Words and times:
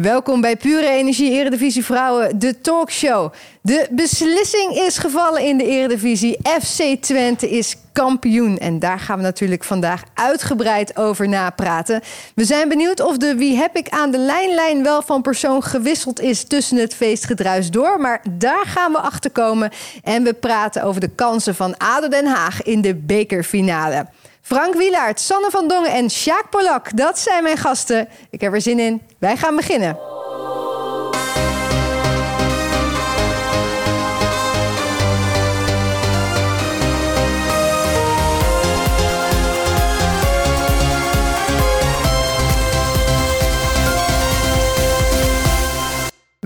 Welkom 0.00 0.40
bij 0.40 0.56
Pure 0.56 0.88
Energie 0.88 1.30
Eredivisie 1.30 1.84
Vrouwen, 1.84 2.38
de 2.38 2.60
talkshow. 2.60 3.32
De 3.62 3.88
beslissing 3.90 4.74
is 4.74 4.98
gevallen 4.98 5.42
in 5.42 5.58
de 5.58 5.66
Eredivisie. 5.66 6.38
FC 6.60 6.82
Twente 7.00 7.50
is 7.50 7.76
kampioen. 7.92 8.58
En 8.58 8.78
daar 8.78 8.98
gaan 8.98 9.16
we 9.16 9.22
natuurlijk 9.22 9.64
vandaag 9.64 10.02
uitgebreid 10.14 10.96
over 10.96 11.28
napraten. 11.28 12.00
We 12.34 12.44
zijn 12.44 12.68
benieuwd 12.68 13.00
of 13.00 13.16
de 13.16 13.34
Wie 13.34 13.56
heb 13.56 13.76
ik 13.76 13.88
aan 13.88 14.10
de 14.10 14.18
lijnlijn 14.18 14.82
wel 14.82 15.02
van 15.02 15.22
persoon 15.22 15.62
gewisseld 15.62 16.20
is 16.20 16.44
tussen 16.44 16.76
het 16.76 16.94
feestgedruis 16.94 17.70
door. 17.70 18.00
Maar 18.00 18.22
daar 18.30 18.66
gaan 18.66 18.92
we 18.92 18.98
achter 18.98 19.30
komen. 19.30 19.70
En 20.02 20.22
we 20.22 20.32
praten 20.32 20.82
over 20.82 21.00
de 21.00 21.10
kansen 21.14 21.54
van 21.54 21.76
ADO 21.76 22.08
Den 22.08 22.26
Haag 22.26 22.62
in 22.62 22.80
de 22.80 22.94
bekerfinale. 22.94 24.06
Frank 24.42 24.74
Wielaert, 24.74 25.20
Sanne 25.20 25.50
van 25.50 25.68
Dongen 25.68 25.92
en 25.92 26.10
Sjaak 26.10 26.50
Polak. 26.50 26.96
Dat 26.96 27.18
zijn 27.18 27.42
mijn 27.42 27.56
gasten. 27.56 28.08
Ik 28.30 28.40
heb 28.40 28.52
er 28.52 28.60
zin 28.60 28.78
in. 28.78 29.02
Wij 29.18 29.36
gaan 29.36 29.56
beginnen. 29.56 29.98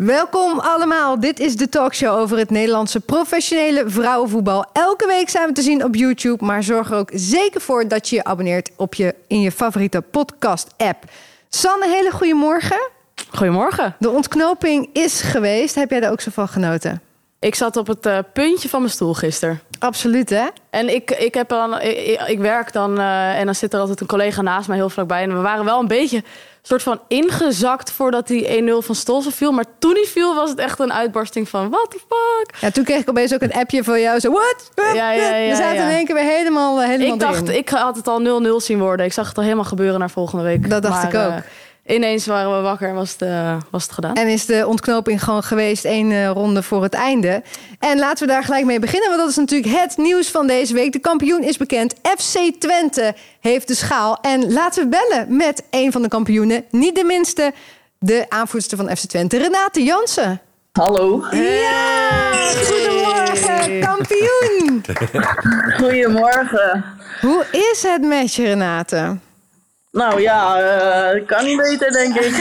Welkom 0.06 0.58
allemaal. 0.58 1.20
Dit 1.20 1.40
is 1.40 1.56
de 1.56 1.68
talkshow 1.68 2.18
over 2.18 2.38
het 2.38 2.50
Nederlandse 2.50 3.00
professionele 3.00 3.84
vrouwenvoetbal. 3.86 4.64
Elke 4.72 5.06
week 5.06 5.28
zijn 5.28 5.46
we 5.46 5.52
te 5.52 5.62
zien 5.62 5.84
op 5.84 5.94
YouTube, 5.94 6.44
maar 6.44 6.62
zorg 6.62 6.90
er 6.90 6.96
ook 6.96 7.10
zeker 7.12 7.60
voor 7.60 7.88
dat 7.88 8.08
je 8.08 8.16
je 8.16 8.24
abonneert 8.24 8.70
op 8.76 8.94
je, 8.94 9.14
in 9.26 9.40
je 9.40 9.52
favoriete 9.52 10.00
podcast-app. 10.00 11.04
Sanne, 11.48 11.88
hele 11.88 12.10
goede 12.10 12.34
morgen. 12.34 12.90
Goedemorgen. 13.30 13.96
De 13.98 14.10
ontknoping 14.10 14.88
is 14.92 15.20
geweest. 15.20 15.74
Heb 15.74 15.90
jij 15.90 16.00
daar 16.00 16.10
ook 16.10 16.20
zo 16.20 16.30
van 16.30 16.48
genoten? 16.48 17.02
Ik 17.40 17.54
zat 17.54 17.76
op 17.76 17.86
het 17.86 18.06
uh, 18.06 18.18
puntje 18.32 18.68
van 18.68 18.80
mijn 18.80 18.92
stoel 18.92 19.14
gisteren. 19.14 19.60
Absoluut, 19.78 20.30
hè? 20.30 20.46
En 20.70 20.94
ik, 20.94 21.10
ik, 21.10 21.34
heb 21.34 21.48
dan, 21.48 21.80
ik, 21.80 22.22
ik 22.26 22.38
werk 22.38 22.72
dan 22.72 22.98
uh, 22.98 23.38
en 23.38 23.44
dan 23.44 23.54
zit 23.54 23.72
er 23.72 23.80
altijd 23.80 24.00
een 24.00 24.06
collega 24.06 24.42
naast 24.42 24.68
mij 24.68 24.76
heel 24.76 24.90
vlakbij. 24.90 25.22
En 25.22 25.34
we 25.34 25.40
waren 25.40 25.64
wel 25.64 25.80
een 25.80 25.88
beetje 25.88 26.22
soort 26.66 26.82
van 26.82 27.00
ingezakt 27.08 27.90
voordat 27.90 28.26
die 28.26 28.62
1-0 28.62 28.86
van 28.86 28.94
Stolzen 28.94 29.32
viel. 29.32 29.52
Maar 29.52 29.64
toen 29.78 29.94
die 29.94 30.06
viel 30.06 30.34
was 30.34 30.50
het 30.50 30.58
echt 30.58 30.78
een 30.78 30.92
uitbarsting 30.92 31.48
van 31.48 31.70
what 31.70 31.90
the 31.90 31.98
fuck. 31.98 32.60
Ja, 32.60 32.70
toen 32.70 32.84
kreeg 32.84 33.00
ik 33.00 33.10
opeens 33.10 33.34
ook 33.34 33.40
een 33.40 33.52
appje 33.52 33.84
van 33.84 34.00
jou. 34.00 34.20
Zo, 34.20 34.30
what? 34.30 34.70
Ja, 34.94 35.10
ja, 35.10 35.36
ja, 35.36 35.50
We 35.50 35.56
zaten 35.56 35.82
in 35.82 35.88
één 35.88 36.04
keer 36.04 36.14
weer 36.14 36.24
helemaal, 36.24 36.82
uh, 36.82 36.86
helemaal 36.88 37.14
Ik 37.14 37.20
dacht, 37.20 37.48
ik 37.48 37.68
had 37.68 37.96
het 37.96 38.08
al 38.08 38.42
0-0 38.60 38.64
zien 38.64 38.78
worden. 38.78 39.06
Ik 39.06 39.12
zag 39.12 39.28
het 39.28 39.36
al 39.36 39.42
helemaal 39.42 39.64
gebeuren 39.64 39.98
naar 39.98 40.10
volgende 40.10 40.44
week. 40.44 40.70
Dat 40.70 40.82
dacht 40.82 41.12
maar, 41.12 41.14
ik 41.14 41.32
ook. 41.32 41.38
Uh, 41.38 41.44
ineens 41.86 42.26
waren 42.26 42.56
we 42.56 42.62
wakker 42.62 42.88
en 42.88 42.94
was 42.94 43.12
het, 43.12 43.22
uh, 43.22 43.56
was 43.70 43.82
het 43.82 43.92
gedaan. 43.92 44.14
En 44.14 44.28
is 44.28 44.46
de 44.46 44.66
ontknoping 44.66 45.24
gewoon 45.24 45.42
geweest 45.42 45.84
één 45.84 46.10
uh, 46.10 46.30
ronde 46.30 46.62
voor 46.62 46.82
het 46.82 46.94
einde. 46.94 47.42
En 47.78 47.98
laten 47.98 48.26
we 48.26 48.32
daar 48.32 48.44
gelijk 48.44 48.64
mee 48.64 48.78
beginnen, 48.78 49.08
want 49.08 49.20
dat 49.20 49.30
is 49.30 49.36
natuurlijk 49.36 49.76
het 49.76 49.96
nieuws 49.96 50.28
van 50.28 50.46
deze 50.46 50.74
week. 50.74 50.92
De 50.92 50.98
kampioen 50.98 51.42
is 51.42 51.56
bekend. 51.56 51.94
FC 52.02 52.38
Twente 52.58 53.14
heeft 53.40 53.68
de 53.68 53.74
schaal. 53.74 54.18
En 54.20 54.52
laten 54.52 54.82
we 54.82 54.88
bellen 54.88 55.36
met 55.36 55.62
een 55.70 55.92
van 55.92 56.02
de 56.02 56.08
kampioenen. 56.08 56.64
Niet 56.70 56.94
de 56.94 57.04
minste, 57.04 57.52
de 57.98 58.26
aanvoerster 58.28 58.76
van 58.76 58.96
FC 58.96 59.04
Twente, 59.04 59.38
Renate 59.38 59.82
Jansen. 59.82 60.40
Hallo. 60.72 61.24
Ja, 61.30 62.32
goedemorgen, 62.64 63.80
kampioen. 63.80 64.84
Goedemorgen. 65.80 66.84
Hoe 67.20 67.44
is 67.50 67.82
het 67.82 68.02
met 68.02 68.34
je, 68.34 68.44
Renate? 68.44 69.16
Nou 69.96 70.20
ja, 70.20 70.60
uh, 71.14 71.26
kan 71.26 71.44
niet 71.44 71.56
beter, 71.56 71.92
denk 71.92 72.14
ik. 72.14 72.34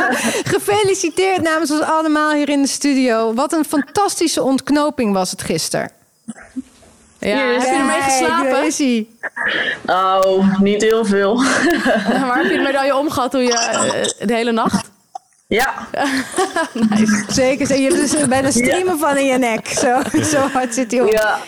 Gefeliciteerd 0.54 1.42
namens 1.42 1.70
ons 1.70 1.80
allemaal 1.80 2.32
hier 2.32 2.48
in 2.48 2.62
de 2.62 2.68
studio. 2.68 3.34
Wat 3.34 3.52
een 3.52 3.64
fantastische 3.64 4.42
ontknoping 4.42 5.12
was 5.12 5.30
het 5.30 5.42
gisteren. 5.42 5.90
Ja, 7.18 7.36
heb 7.36 7.60
je 7.60 7.66
ermee 7.66 8.02
geslapen? 8.02 8.66
Is 8.66 8.78
hij. 8.78 9.06
Nou, 9.82 10.44
niet 10.60 10.82
heel 10.82 11.04
veel. 11.04 11.34
maar 12.26 12.36
heb 12.36 12.50
je 12.50 12.56
de 12.56 12.62
medaille 12.62 12.96
omgehad 12.96 13.30
toen 13.30 13.42
je 13.42 14.12
uh, 14.18 14.26
de 14.26 14.34
hele 14.34 14.52
nacht? 14.52 14.90
Ja. 15.46 15.74
nice. 16.90 17.24
Zeker. 17.28 17.76
Je 17.76 17.82
hebt 17.82 18.12
dus 18.12 18.26
bijna 18.26 18.50
streamen 18.50 18.98
van 18.98 19.16
in 19.16 19.26
je 19.26 19.38
nek. 19.38 19.66
Zo, 19.66 20.00
zo 20.22 20.38
hard 20.38 20.74
zit 20.74 20.90
hij 20.90 21.00
op. 21.00 21.12
Ja. 21.12 21.38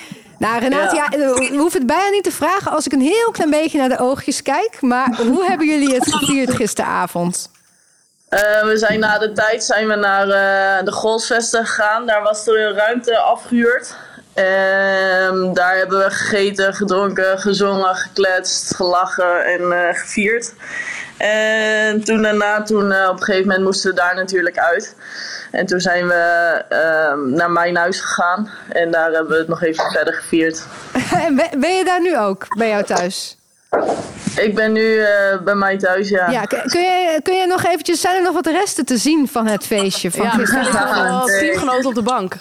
Nou, 0.41 0.61
Renate, 0.61 0.95
ja. 0.95 1.06
ja. 1.11 1.19
we 1.19 1.56
hoeven 1.56 1.78
het 1.78 1.87
bijna 1.87 2.09
niet 2.11 2.25
te 2.25 2.33
vragen 2.33 2.71
als 2.73 2.87
ik 2.87 2.93
een 2.93 3.01
heel 3.01 3.31
klein 3.31 3.51
beetje 3.51 3.78
naar 3.78 3.89
de 3.89 3.99
oogjes 3.99 4.43
kijk. 4.43 4.81
Maar 4.81 5.17
hoe 5.17 5.45
hebben 5.45 5.67
jullie 5.67 5.95
het 5.95 6.15
gevierd 6.15 6.55
gisteravond? 6.55 7.51
Uh, 8.31 8.62
we 8.62 8.77
zijn 8.77 9.01
na 9.01 9.19
de 9.19 9.33
tijd 9.33 9.65
zijn 9.65 9.89
we 9.89 9.95
naar 9.95 10.27
uh, 10.27 10.84
de 10.84 10.93
golfsvesten 10.93 11.67
gegaan. 11.67 12.06
Daar 12.06 12.23
was 12.23 12.47
er 12.47 12.67
een 12.67 12.75
ruimte 12.75 13.19
afgehuurd. 13.19 13.95
Uh, 14.34 15.53
daar 15.55 15.77
hebben 15.77 15.99
we 15.99 16.11
gegeten, 16.11 16.75
gedronken, 16.75 17.39
gezongen, 17.39 17.95
gekletst, 17.95 18.75
gelachen 18.75 19.45
en 19.45 19.61
uh, 19.61 19.89
gevierd. 19.93 20.53
En 21.20 22.04
toen 22.04 22.22
daarna, 22.22 22.62
toen, 22.62 22.84
op 22.84 23.16
een 23.16 23.22
gegeven 23.22 23.47
moment 23.47 23.64
moesten 23.64 23.91
we 23.91 23.97
daar 23.97 24.14
natuurlijk 24.14 24.58
uit. 24.58 24.97
En 25.50 25.66
toen 25.66 25.81
zijn 25.81 26.06
we 26.06 26.64
uh, 26.72 27.36
naar 27.36 27.50
mijn 27.50 27.76
huis 27.76 28.00
gegaan. 28.00 28.50
En 28.69 28.91
daar 28.91 29.12
hebben 29.12 29.32
we 29.32 29.38
het 29.38 29.48
nog 29.48 29.62
even 29.62 29.91
verder 29.91 30.14
gevierd. 30.14 30.62
en 31.26 31.36
ben 31.59 31.76
je 31.76 31.84
daar 31.84 32.00
nu 32.00 32.19
ook, 32.19 32.56
bij 32.56 32.69
jou 32.69 32.84
thuis? 32.84 33.36
Ik 34.36 34.54
ben 34.54 34.72
nu 34.72 34.80
uh, 34.80 35.06
bij 35.44 35.54
mij 35.54 35.78
thuis, 35.78 36.09
ja. 36.09 36.30
ja 36.30 36.44
kun, 36.44 36.80
je, 36.80 37.20
kun 37.22 37.36
je 37.36 37.47
nog 37.47 37.64
eventjes... 37.64 38.00
Zijn 38.00 38.16
er 38.16 38.22
nog 38.22 38.34
wat 38.34 38.47
resten 38.47 38.84
te 38.84 38.97
zien 38.97 39.28
van 39.28 39.47
het 39.47 39.66
feestje? 39.66 40.10
Van 40.10 40.25
ja, 40.25 40.36
wel 40.94 41.25
teamgenoten 41.41 41.88
op 41.88 41.94
de 41.94 42.03
bank. 42.03 42.34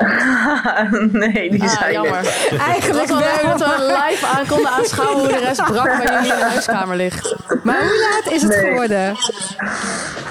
nee, 1.12 1.50
die 1.50 1.62
ah, 1.62 1.68
zijn 1.68 1.92
jammer. 1.92 2.18
er. 2.18 2.58
Eigenlijk 2.58 3.08
wel. 3.08 3.58
Dat 3.58 3.58
we 3.58 4.00
live 4.08 4.26
aan 4.26 4.46
konden 4.46 4.70
aanschouwen 4.70 5.18
hoe 5.18 5.28
de 5.28 5.38
rest 5.38 5.64
brak 5.64 5.84
bij 5.84 6.06
jullie 6.14 6.32
in 6.32 6.38
de 6.38 6.44
huiskamer 6.44 6.96
ligt. 6.96 7.34
Maar 7.62 7.80
hoe 7.80 8.08
laat 8.10 8.32
is 8.32 8.42
het 8.42 8.50
Nee. 8.50 8.68
geworden? 8.68 9.16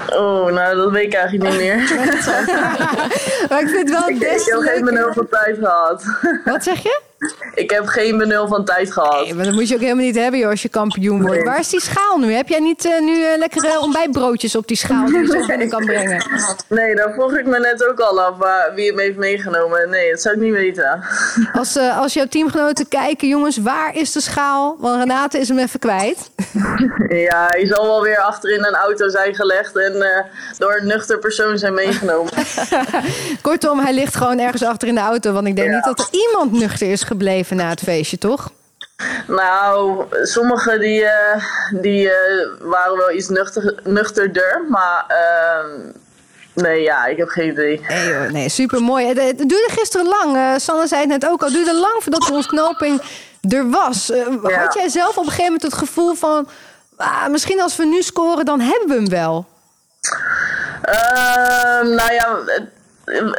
Oh, 0.09 0.51
nou, 0.51 0.75
dat 0.75 0.91
weet 0.91 1.05
ik 1.05 1.13
eigenlijk 1.13 1.51
niet 1.51 1.59
meer. 1.59 1.77
Maar 3.49 3.61
ik 3.61 3.67
vind 3.67 3.89
het 3.89 3.99
wel 3.99 4.09
ik, 4.09 4.19
des 4.19 4.47
ik 4.47 4.53
heb 4.53 4.83
geen 4.83 5.27
tijd 5.29 5.57
gehad. 5.59 6.03
Wat 6.45 6.63
zeg 6.63 6.83
je? 6.83 7.01
Ik 7.53 7.69
heb 7.69 7.85
geen 7.87 8.17
benul 8.17 8.47
van 8.47 8.65
tijd 8.65 8.91
gehad. 8.93 9.23
Nee, 9.23 9.33
maar 9.33 9.45
dat 9.45 9.53
moet 9.53 9.67
je 9.67 9.75
ook 9.75 9.81
helemaal 9.81 10.03
niet 10.05 10.15
hebben 10.15 10.39
joh, 10.39 10.49
als 10.49 10.61
je 10.61 10.69
kampioen 10.69 11.21
wordt. 11.21 11.35
Nee. 11.35 11.43
Waar 11.45 11.59
is 11.59 11.69
die 11.69 11.81
schaal 11.81 12.17
nu? 12.17 12.33
Heb 12.33 12.47
jij 12.47 12.59
niet 12.59 12.85
eh, 12.85 12.99
nu 13.01 13.23
eh, 13.23 13.37
lekkere 13.37 13.79
ontbijtbroodjes 13.79 14.55
op 14.55 14.67
die 14.67 14.77
schaal 14.77 15.05
die 15.05 15.17
je 15.19 15.25
zo 15.25 15.45
binnen 15.47 15.69
kan 15.69 15.85
brengen? 15.85 16.23
Nee, 16.67 16.95
daar 16.95 17.13
vroeg 17.13 17.37
ik 17.37 17.45
me 17.45 17.59
net 17.59 17.87
ook 17.89 17.99
al 17.99 18.21
af 18.21 18.37
waar, 18.37 18.71
wie 18.75 18.87
hem 18.89 18.99
heeft 18.99 19.17
meegenomen. 19.17 19.89
Nee, 19.89 20.11
dat 20.11 20.21
zou 20.21 20.35
ik 20.35 20.41
niet 20.41 20.53
weten. 20.53 21.03
Als, 21.59 21.75
eh, 21.75 21.99
als 21.99 22.13
jouw 22.13 22.25
teamgenoten 22.27 22.87
kijken, 22.87 23.27
jongens, 23.27 23.57
waar 23.57 23.95
is 23.95 24.11
de 24.11 24.21
schaal? 24.21 24.75
Want 24.79 24.99
Renate 24.99 25.39
is 25.39 25.47
hem 25.47 25.57
even 25.59 25.79
kwijt. 25.79 26.29
Ja, 27.09 27.45
hij 27.49 27.67
zal 27.67 27.85
wel 27.85 28.01
weer 28.01 28.17
achter 28.17 28.51
in 28.53 28.63
een 28.65 28.73
auto 28.75 29.09
zijn 29.09 29.35
gelegd 29.35 29.77
en 29.77 30.05
door 30.57 30.77
een 30.81 30.87
nuchter 30.87 31.19
persoon 31.19 31.57
zijn 31.57 31.73
meegenomen. 31.73 32.33
Kortom, 33.41 33.79
hij 33.79 33.93
ligt 33.93 34.15
gewoon 34.15 34.39
ergens 34.39 34.63
achter 34.63 34.87
in 34.87 34.95
de 34.95 35.01
auto. 35.01 35.31
Want 35.31 35.47
ik 35.47 35.55
denk 35.55 35.67
Ja. 35.67 35.75
niet 35.75 35.83
dat 35.83 35.99
er 35.99 36.07
iemand 36.11 36.51
nuchter 36.51 36.91
is 36.91 37.03
gebleven 37.09 37.55
na 37.57 37.69
het 37.69 37.79
feestje, 37.79 38.17
toch? 38.17 38.49
Nou, 39.27 40.03
sommigen 40.23 40.79
die, 40.79 41.05
eh, 41.05 41.43
die 41.81 42.09
eh, 42.09 42.47
waren 42.59 42.97
wel 42.97 43.11
iets 43.11 43.27
nuchter, 43.29 43.79
nuchterder, 43.83 44.65
maar 44.69 45.03
ehm, 45.07 45.69
nee, 46.53 46.81
ja, 46.81 47.05
ik 47.05 47.17
heb 47.17 47.27
geen 47.29 47.49
idee. 47.51 47.81
Nee, 48.31 48.49
super 48.49 48.81
mooi. 48.81 49.07
Het, 49.07 49.17
het 49.17 49.37
duurde 49.37 49.67
gisteren 49.69 50.07
lang. 50.07 50.35
eh 50.35 50.53
Sanne 50.57 50.87
zei 50.87 51.01
het 51.01 51.09
net 51.09 51.27
ook 51.29 51.39
al. 51.41 51.47
Het 51.47 51.55
duurde 51.55 51.79
lang 51.79 51.95
voordat 52.03 52.21
de 52.21 52.33
ontknoping 52.33 53.01
er 53.49 53.69
was. 53.69 54.09
Eh, 54.11 54.25
Ja. 54.47 54.59
Had 54.63 54.73
jij 54.73 54.89
zelf 54.89 55.09
op 55.09 55.23
een 55.23 55.23
gegeven 55.23 55.43
moment 55.43 55.61
het 55.63 55.73
gevoel 55.73 56.13
van... 56.15 56.47
ah, 56.97 57.27
misschien 57.27 57.61
als 57.61 57.75
we 57.75 57.85
nu 57.85 58.01
scoren, 58.01 58.45
dan 58.45 58.59
hebben 58.59 58.87
we 58.87 58.93
hem 58.93 59.09
wel. 59.09 59.47
Ehm, 60.81 61.89
nou 61.95 62.13
ja, 62.13 62.37
het- 62.45 62.69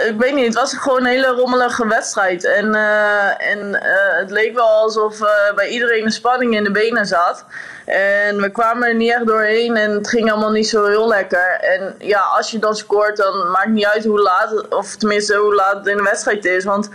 ik 0.08 0.14
weet 0.18 0.34
niet, 0.34 0.44
het 0.44 0.54
was 0.54 0.74
gewoon 0.74 0.98
een 0.98 1.06
hele 1.06 1.26
rommelige 1.26 1.86
wedstrijd. 1.86 2.44
En, 2.44 2.74
eh, 2.74 3.50
en 3.50 3.82
eh, 3.82 4.18
het 4.18 4.30
leek 4.30 4.54
wel 4.54 4.68
alsof 4.68 5.20
eh, 5.20 5.54
bij 5.54 5.68
iedereen 5.68 6.04
een 6.04 6.10
spanning 6.10 6.56
in 6.56 6.64
de 6.64 6.70
benen 6.70 7.06
zat. 7.06 7.44
En 7.86 8.40
we 8.40 8.50
kwamen 8.50 8.88
er 8.88 8.94
niet 8.94 9.12
echt 9.12 9.26
doorheen 9.26 9.76
en 9.76 9.90
het 9.90 10.08
ging 10.08 10.30
allemaal 10.30 10.50
niet 10.50 10.68
zo 10.68 10.86
heel 10.86 11.08
lekker. 11.08 11.58
En 11.60 11.94
ja, 11.98 12.20
als 12.20 12.50
je 12.50 12.58
dan 12.58 12.76
scoort, 12.76 13.16
dan 13.16 13.50
maakt 13.50 13.68
niet 13.68 13.86
uit 13.86 14.04
hoe 14.04 14.20
laat, 14.20 14.68
of 14.68 14.96
tenminste 14.96 15.36
hoe 15.36 15.54
laat 15.54 15.74
het 15.74 15.86
in 15.86 15.96
de 15.96 16.02
wedstrijd 16.02 16.44
is. 16.44 16.64
Want 16.64 16.88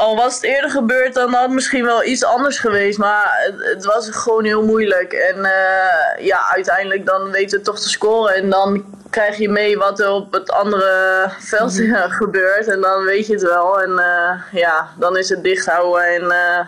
al 0.00 0.16
was 0.16 0.34
het 0.34 0.42
eerder 0.42 0.70
gebeurd, 0.70 1.14
dan 1.14 1.32
had 1.32 1.42
het 1.42 1.50
misschien 1.50 1.84
wel 1.84 2.04
iets 2.04 2.24
anders 2.24 2.58
geweest. 2.58 2.98
Maar 2.98 3.38
het, 3.46 3.74
het 3.74 3.84
was 3.84 4.08
gewoon 4.10 4.44
heel 4.44 4.64
moeilijk. 4.64 5.12
En 5.12 5.44
eh, 5.44 6.24
ja, 6.24 6.50
uiteindelijk 6.50 7.06
dan 7.06 7.30
weten 7.30 7.58
we 7.58 7.64
toch 7.64 7.80
te 7.80 7.88
scoren. 7.88 8.34
En 8.34 8.50
dan 8.50 8.84
krijg 9.10 9.36
je 9.36 9.48
mee 9.48 9.78
wat 9.78 10.00
er 10.00 10.10
op 10.10 10.32
het 10.32 10.50
andere 10.50 11.30
veld 11.38 11.80
gebeurt. 12.22 12.66
En 12.66 12.80
dan 12.80 13.04
weet 13.04 13.26
je 13.26 13.32
het 13.32 13.42
wel. 13.42 13.80
En 13.80 13.98
eh, 13.98 14.60
ja, 14.60 14.88
dan 14.98 15.16
is 15.16 15.28
het 15.28 15.42
dicht 15.42 15.66
houden 15.66 16.04
en 16.04 16.30
eh, 16.30 16.66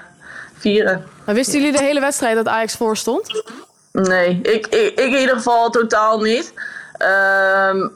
vieren. 0.58 1.06
Maar 1.24 1.34
wisten 1.34 1.60
jullie 1.60 1.78
de 1.78 1.84
hele 1.84 2.00
wedstrijd 2.00 2.36
dat 2.36 2.48
Ajax 2.48 2.76
voor 2.76 2.96
stond? 2.96 3.42
Nee, 3.92 4.40
ik, 4.42 4.66
ik, 4.66 4.98
ik 4.98 5.12
in 5.12 5.20
ieder 5.20 5.36
geval 5.36 5.70
totaal 5.70 6.20
niet. 6.20 6.52
Ehm, 6.96 7.88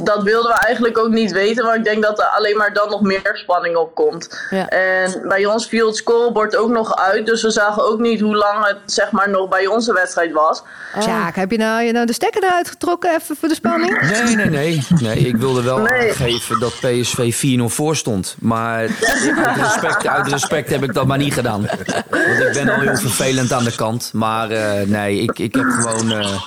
dat 0.00 0.22
wilden 0.22 0.50
we 0.50 0.58
eigenlijk 0.58 0.98
ook 0.98 1.10
niet 1.10 1.32
weten, 1.32 1.64
want 1.64 1.76
ik 1.76 1.84
denk 1.84 2.02
dat 2.02 2.18
er 2.18 2.24
alleen 2.24 2.56
maar 2.56 2.72
dan 2.72 2.90
nog 2.90 3.00
meer 3.00 3.30
spanning 3.32 3.76
op 3.76 3.94
komt. 3.94 4.46
Ja. 4.50 4.68
En 4.68 5.28
bij 5.28 5.46
ons 5.46 5.66
viel 5.66 5.86
het 5.86 5.96
scorebord 5.96 6.56
ook 6.56 6.70
nog 6.70 6.96
uit, 6.96 7.26
dus 7.26 7.42
we 7.42 7.50
zagen 7.50 7.84
ook 7.84 8.00
niet 8.00 8.20
hoe 8.20 8.36
lang 8.36 8.66
het 8.66 8.78
zeg 8.86 9.10
maar 9.10 9.30
nog 9.30 9.48
bij 9.48 9.66
onze 9.66 9.92
wedstrijd 9.92 10.32
was. 10.32 10.62
Sjaak, 11.00 11.36
heb 11.36 11.50
je 11.50 11.56
nou, 11.56 11.82
je 11.82 11.92
nou 11.92 12.06
de 12.06 12.12
stekker 12.12 12.42
eruit 12.42 12.68
getrokken 12.68 13.14
even 13.14 13.36
voor 13.36 13.48
de 13.48 13.54
spanning? 13.54 14.00
Nee, 14.00 14.36
nee, 14.36 14.46
nee. 14.46 14.86
nee 15.00 15.18
ik 15.18 15.36
wilde 15.36 15.62
wel 15.62 15.78
Nee. 15.78 16.10
aangeven 16.10 16.60
dat 16.60 16.72
PSV 16.80 17.34
4-0 17.58 17.62
voor 17.64 17.96
stond. 17.96 18.36
Maar 18.38 18.80
uit 19.44 19.56
respect, 19.56 20.06
uit 20.06 20.28
respect 20.28 20.70
heb 20.70 20.82
ik 20.82 20.94
dat 20.94 21.06
maar 21.06 21.18
niet 21.18 21.34
gedaan. 21.34 21.60
Want 22.10 22.38
ik 22.40 22.50
ben 22.52 22.68
al 22.68 22.80
heel 22.80 22.96
vervelend 22.96 23.52
aan 23.52 23.64
de 23.64 23.74
kant. 23.74 24.10
Maar 24.12 24.50
eh, 24.50 24.86
nee, 24.86 25.20
ik, 25.20 25.38
ik 25.38 25.54
heb 25.54 25.64
gewoon 25.64 26.12
eh, 26.12 26.42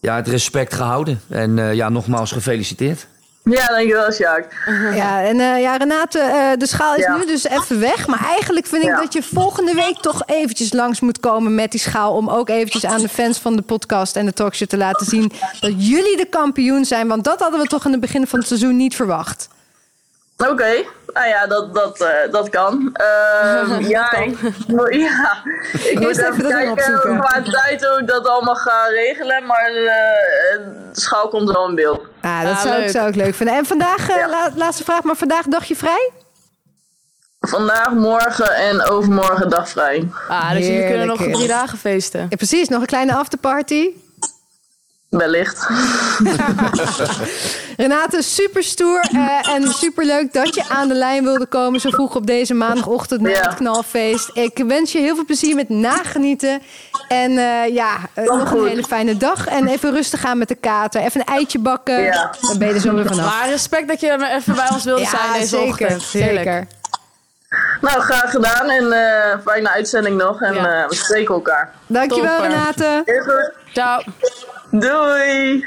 ja, 0.00 0.16
het 0.16 0.28
respect 0.28 0.74
gehouden. 0.74 1.20
En 1.28 1.58
eh, 1.58 1.74
ja, 1.74 1.88
nogmaals 1.88 2.32
gefeliciteerd. 2.32 3.06
Ja, 3.50 3.66
dankjewel 3.66 4.12
Sjaak. 4.12 4.52
Ja, 4.94 5.22
en 5.22 5.40
eh, 5.40 5.60
ja, 5.60 5.76
Renate, 5.76 6.18
eh, 6.18 6.50
de 6.58 6.66
schaal 6.66 6.94
is 6.94 7.04
Ja. 7.04 7.16
nu 7.16 7.26
dus 7.26 7.44
even 7.44 7.80
weg. 7.80 8.06
Maar 8.06 8.24
eigenlijk 8.26 8.66
vind 8.66 8.82
ik 8.82 8.88
Ja. 8.88 9.00
dat 9.00 9.12
je 9.12 9.22
volgende 9.22 9.74
week 9.74 9.96
toch 10.00 10.22
eventjes 10.26 10.72
langs 10.72 11.00
moet 11.00 11.20
komen 11.20 11.54
met 11.54 11.70
die 11.70 11.80
schaal. 11.80 12.12
Om 12.14 12.28
ook 12.28 12.48
eventjes 12.48 12.84
aan 12.84 13.00
de 13.00 13.08
fans 13.08 13.38
van 13.38 13.56
de 13.56 13.62
podcast 13.62 14.16
en 14.16 14.26
de 14.26 14.32
talkshow 14.32 14.68
te 14.68 14.76
laten 14.76 15.06
zien 15.06 15.32
dat 15.60 15.86
jullie 15.86 16.16
de 16.16 16.26
kampioen 16.30 16.84
zijn. 16.84 17.08
Want 17.08 17.24
dat 17.24 17.40
hadden 17.40 17.60
we 17.60 17.66
toch 17.66 17.84
in 17.84 17.92
het 17.92 18.00
begin 18.00 18.26
van 18.26 18.38
het 18.38 18.48
seizoen 18.48 18.76
niet 18.76 18.94
verwacht. 18.96 19.48
Oké, 20.38 20.84
nou 21.14 21.28
ja, 21.28 21.46
dat, 21.46 21.74
dat, 21.74 22.00
eh, 22.00 22.32
dat 22.32 22.48
kan. 22.48 22.90
Ehm, 22.92 23.80
ja, 23.96 24.12
ik, 24.12 24.38
ja, 25.08 25.42
ik 25.72 25.98
moet 26.00 26.08
even 26.18 26.32
even 26.32 26.48
kijken 26.48 26.70
opzoeken. 26.72 27.18
qua 27.20 27.42
tijd 27.42 27.84
hoe 27.86 27.98
ik 28.00 28.06
dat 28.06 28.26
allemaal 28.28 28.54
ga 28.56 28.86
regelen, 28.86 29.46
maar 29.46 29.68
eh, 29.70 30.56
de 30.92 31.00
schaal 31.00 31.28
komt 31.28 31.50
wel 31.52 31.68
in 31.68 31.74
beeld. 31.74 32.06
Ja, 32.22 32.42
dat 32.42 32.52
Ja, 32.52 32.60
zou, 32.60 32.74
ik, 32.74 32.80
leuk. 32.80 32.90
zou 32.90 33.08
ik 33.08 33.14
leuk 33.14 33.34
vinden. 33.34 33.56
En 33.56 33.66
vandaag, 33.66 34.08
eh, 34.08 34.16
Ja. 34.16 34.28
la- 34.28 34.50
laatste 34.54 34.84
vraag, 34.84 35.02
maar 35.02 35.16
vandaag 35.16 35.44
dag 35.46 35.64
je 35.64 35.76
vrij? 35.76 36.10
Vandaag, 37.40 37.90
morgen 37.92 38.50
en 38.54 38.82
overmorgen 38.82 39.48
dag 39.50 39.68
vrij. 39.68 40.08
Ah, 40.28 40.50
dus 40.52 40.66
jullie 40.66 40.86
kunnen 40.86 41.06
nog 41.06 41.22
drie 41.22 41.46
dagen 41.48 41.78
feesten. 41.78 42.26
Ja, 42.28 42.36
precies, 42.36 42.68
nog 42.68 42.80
een 42.80 42.86
kleine 42.86 43.14
afterparty. 43.14 43.88
Wellicht. 45.16 45.66
Renate, 47.76 48.22
super 48.22 48.62
stoer 48.62 49.00
eh, 49.12 49.54
en 49.54 49.68
super 49.72 50.04
leuk 50.04 50.32
dat 50.32 50.54
je 50.54 50.64
aan 50.68 50.88
de 50.88 50.94
lijn 50.94 51.24
wilde 51.24 51.46
komen 51.46 51.80
zo 51.80 51.90
vroeg 51.90 52.14
op 52.14 52.26
deze 52.26 52.54
maandagochtend 52.54 53.20
na 53.20 53.28
Ja. 53.28 53.40
het 53.40 53.54
knalfeest. 53.54 54.30
Ik 54.34 54.64
wens 54.66 54.92
je 54.92 54.98
heel 54.98 55.14
veel 55.14 55.24
plezier 55.24 55.54
met 55.54 55.68
nagenieten. 55.68 56.62
En 57.08 57.38
eh, 57.38 57.74
ja, 57.74 57.96
eh, 58.14 58.24
nog 58.24 58.50
een 58.52 58.66
hele 58.66 58.84
fijne 58.84 59.16
dag. 59.16 59.46
En 59.46 59.66
even 59.66 59.92
rustig 59.92 60.20
gaan 60.20 60.38
met 60.38 60.48
de 60.48 60.54
kater. 60.54 61.00
Even 61.00 61.20
een 61.20 61.26
eitje 61.34 61.58
bakken. 61.58 62.00
Ja. 62.02 62.34
Dan 62.40 62.58
ben 62.58 62.68
je 62.68 62.74
er 62.74 62.80
zo 62.80 62.94
weer 62.94 63.06
vanaf. 63.06 63.38
Maar 63.38 63.48
respect 63.48 63.88
dat 63.88 64.00
je 64.00 64.12
even 64.36 64.54
bij 64.54 64.68
ons 64.72 64.84
wilde 64.84 65.04
zijn 65.06 65.32
deze 65.32 65.46
zeker. 65.46 65.68
ochtend. 65.68 66.02
Heerlijk. 66.04 66.36
zeker. 66.44 66.66
Nou, 67.80 68.00
graag 68.00 68.30
gedaan 68.30 68.68
en 68.70 68.92
eh, 68.92 69.38
fijne 69.44 69.70
uitzending 69.70 70.16
nog 70.16 70.40
en 70.42 70.54
Ja. 70.54 70.82
eh, 70.82 70.88
we 70.88 70.94
spreken 70.94 71.34
elkaar. 71.34 71.72
Dankjewel, 71.86 72.36
Topper. 72.40 72.50
Renate. 72.50 73.04
Ciao. 73.72 74.02
Doei! 74.80 75.64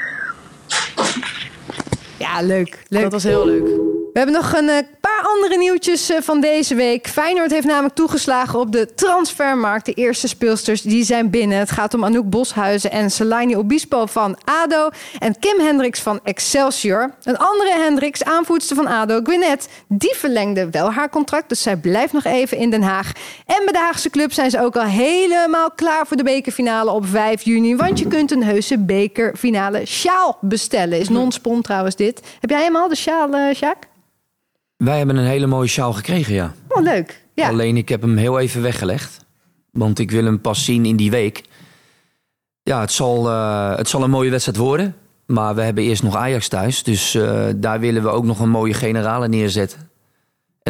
Ja, 2.18 2.42
leuk. 2.42 2.78
leuk. 2.88 3.02
Dat 3.02 3.12
was 3.12 3.22
heel 3.22 3.46
leuk. 3.46 3.68
We 4.12 4.18
hebben 4.18 4.34
nog 4.34 4.52
een 4.52 4.68
eh, 4.68 4.76
paar 5.00 5.22
andere 5.22 5.58
nieuwtjes 5.58 6.10
eh, 6.10 6.20
van 6.20 6.40
deze 6.40 6.74
week. 6.74 7.08
Feyenoord 7.08 7.50
heeft 7.50 7.66
namelijk 7.66 7.94
toegeslagen 7.94 8.58
op 8.58 8.72
de 8.72 8.94
transfermarkt. 8.94 9.86
De 9.86 9.92
eerste 9.92 10.28
speelsters 10.28 10.82
die 10.82 11.04
zijn 11.04 11.30
binnen. 11.30 11.58
Het 11.58 11.70
gaat 11.70 11.94
om 11.94 12.04
Anouk 12.04 12.30
Boshuizen 12.30 12.90
en 12.90 13.10
Selaini 13.10 13.56
Obispo 13.56 14.06
van 14.06 14.38
ADO. 14.44 14.88
En 15.18 15.38
Kim 15.38 15.60
Hendricks 15.60 16.00
van 16.00 16.20
Excelsior. 16.24 17.14
Een 17.22 17.36
andere 17.36 17.72
Hendricks, 17.72 18.24
aanvoerster 18.24 18.76
van 18.76 18.86
ADO, 18.86 19.20
Gwyneth... 19.22 19.68
die 19.88 20.14
verlengde 20.16 20.70
wel 20.70 20.92
haar 20.92 21.10
contract, 21.10 21.48
dus 21.48 21.62
zij 21.62 21.76
blijft 21.76 22.12
nog 22.12 22.24
even 22.24 22.56
in 22.56 22.70
Den 22.70 22.82
Haag. 22.82 23.12
En 23.46 23.64
bij 23.64 23.72
de 23.72 23.78
Haagse 23.78 24.10
club 24.10 24.32
zijn 24.32 24.50
ze 24.50 24.60
ook 24.60 24.76
al 24.76 24.84
helemaal 24.84 25.70
klaar 25.70 26.06
voor 26.06 26.16
de 26.16 26.22
bekerfinale 26.22 26.90
op 26.90 27.06
5 27.06 27.42
juni. 27.42 27.76
Want 27.76 27.98
je 27.98 28.06
kunt 28.06 28.30
een 28.30 28.44
heuse 28.44 28.78
bekerfinale 28.78 29.86
sjaal 29.86 30.38
bestellen. 30.40 30.98
Is 30.98 31.08
non-spon 31.08 31.62
trouwens 31.62 31.96
dit. 31.96 32.20
Heb 32.40 32.50
jij 32.50 32.62
hem 32.62 32.76
al, 32.76 32.88
de 32.88 32.94
sjaal, 32.96 33.54
Sjaak? 33.54 33.88
Wij 34.80 34.98
hebben 34.98 35.16
een 35.16 35.24
hele 35.24 35.46
mooie 35.46 35.68
sjaal 35.68 35.92
gekregen, 35.92 36.34
ja. 36.34 36.54
Oh, 36.68 36.82
leuk. 36.82 37.24
Ja. 37.34 37.48
Alleen 37.48 37.76
ik 37.76 37.88
heb 37.88 38.00
hem 38.00 38.16
heel 38.16 38.38
even 38.38 38.62
weggelegd. 38.62 39.26
Want 39.72 39.98
ik 39.98 40.10
wil 40.10 40.24
hem 40.24 40.40
pas 40.40 40.64
zien 40.64 40.84
in 40.84 40.96
die 40.96 41.10
week. 41.10 41.42
Ja, 42.62 42.80
het 42.80 42.92
zal, 42.92 43.28
eh, 43.28 43.76
het 43.76 43.88
zal 43.88 44.02
een 44.02 44.10
mooie 44.10 44.30
wedstrijd 44.30 44.58
worden. 44.58 44.94
Maar 45.26 45.54
we 45.54 45.62
hebben 45.62 45.84
eerst 45.84 46.02
nog 46.02 46.16
Ajax 46.16 46.48
thuis. 46.48 46.82
Dus 46.82 47.14
eh, 47.14 47.46
daar 47.56 47.80
willen 47.80 48.02
we 48.02 48.08
ook 48.08 48.24
nog 48.24 48.40
een 48.40 48.50
mooie 48.50 48.74
generale 48.74 49.28
neerzetten. 49.28 49.89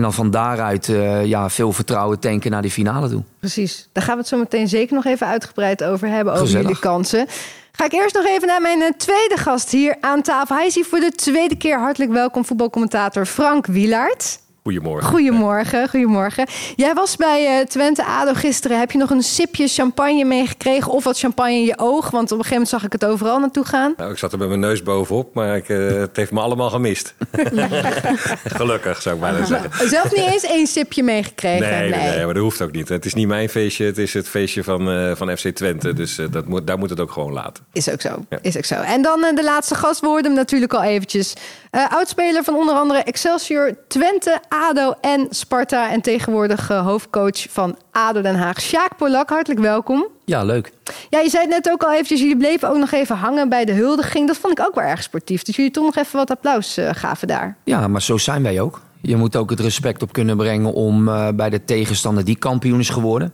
En 0.01 0.07
dan 0.07 0.15
van 0.15 0.31
daaruit 0.31 0.89
eh, 0.89 1.25
ja, 1.25 1.51
veel 1.51 1.73
vertrouwen 1.73 2.19
tanken 2.19 2.51
naar 2.51 2.63
die 2.63 2.71
finale 2.71 3.09
toe. 3.09 3.23
Precies. 3.39 3.89
Daar 3.93 4.05
gaan 4.05 4.15
we 4.15 4.21
het 4.21 4.29
zo 4.29 4.39
meteen 4.39 4.69
zeker 4.69 4.95
nog 4.95 5.05
even 5.05 5.27
uitgebreid 5.27 5.85
over 5.85 6.09
hebben. 6.09 6.33
Over 6.33 6.45
Gezellig. 6.45 6.67
jullie 6.67 6.83
kansen. 6.83 7.27
Ga 7.73 7.85
ik 7.85 7.93
eerst 7.93 8.15
nog 8.15 8.27
even 8.27 8.49
naar 8.49 8.61
mijn 8.61 8.83
eh, 8.83 8.89
tweede 8.97 9.37
gast 9.37 9.71
hier 9.71 9.97
aan 10.01 10.23
tafel. 10.23 10.57
Hij 10.57 10.67
is 10.67 10.75
hier 10.75 10.85
voor 10.85 11.01
de 11.01 11.11
tweede 11.11 11.57
keer 11.57 11.79
hartelijk 11.79 12.13
welkom, 12.13 12.45
voetbalcommentator 12.45 13.27
Frank 13.27 13.67
Wielaert. 13.67 14.41
Goedemorgen. 14.63 15.09
Goedemorgen, 15.09 15.89
goedemorgen. 15.89 16.47
Jij 16.77 16.95
was 16.95 17.17
bij 17.17 17.47
eh, 17.47 17.67
Twente 17.67 18.05
ADO 18.05 18.33
gisteren. 18.35 18.79
Heb 18.79 18.91
je 18.91 18.99
nog 18.99 19.11
een 19.11 19.23
sipje 19.23 19.69
champagne 19.69 20.25
meegekregen 20.25 20.93
of 20.93 21.05
wat 21.05 21.19
champagne 21.19 21.53
in 21.53 21.65
je 21.65 21.79
oog? 21.79 22.11
Want 22.11 22.33
op 22.33 22.39
een 22.39 22.45
gegeven 22.45 22.51
moment 22.51 22.69
zag 22.69 22.85
ik 22.85 22.93
het 22.93 23.05
overal 23.05 23.39
naartoe 23.39 23.65
gaan. 23.65 23.95
Nou, 23.97 24.11
ik 24.11 24.19
zat 24.19 24.33
er 24.33 24.39
met 24.39 24.49
mijn 24.49 24.61
neus 24.61 24.83
bovenop, 24.83 25.35
maar 25.35 25.57
ik, 25.57 25.69
eh, 25.69 25.87
het 25.87 26.17
heeft 26.17 26.31
me 26.31 26.41
allemaal 26.41 26.71
gemist. 26.71 27.15
Gelukkig, 28.45 29.03
zou 29.03 29.15
ik 29.15 29.21
bijna 29.21 29.45
zeggen. 29.45 29.89
Zelf 29.89 30.17
niet 30.17 30.27
eens 30.27 30.45
één 30.45 30.67
sipje 30.67 31.03
meegekregen. 31.03 31.71
Nee, 31.71 31.91
nee, 31.91 32.09
nee, 32.09 32.25
maar 32.25 32.35
dat 32.35 32.43
hoeft 32.43 32.63
ook 32.63 32.73
niet. 32.73 32.89
Het 32.89 33.05
is 33.05 33.15
niet 33.15 33.27
mijn 33.27 33.49
feestje, 33.49 33.85
het 33.85 33.99
is 33.99 34.15
het 34.15 34.29
feestje 34.29 34.65
van, 34.65 34.91
eh, 34.91 35.15
van 35.15 35.37
FC 35.37 35.49
Twente. 35.49 35.93
Dus 35.93 36.19
dat 36.31 36.47
moet, 36.47 36.67
daar 36.67 36.79
moet 36.79 36.91
het 36.91 37.01
ook 37.01 37.13
gewoon 37.13 37.33
laten. 37.33 37.65
Is 37.73 37.91
ook 37.91 38.01
zo. 38.01 38.25
Ja. 38.29 38.39
Is 38.43 38.57
ook 38.57 38.65
zo. 38.65 38.75
En 38.75 39.03
dan 39.03 39.21
de 39.35 39.45
laatste 39.45 39.75
gast. 39.75 40.01
We 40.01 40.07
hoorden 40.07 40.31
hem 40.31 40.35
natuurlijk 40.35 40.75
al 40.75 40.83
eventjes. 40.83 41.35
Oudspeler 41.71 42.45
van 42.45 42.55
onder 42.55 42.75
andere 42.75 42.99
Excelsior, 42.99 43.77
Twente, 43.89 44.41
ADO 44.51 44.95
en 45.01 45.27
Sparta. 45.31 45.91
En 45.91 46.01
tegenwoordig 46.01 46.71
eh, 46.71 46.87
hoofdcoach 46.87 47.47
van 47.51 47.77
ADO 47.91 48.21
Den 48.21 48.35
Haag. 48.35 48.61
Sjaak 48.61 48.97
Polak, 48.97 49.29
hartelijk 49.29 49.61
welkom. 49.61 50.07
Ja, 50.25 50.45
leuk. 50.45 50.73
Ja, 51.11 51.21
je 51.21 51.31
zei 51.31 51.43
het 51.43 51.51
net 51.51 51.71
ook 51.73 51.83
al 51.83 51.93
eventjes. 51.93 52.21
Jullie 52.21 52.37
bleven 52.37 52.69
ook 52.69 52.77
nog 52.77 52.93
even 52.93 53.17
hangen 53.17 53.49
bij 53.49 53.65
de 53.65 53.73
huldiging. 53.73 54.27
Dat 54.27 54.37
vond 54.37 54.59
ik 54.59 54.67
ook 54.67 54.75
wel 54.75 54.85
erg 54.85 55.03
sportief. 55.03 55.43
Dus 55.43 55.57
jullie 55.57 55.71
toch 55.71 55.85
nog 55.85 55.97
even 55.97 56.19
wat 56.19 56.31
applaus 56.31 56.77
eh, 56.77 56.91
gaven 56.93 57.29
daar. 57.29 57.57
Ja, 57.65 57.89
maar 57.89 58.03
zo 58.03 58.19
zijn 58.19 58.43
wij 58.43 58.61
ook. 58.61 58.81
Je 59.01 59.17
moet 59.17 59.37
ook 59.37 59.51
het 59.51 59.61
respect 59.61 60.03
op 60.03 60.13
kunnen 60.13 60.37
brengen 60.37 60.73
om 60.73 61.09
eh, 61.09 61.29
bij 61.29 61.51
de 61.51 61.65
tegenstander 61.65 62.25
die 62.25 62.37
kampioen 62.37 62.81
is 62.81 62.91
geworden. 62.91 63.33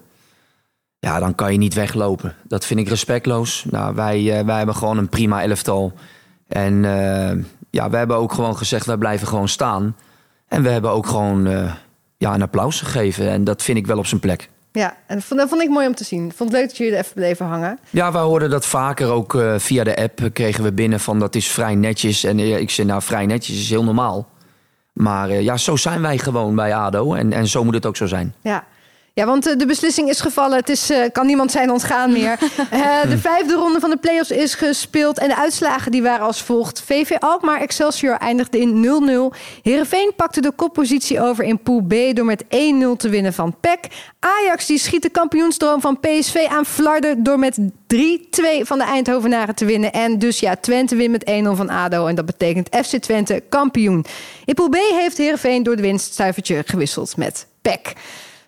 Ja, 0.98 1.18
dan 1.18 1.34
kan 1.34 1.52
je 1.52 1.58
niet 1.58 1.74
weglopen. 1.74 2.34
Dat 2.42 2.64
vind 2.64 2.80
ik 2.80 2.88
respectloos. 2.88 3.64
Nou, 3.70 3.94
wij, 3.94 4.44
wij 4.46 4.56
hebben 4.56 4.74
gewoon 4.74 4.98
een 4.98 5.08
prima 5.08 5.42
elftal. 5.42 5.92
En 6.48 6.82
ja, 7.70 7.90
we 7.90 7.96
hebben 7.96 8.16
ook 8.16 8.32
gewoon 8.32 8.56
gezegd, 8.56 8.86
wij 8.86 8.96
blijven 8.96 9.26
gewoon 9.26 9.48
staan. 9.48 9.94
En 10.48 10.62
we 10.62 10.68
hebben 10.68 10.90
ook 10.90 11.06
gewoon 11.06 11.46
eh, 11.46 11.72
ja, 12.16 12.34
een 12.34 12.42
applaus 12.42 12.80
gegeven. 12.80 13.30
En 13.30 13.44
dat 13.44 13.62
vind 13.62 13.78
ik 13.78 13.86
wel 13.86 13.98
op 13.98 14.06
zijn 14.06 14.20
plek. 14.20 14.48
Ja, 14.72 14.96
en 15.06 15.22
dat 15.28 15.48
vond, 15.48 15.62
ik 15.62 15.68
mooi 15.68 15.86
om 15.86 15.94
te 15.94 16.04
zien. 16.04 16.32
Vond 16.36 16.50
het 16.50 16.58
leuk 16.58 16.68
dat 16.68 16.76
jullie 16.76 16.92
er 16.92 16.98
even 16.98 17.14
bleven 17.14 17.46
hangen. 17.46 17.78
Ja, 17.90 18.12
wij 18.12 18.22
hoorden 18.22 18.50
dat 18.50 18.66
vaker 18.66 19.10
ook 19.10 19.34
eh, 19.34 19.54
via 19.58 19.84
de 19.84 19.96
app 19.96 20.28
kregen 20.32 20.64
we 20.64 20.72
binnen 20.72 21.00
van 21.00 21.18
dat 21.18 21.34
is 21.34 21.48
vrij 21.48 21.74
netjes. 21.74 22.24
En 22.24 22.38
eh, 22.38 22.58
ik 22.58 22.70
zei 22.70 22.86
nou 22.86 23.02
vrij 23.02 23.26
netjes 23.26 23.58
is 23.58 23.70
heel 23.70 23.84
normaal. 23.84 24.28
Maar 24.92 25.32
ja, 25.32 25.56
zo 25.56 25.76
zijn 25.76 26.02
wij 26.02 26.18
gewoon 26.18 26.54
bij 26.54 26.74
ADO 26.74 27.14
en, 27.14 27.32
en 27.32 27.46
zo 27.46 27.64
moet 27.64 27.74
het 27.74 27.86
ook 27.86 27.96
zo 27.96 28.06
zijn. 28.06 28.34
Ja. 28.40 28.64
Ja, 29.18 29.26
want 29.26 29.46
eh, 29.46 29.56
de 29.56 29.66
beslissing 29.66 30.08
is 30.08 30.20
gevallen. 30.20 30.56
Het 30.58 30.68
is, 30.68 30.90
eh, 30.90 31.04
kan 31.12 31.26
niemand 31.26 31.50
zijn 31.50 31.70
ontgaan 31.70 32.12
meer. 32.12 32.38
Eh, 32.70 33.02
de 33.10 33.18
vijfde 33.18 33.54
ronde 33.54 33.80
van 33.80 33.90
de 33.90 33.96
play-offs 33.96 34.30
is 34.30 34.54
gespeeld. 34.54 35.18
En 35.18 35.28
de 35.28 35.36
uitslagen 35.36 35.90
die 35.90 36.02
waren 36.02 36.26
als 36.26 36.42
volgt. 36.42 36.82
VV 36.86 37.10
Alkmaar 37.18 37.60
Excelsior 37.60 38.16
eindigde 38.16 38.58
in 38.58 38.80
0-0. 38.80 39.36
Heerenveen 39.62 40.12
pakte 40.16 40.40
de 40.40 40.50
koppositie 40.50 41.20
over 41.20 41.44
in 41.44 41.58
Pool 41.58 41.82
B... 41.82 42.16
door 42.16 42.24
met 42.24 42.44
1-0 42.44 42.46
te 42.96 43.08
winnen 43.08 43.32
van 43.32 43.56
PEC. 43.60 43.86
Ajax 44.18 44.66
die 44.66 44.78
schiet 44.78 45.02
de 45.02 45.08
kampioensdroom 45.08 45.80
van 45.80 46.00
PSV 46.00 46.46
aan 46.48 46.66
flarden... 46.66 47.22
door 47.22 47.38
met 47.38 47.58
3-2 47.58 47.64
van 48.60 48.78
de 48.78 48.84
Eindhovenaren 48.84 49.54
te 49.54 49.64
winnen. 49.64 49.92
En 49.92 50.18
dus 50.18 50.40
ja, 50.40 50.56
Twente 50.56 50.96
wint 50.96 51.10
met 51.10 51.30
1-0 51.30 51.56
van 51.56 51.70
ADO. 51.70 52.06
En 52.06 52.14
dat 52.14 52.26
betekent 52.26 52.76
FC 52.86 52.96
Twente 52.96 53.42
kampioen. 53.48 54.04
In 54.44 54.54
Pool 54.54 54.68
B 54.68 54.76
heeft 54.76 55.18
Heerenveen 55.18 55.62
door 55.62 55.76
de 55.76 55.82
winststuivertje 55.82 56.62
gewisseld 56.66 57.16
met 57.16 57.46
PEC. 57.62 57.94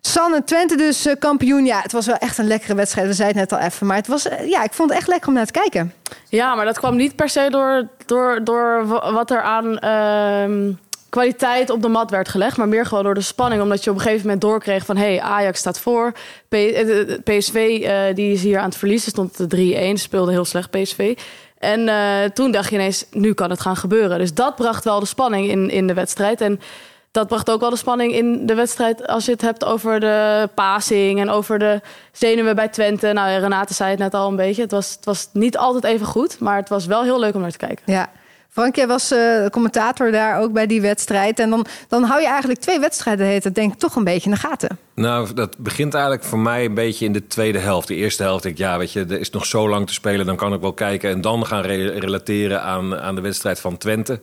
Sanne, 0.01 0.45
Twente 0.45 0.77
dus 0.77 1.07
eh, 1.07 1.15
kampioen. 1.19 1.65
Ja, 1.65 1.81
het 1.83 1.93
was 1.93 2.07
wel 2.07 2.17
echt 2.17 2.39
een 2.39 2.47
lekkere 2.47 2.75
wedstrijd. 2.75 3.07
We 3.07 3.13
zeiden 3.13 3.41
het 3.41 3.51
net 3.51 3.61
al 3.61 3.67
even. 3.67 3.87
Maar 3.87 3.97
het 3.97 4.07
was, 4.07 4.29
eh, 4.29 4.49
ja, 4.49 4.63
ik 4.65 4.73
vond 4.73 4.89
het 4.91 4.99
echt 4.99 5.09
lekker 5.09 5.29
om 5.29 5.35
naar 5.35 5.47
te 5.47 5.53
kijken. 5.53 5.93
Ja, 6.29 6.55
maar 6.55 6.65
dat 6.65 6.79
kwam 6.79 6.97
niet 6.97 7.17
per 7.17 7.29
se 7.29 7.47
door, 7.51 7.89
door, 8.07 8.41
door 8.45 8.87
wa- 8.87 9.13
wat 9.13 9.31
er 9.31 9.41
aan 9.43 9.79
ehm, 9.79 10.73
kwaliteit 11.09 11.71
op 11.71 11.83
de 11.83 11.89
mat 11.89 12.11
werd 12.11 12.29
gelegd. 12.29 12.57
Maar 12.57 12.69
meer 12.69 12.87
gewoon 12.87 13.05
door 13.05 13.15
de 13.15 13.21
spanning. 13.21 13.63
Omdat 13.63 13.85
je 13.85 13.91
op 13.91 13.97
een 13.97 14.03
gegeven 14.03 14.23
moment 14.25 14.41
doorkreeg 14.41 14.85
van... 14.85 14.97
hey, 14.97 15.21
Ajax 15.21 15.59
staat 15.59 15.81
voor. 15.81 16.13
P- 16.49 16.55
eh, 16.55 17.19
PSV 17.25 17.81
die 18.15 18.33
is 18.33 18.43
hier 18.43 18.59
aan 18.59 18.69
het 18.69 18.77
verliezen. 18.77 19.11
Stond 19.11 19.51
de 19.51 19.93
3-1. 19.97 20.01
Speelde 20.01 20.31
heel 20.31 20.45
slecht 20.45 20.71
PSV. 20.71 21.17
En 21.59 21.91
toen 22.35 22.51
dacht 22.51 22.69
je 22.69 22.75
ineens, 22.75 23.05
nu 23.11 23.33
kan 23.35 23.51
het 23.51 23.61
gaan 23.61 23.77
gebeuren. 23.77 24.19
Dus 24.19 24.35
dat 24.35 24.57
bracht 24.57 24.85
wel 24.85 25.01
de 25.01 25.07
spanning 25.07 25.49
in, 25.49 25.71
in 25.71 25.87
de 25.87 25.95
wedstrijd. 25.95 26.41
En 26.41 26.61
dat 27.11 27.27
bracht 27.27 27.51
ook 27.51 27.61
wel 27.61 27.71
de 27.71 27.77
spanning 27.77 28.13
in 28.13 28.47
de 28.47 28.55
wedstrijd 28.55 29.07
als 29.07 29.25
je 29.25 29.33
het 29.33 29.41
hebt 29.41 29.65
over 29.65 30.01
de 30.01 30.49
passing 30.55 31.21
en 31.21 31.31
over 31.31 31.59
de 31.59 31.81
zenuwen 32.13 32.55
bij 32.55 32.69
Twente. 32.69 33.13
Nou, 33.13 33.41
Renate 33.41 33.75
zei 33.75 33.91
het 33.91 33.99
net 33.99 34.15
al 34.15 34.29
een 34.29 34.37
beetje. 34.37 34.63
Het 34.63 34.71
was, 34.71 34.91
het 34.91 35.05
was 35.05 35.29
niet 35.33 35.57
altijd 35.57 35.85
even 35.85 36.07
goed, 36.07 36.39
maar 36.39 36.57
het 36.57 36.69
was 36.69 36.87
wel 36.87 37.03
heel 37.03 37.21
leuk 37.21 37.35
om 37.35 37.41
naar 37.41 37.51
te 37.51 37.59
kijken. 37.59 37.93
Ja. 37.93 38.11
Frank, 38.49 38.77
jij 38.77 38.87
was 38.87 39.13
uh, 39.13 39.47
commentator 39.47 40.11
daar 40.11 40.41
ook 40.41 40.53
bij 40.53 40.67
die 40.67 40.81
wedstrijd. 40.81 41.39
En 41.39 41.51
dan, 41.51 41.67
dan 41.89 42.03
hou 42.03 42.21
je 42.21 42.27
eigenlijk 42.27 42.61
twee 42.61 42.81
wedstrijden, 42.81 43.27
heet 43.27 43.45
het, 43.45 43.55
denk 43.55 43.73
ik, 43.73 43.79
toch 43.79 43.95
een 43.97 44.05
beetje 44.05 44.31
in 44.31 44.35
de 44.35 44.41
gaten. 44.41 44.79
Nou, 44.95 45.35
dat 45.35 45.59
begint 45.59 45.95
eigenlijk 45.95 46.25
voor 46.25 46.39
mij 46.39 46.65
een 46.65 46.75
beetje 46.75 47.05
in 47.05 47.13
de 47.13 47.27
tweede 47.27 47.59
helft. 47.59 47.89
De 47.89 47.95
eerste 47.95 48.23
helft 48.23 48.43
denk 48.43 48.55
ik, 48.55 48.61
ja, 48.61 48.79
weet 48.79 48.93
je, 48.93 49.01
er 49.01 49.21
is 49.21 49.31
nog 49.31 49.47
zo 49.47 49.69
lang 49.69 49.87
te 49.87 49.93
spelen. 49.93 50.27
Dan 50.27 50.37
kan 50.37 50.55
ik 50.55 50.61
wel 50.61 50.73
kijken 50.73 51.11
en 51.11 51.21
dan 51.21 51.47
gaan 51.47 51.63
relateren 51.63 52.63
aan, 52.63 52.97
aan 52.97 53.15
de 53.15 53.21
wedstrijd 53.21 53.61
van 53.61 53.77
Twente. 53.77 54.21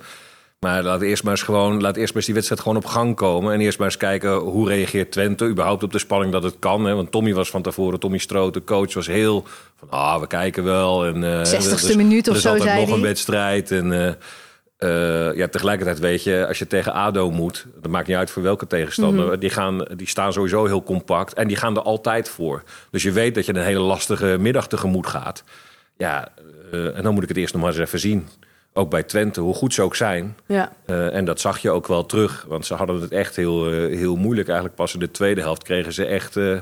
Maar 0.66 0.84
laat 0.84 1.02
eerst 1.02 1.24
maar 1.24 1.32
eens 1.32 1.42
gewoon, 1.42 1.82
laat 1.82 1.96
eerst 1.96 2.08
maar 2.08 2.16
eens 2.16 2.26
die 2.26 2.34
wedstrijd 2.34 2.62
gewoon 2.62 2.78
op 2.78 2.86
gang 2.86 3.16
komen. 3.16 3.54
En 3.54 3.62
eerst 3.62 3.78
maar 3.78 3.88
eens 3.88 3.98
kijken 3.98 4.34
hoe 4.36 4.68
reageert 4.68 5.12
Twente 5.12 5.46
überhaupt 5.48 5.84
op 5.84 5.92
de 5.92 6.00
spanning 6.00 6.32
dat 6.32 6.44
het 6.44 6.56
kan. 6.60 6.86
Hè? 6.86 6.96
Want 6.96 7.12
Tommy 7.12 7.34
was 7.34 7.50
van 7.50 7.62
tevoren, 7.62 8.00
Tommy 8.00 8.18
Stroot, 8.18 8.54
de 8.54 8.64
coach, 8.64 8.94
was 8.94 9.08
heel 9.08 9.46
van 9.76 9.90
ah, 9.90 10.20
we 10.20 10.28
kijken 10.28 10.64
wel. 10.64 11.06
En, 11.06 11.24
uh, 11.24 11.42
60ste 11.44 11.96
minuut 11.96 12.28
of 12.28 12.38
zo, 12.38 12.58
zei 12.58 12.86
nog 12.86 12.96
een 12.96 13.02
wedstrijd. 13.02 13.72
En 13.72 13.92
uh, 13.92 14.08
uh, 14.80 15.36
ja, 15.36 15.48
tegelijkertijd 15.48 16.00
weet 16.00 16.24
je, 16.24 16.48
als 16.48 16.60
je 16.60 16.68
tegen 16.68 16.94
ADO 16.94 17.32
moet, 17.32 17.66
dat 17.82 17.92
maakt 17.92 18.08
niet 18.08 18.18
uit 18.18 18.30
voor 18.30 18.44
welke 18.44 18.68
tegenstander, 18.68 19.26
mm 19.26 19.40
die, 19.40 19.50
gaan, 19.50 19.86
die 19.96 20.08
staan 20.08 20.34
sowieso 20.34 20.66
heel 20.66 20.84
compact 20.84 21.34
en 21.34 21.48
die 21.48 21.58
gaan 21.58 21.76
er 21.76 21.82
altijd 21.82 22.30
voor. 22.30 22.64
Dus 22.92 23.04
je 23.04 23.12
weet 23.12 23.36
dat 23.36 23.46
je 23.46 23.56
een 23.56 23.64
hele 23.64 23.80
lastige 23.80 24.38
middag 24.40 24.68
tegemoet 24.68 25.08
gaat. 25.08 25.44
Ja, 25.98 26.28
en 26.72 27.04
dan 27.04 27.14
moet 27.14 27.24
ik 27.24 27.30
het 27.30 27.38
eerst 27.38 27.54
nog 27.54 27.62
maar 27.62 27.72
eens 27.72 27.80
even 27.80 28.00
zien 28.00 28.28
ook 28.78 28.90
bij 28.90 29.04
Twente, 29.04 29.42
hoe 29.42 29.54
goed 29.54 29.74
ze 29.74 29.82
ook 29.82 29.96
zijn. 29.96 30.38
Ja. 30.46 30.72
Uh, 30.86 31.14
en 31.14 31.26
dat 31.26 31.40
zag 31.40 31.60
je 31.60 31.72
ook 31.72 31.88
wel 31.88 32.06
terug. 32.06 32.46
Want 32.48 32.66
ze 32.66 32.74
hadden 32.74 33.02
het 33.02 33.12
echt 33.12 33.36
heel, 33.36 33.74
uh, 33.74 33.98
heel 33.98 34.16
moeilijk. 34.16 34.48
Eigenlijk 34.48 34.78
pas 34.78 34.94
in 34.94 35.00
de 35.00 35.12
tweede 35.12 35.42
helft 35.42 35.64
kregen 35.64 35.94
ze 35.94 36.06
echt 36.06 36.36
uh, 36.36 36.60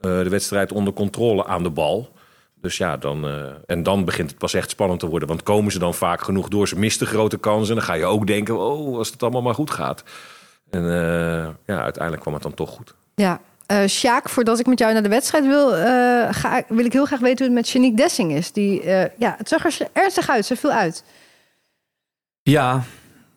de 0.00 0.28
wedstrijd 0.28 0.72
onder 0.72 0.92
controle 0.92 1.46
aan 1.46 1.62
de 1.62 1.70
bal. 1.70 2.12
Dus 2.60 2.76
ja, 2.76 2.96
dan, 2.96 3.26
en 3.66 3.82
dan 3.82 4.04
begint 4.04 4.30
het 4.30 4.38
pas 4.38 4.54
echt 4.54 4.70
spannend 4.70 5.00
te 5.00 5.06
worden. 5.06 5.28
Want 5.28 5.42
komen 5.42 5.72
ze 5.72 5.78
dan 5.78 5.94
vaak 5.94 6.22
genoeg 6.22 6.48
door, 6.48 6.68
ze 6.68 6.78
misten 6.78 7.06
grote 7.06 7.38
kansen. 7.38 7.74
Dan 7.74 7.84
ga 7.84 7.92
je 7.92 8.04
ook 8.04 8.26
denken, 8.26 8.58
oh, 8.58 8.96
als 8.96 9.10
het 9.10 9.22
allemaal 9.22 9.42
maar 9.42 9.54
goed 9.54 9.70
gaat. 9.70 10.02
En 10.70 10.82
ja, 11.66 11.82
uiteindelijk 11.82 12.22
kwam 12.22 12.34
het 12.34 12.42
dan 12.42 12.54
toch 12.54 12.70
goed. 12.70 12.94
Ja, 13.14 13.40
uh, 13.72 13.86
Sjaak, 13.86 14.28
voordat 14.28 14.58
ik 14.58 14.66
met 14.66 14.78
jou 14.78 14.92
naar 14.92 15.02
de 15.02 15.08
wedstrijd 15.08 15.46
wil, 15.46 15.68
ga, 16.32 16.62
wil 16.68 16.84
ik 16.84 16.92
heel 16.92 17.04
graag 17.04 17.20
weten 17.20 17.46
hoe 17.46 17.56
het 17.56 17.64
met 17.64 17.68
Janique 17.68 17.96
Dessing 17.96 18.32
is. 18.32 18.52
Die, 18.52 18.86
ja, 19.18 19.34
het 19.38 19.48
zag 19.48 19.64
er 19.64 19.88
ernstig 19.92 20.30
uit, 20.30 20.46
ze 20.46 20.56
viel 20.56 20.72
uit. 20.72 21.04
Ja, 22.48 22.84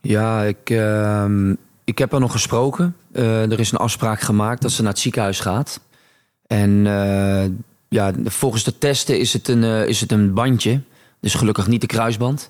ja 0.02 0.44
ik, 0.44 0.70
uh, 0.70 1.26
ik 1.84 1.98
heb 1.98 2.14
er 2.14 2.20
nog 2.20 2.32
gesproken. 2.32 2.96
Uh, 3.12 3.52
er 3.52 3.60
is 3.60 3.72
een 3.72 3.78
afspraak 3.78 4.22
gemaakt 4.22 4.62
dat 4.62 4.72
ze 4.72 4.82
naar 4.82 4.92
het 4.92 5.00
ziekenhuis 5.00 5.40
gaat. 5.40 5.80
En 6.48 6.70
uh, 6.70 7.44
ja, 7.90 8.14
volgens 8.24 8.64
de 8.64 8.78
testen 8.78 9.20
is 9.20 9.34
het, 9.34 9.48
een, 9.48 9.64
uh, 9.64 9.88
is 9.88 10.02
het 10.02 10.12
een 10.12 10.34
bandje. 10.34 10.82
Dus 11.20 11.34
gelukkig 11.34 11.68
niet 11.68 11.82
de 11.82 11.88
kruisband. 11.88 12.48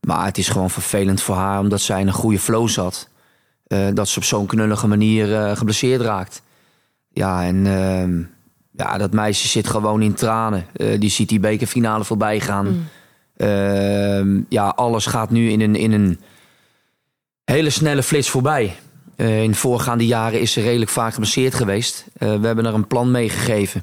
Maar 0.00 0.24
het 0.24 0.38
is 0.38 0.48
gewoon 0.48 0.70
vervelend 0.70 1.22
voor 1.22 1.34
haar 1.34 1.60
omdat 1.60 1.80
zij 1.80 2.00
in 2.00 2.06
een 2.06 2.12
goede 2.12 2.38
flow 2.38 2.68
zat. 2.68 3.08
dat 3.94 4.08
ze 4.08 4.18
op 4.18 4.24
zo'n 4.24 4.46
knullige 4.46 4.86
manier 4.86 5.56
geblesseerd 5.56 6.00
raakt. 6.00 6.42
Ja, 7.12 7.44
en 7.44 7.66
ehm, 7.66 8.22
ja, 8.70 8.98
dat 8.98 9.12
meisje 9.12 9.48
zit 9.48 9.68
gewoon 9.68 10.02
in 10.02 10.14
tranen. 10.14 10.66
die 10.98 11.10
ziet 11.10 11.28
die 11.28 11.40
bekerfinale 11.40 12.04
voorbij 12.04 12.40
gaan. 12.40 12.66
Mm. 12.66 12.88
Uh, 13.40 14.42
ja, 14.48 14.68
alles 14.68 15.06
gaat 15.06 15.30
nu 15.30 15.50
in 15.50 15.60
een, 15.60 15.76
in 15.76 15.92
een 15.92 16.20
hele 17.44 17.70
snelle 17.70 18.02
flits 18.02 18.30
voorbij. 18.30 18.76
Uh, 19.16 19.42
in 19.42 19.50
de 19.50 19.56
voorgaande 19.56 20.06
jaren 20.06 20.40
is 20.40 20.52
ze 20.52 20.60
redelijk 20.60 20.90
vaak 20.90 21.12
geblesseerd 21.12 21.54
geweest. 21.54 22.04
Uh, 22.18 22.34
we 22.40 22.46
hebben 22.46 22.66
er 22.66 22.74
een 22.74 22.86
plan 22.86 23.10
mee 23.10 23.28
gegeven. 23.28 23.82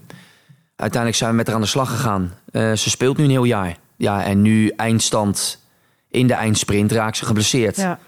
Uiteindelijk 0.75 1.19
zijn 1.19 1.31
we 1.31 1.37
met 1.37 1.47
haar 1.47 1.55
aan 1.55 1.61
de 1.61 1.67
slag 1.67 1.89
gegaan. 1.89 2.33
Uh, 2.51 2.73
ze 2.73 2.89
speelt 2.89 3.17
nu 3.17 3.23
een 3.23 3.29
heel 3.29 3.43
jaar. 3.43 3.77
Ja, 3.95 4.23
en 4.23 4.41
nu 4.41 4.67
eindstand 4.67 5.61
in 6.09 6.27
de 6.27 6.33
eindsprint 6.33 6.91
raakt 6.91 7.17
ze 7.17 7.25
geblesseerd. 7.25 7.75
Ja. 7.75 7.99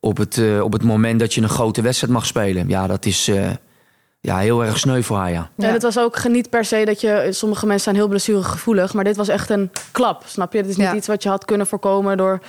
Op, 0.00 0.16
het, 0.16 0.60
op 0.60 0.72
het 0.72 0.82
moment 0.82 1.20
dat 1.20 1.34
je 1.34 1.42
een 1.42 1.48
grote 1.48 1.82
wedstrijd 1.82 2.12
mag 2.12 2.26
spelen. 2.26 2.68
Ja, 2.68 2.86
dat 2.86 3.06
is 3.06 3.30
ja, 4.20 4.38
heel 4.38 4.64
erg 4.64 4.78
sneu 4.78 5.02
voor 5.02 5.16
haar, 5.16 5.30
ja. 5.30 5.50
ja. 5.56 5.68
het 5.68 5.82
was 5.82 5.98
ook 5.98 6.28
niet 6.28 6.50
per 6.50 6.64
se 6.64 6.84
dat 6.84 7.00
je... 7.00 7.28
Sommige 7.30 7.66
mensen 7.66 7.84
zijn 7.84 7.96
heel 7.96 8.08
blessuregevoelig, 8.08 8.94
maar 8.94 9.04
dit 9.04 9.16
was 9.16 9.28
echt 9.28 9.50
een 9.50 9.70
klap, 9.90 10.22
snap 10.26 10.52
je? 10.52 10.58
Het 10.58 10.68
is 10.68 10.76
niet 10.76 10.92
iets 10.92 11.06
wat 11.06 11.22
je 11.22 11.28
had 11.28 11.44
kunnen 11.44 11.66
voorkomen 11.66 12.16
door, 12.16 12.40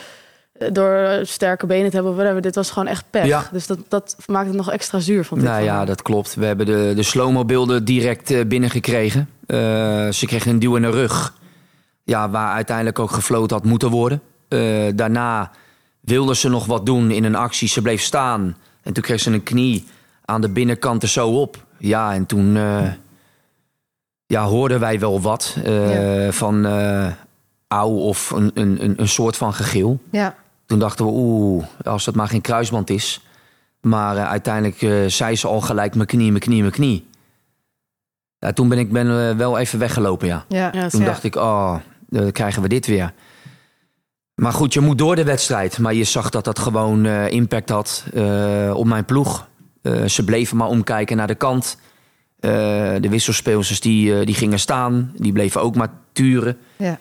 door 0.71 1.19
sterke 1.23 1.65
benen 1.65 1.89
te 1.89 1.95
hebben. 1.95 2.15
Whatever. 2.15 2.41
Dit 2.41 2.55
was 2.55 2.71
gewoon 2.71 2.87
echt 2.87 3.05
pech. 3.09 3.25
Ja. 3.25 3.43
Dus 3.51 3.67
dat, 3.67 3.79
dat 3.87 4.15
maakt 4.25 4.47
het 4.47 4.55
nog 4.55 4.71
extra 4.71 4.99
zuur, 4.99 5.25
vond 5.25 5.41
ik. 5.41 5.47
Nou 5.47 5.63
ja, 5.63 5.85
dat 5.85 6.01
klopt. 6.01 6.35
We 6.35 6.45
hebben 6.45 6.65
de, 6.65 6.91
de 6.95 7.03
slow 7.03 7.45
beelden 7.45 7.85
direct 7.85 8.31
uh, 8.31 8.45
binnengekregen. 8.45 9.29
Uh, 9.47 9.57
ze 10.09 10.25
kreeg 10.25 10.45
een 10.45 10.59
duw 10.59 10.75
in 10.75 10.81
de 10.81 10.89
rug. 10.89 11.33
Ja, 12.03 12.29
waar 12.29 12.53
uiteindelijk 12.53 12.99
ook 12.99 13.11
gefloten 13.11 13.57
had 13.57 13.65
moeten 13.65 13.89
worden. 13.89 14.21
Uh, 14.49 14.91
daarna 14.95 15.51
wilde 15.99 16.35
ze 16.35 16.49
nog 16.49 16.65
wat 16.65 16.85
doen 16.85 17.11
in 17.11 17.23
een 17.23 17.35
actie. 17.35 17.67
Ze 17.67 17.81
bleef 17.81 18.01
staan. 18.01 18.57
En 18.83 18.93
toen 18.93 19.03
kreeg 19.03 19.19
ze 19.19 19.31
een 19.31 19.43
knie 19.43 19.85
aan 20.31 20.41
de 20.41 20.49
binnenkant 20.49 21.03
er 21.03 21.09
zo 21.09 21.29
op. 21.29 21.65
Ja, 21.77 22.13
en 22.13 22.25
toen 22.25 22.55
uh, 22.55 22.91
ja, 24.25 24.43
hoorden 24.43 24.79
wij 24.79 24.99
wel 24.99 25.21
wat 25.21 25.57
uh, 25.65 26.25
ja. 26.25 26.31
van 26.31 26.65
uh, 26.65 27.85
of 27.85 28.31
een, 28.31 28.51
een, 28.53 28.93
een 28.97 29.07
soort 29.07 29.37
van 29.37 29.53
gegil. 29.53 29.99
Ja. 30.11 30.35
Toen 30.65 30.79
dachten 30.79 31.05
we, 31.05 31.11
oeh, 31.11 31.65
als 31.83 32.05
dat 32.05 32.15
maar 32.15 32.27
geen 32.27 32.41
kruisband 32.41 32.89
is. 32.89 33.25
Maar 33.81 34.17
uiteindelijk 34.17 35.09
zei 35.11 35.35
ze 35.35 35.47
al 35.47 35.61
gelijk 35.61 35.95
mijn 35.95 36.07
knie, 36.07 36.29
mijn 36.29 36.43
knie, 36.43 36.61
mijn 36.61 36.73
knie. 36.73 37.07
Ja, 38.39 38.53
toen 38.53 38.69
ben 38.69 38.77
ik 38.77 38.91
ben, 38.91 39.37
wel 39.37 39.57
even 39.57 39.79
weggelopen, 39.79 40.27
ja. 40.27 40.45
ja. 40.49 40.87
toen 40.87 41.03
dacht 41.03 41.23
ik, 41.23 41.35
oh, 41.35 41.75
dan 42.09 42.31
krijgen 42.31 42.61
we 42.61 42.67
dit 42.67 42.87
weer. 42.87 43.13
Maar 44.35 44.53
goed, 44.53 44.73
je 44.73 44.79
moet 44.79 44.97
door 44.97 45.15
de 45.15 45.23
wedstrijd. 45.23 45.79
Maar 45.79 45.93
je 45.93 46.03
zag 46.03 46.29
dat 46.29 46.45
dat 46.45 46.59
gewoon 46.59 47.05
impact 47.05 47.69
had 47.69 48.03
op 48.73 48.85
mijn 48.85 49.05
ploeg. 49.05 49.49
Uh, 49.83 50.05
ze 50.05 50.23
bleven 50.23 50.57
maar 50.57 50.67
omkijken 50.67 51.17
naar 51.17 51.27
de 51.27 51.35
kant. 51.35 51.77
Uh, 52.39 52.51
de 52.99 53.09
wisselspeelsters 53.09 53.79
die, 53.79 54.13
uh, 54.13 54.25
die 54.25 54.35
gingen 54.35 54.59
staan. 54.59 55.11
Die 55.15 55.31
bleven 55.31 55.61
ook 55.61 55.75
maar 55.75 55.89
turen. 56.11 56.57
Ja, 56.77 56.99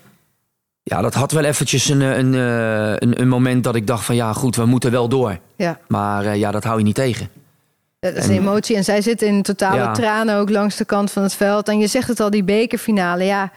ja 0.83 1.01
dat 1.01 1.15
had 1.15 1.33
wel 1.33 1.45
eventjes 1.45 1.89
een, 1.89 2.01
een, 2.01 2.33
een, 2.33 3.21
een, 3.21 3.29
moment 3.29 3.65
dat 3.65 3.75
ik 3.75 3.87
dacht 3.87 4.05
van... 4.05 4.15
ja, 4.15 4.33
goed, 4.33 4.57
we 4.57 4.65
moeten 4.65 4.91
wel 4.91 5.09
door. 5.09 5.39
Ja. 5.57 5.79
Maar 5.89 6.37
ja, 6.37 6.51
dat 6.51 6.65
hou 6.65 6.79
je 6.79 6.85
niet 6.85 6.95
tegen. 6.95 7.29
Dat 8.01 8.15
is 8.15 8.27
een 8.27 8.37
emotie. 8.37 8.77
En 8.77 8.85
zij 8.85 9.03
zitten 9.03 9.29
in 9.29 9.43
totale 9.43 9.77
ja. 9.77 9.93
tranen 9.93 10.37
ook 10.37 10.51
langs 10.51 10.77
de 10.77 10.85
kant 10.85 11.11
van 11.11 11.23
het 11.23 11.35
veld. 11.35 11.69
En 11.69 11.79
je 11.79 11.87
zegt 11.87 12.09
het 12.09 12.21
al, 12.21 12.31
die 12.31 12.45
bekerfinale. 12.45 13.25
Ja, 13.25 13.53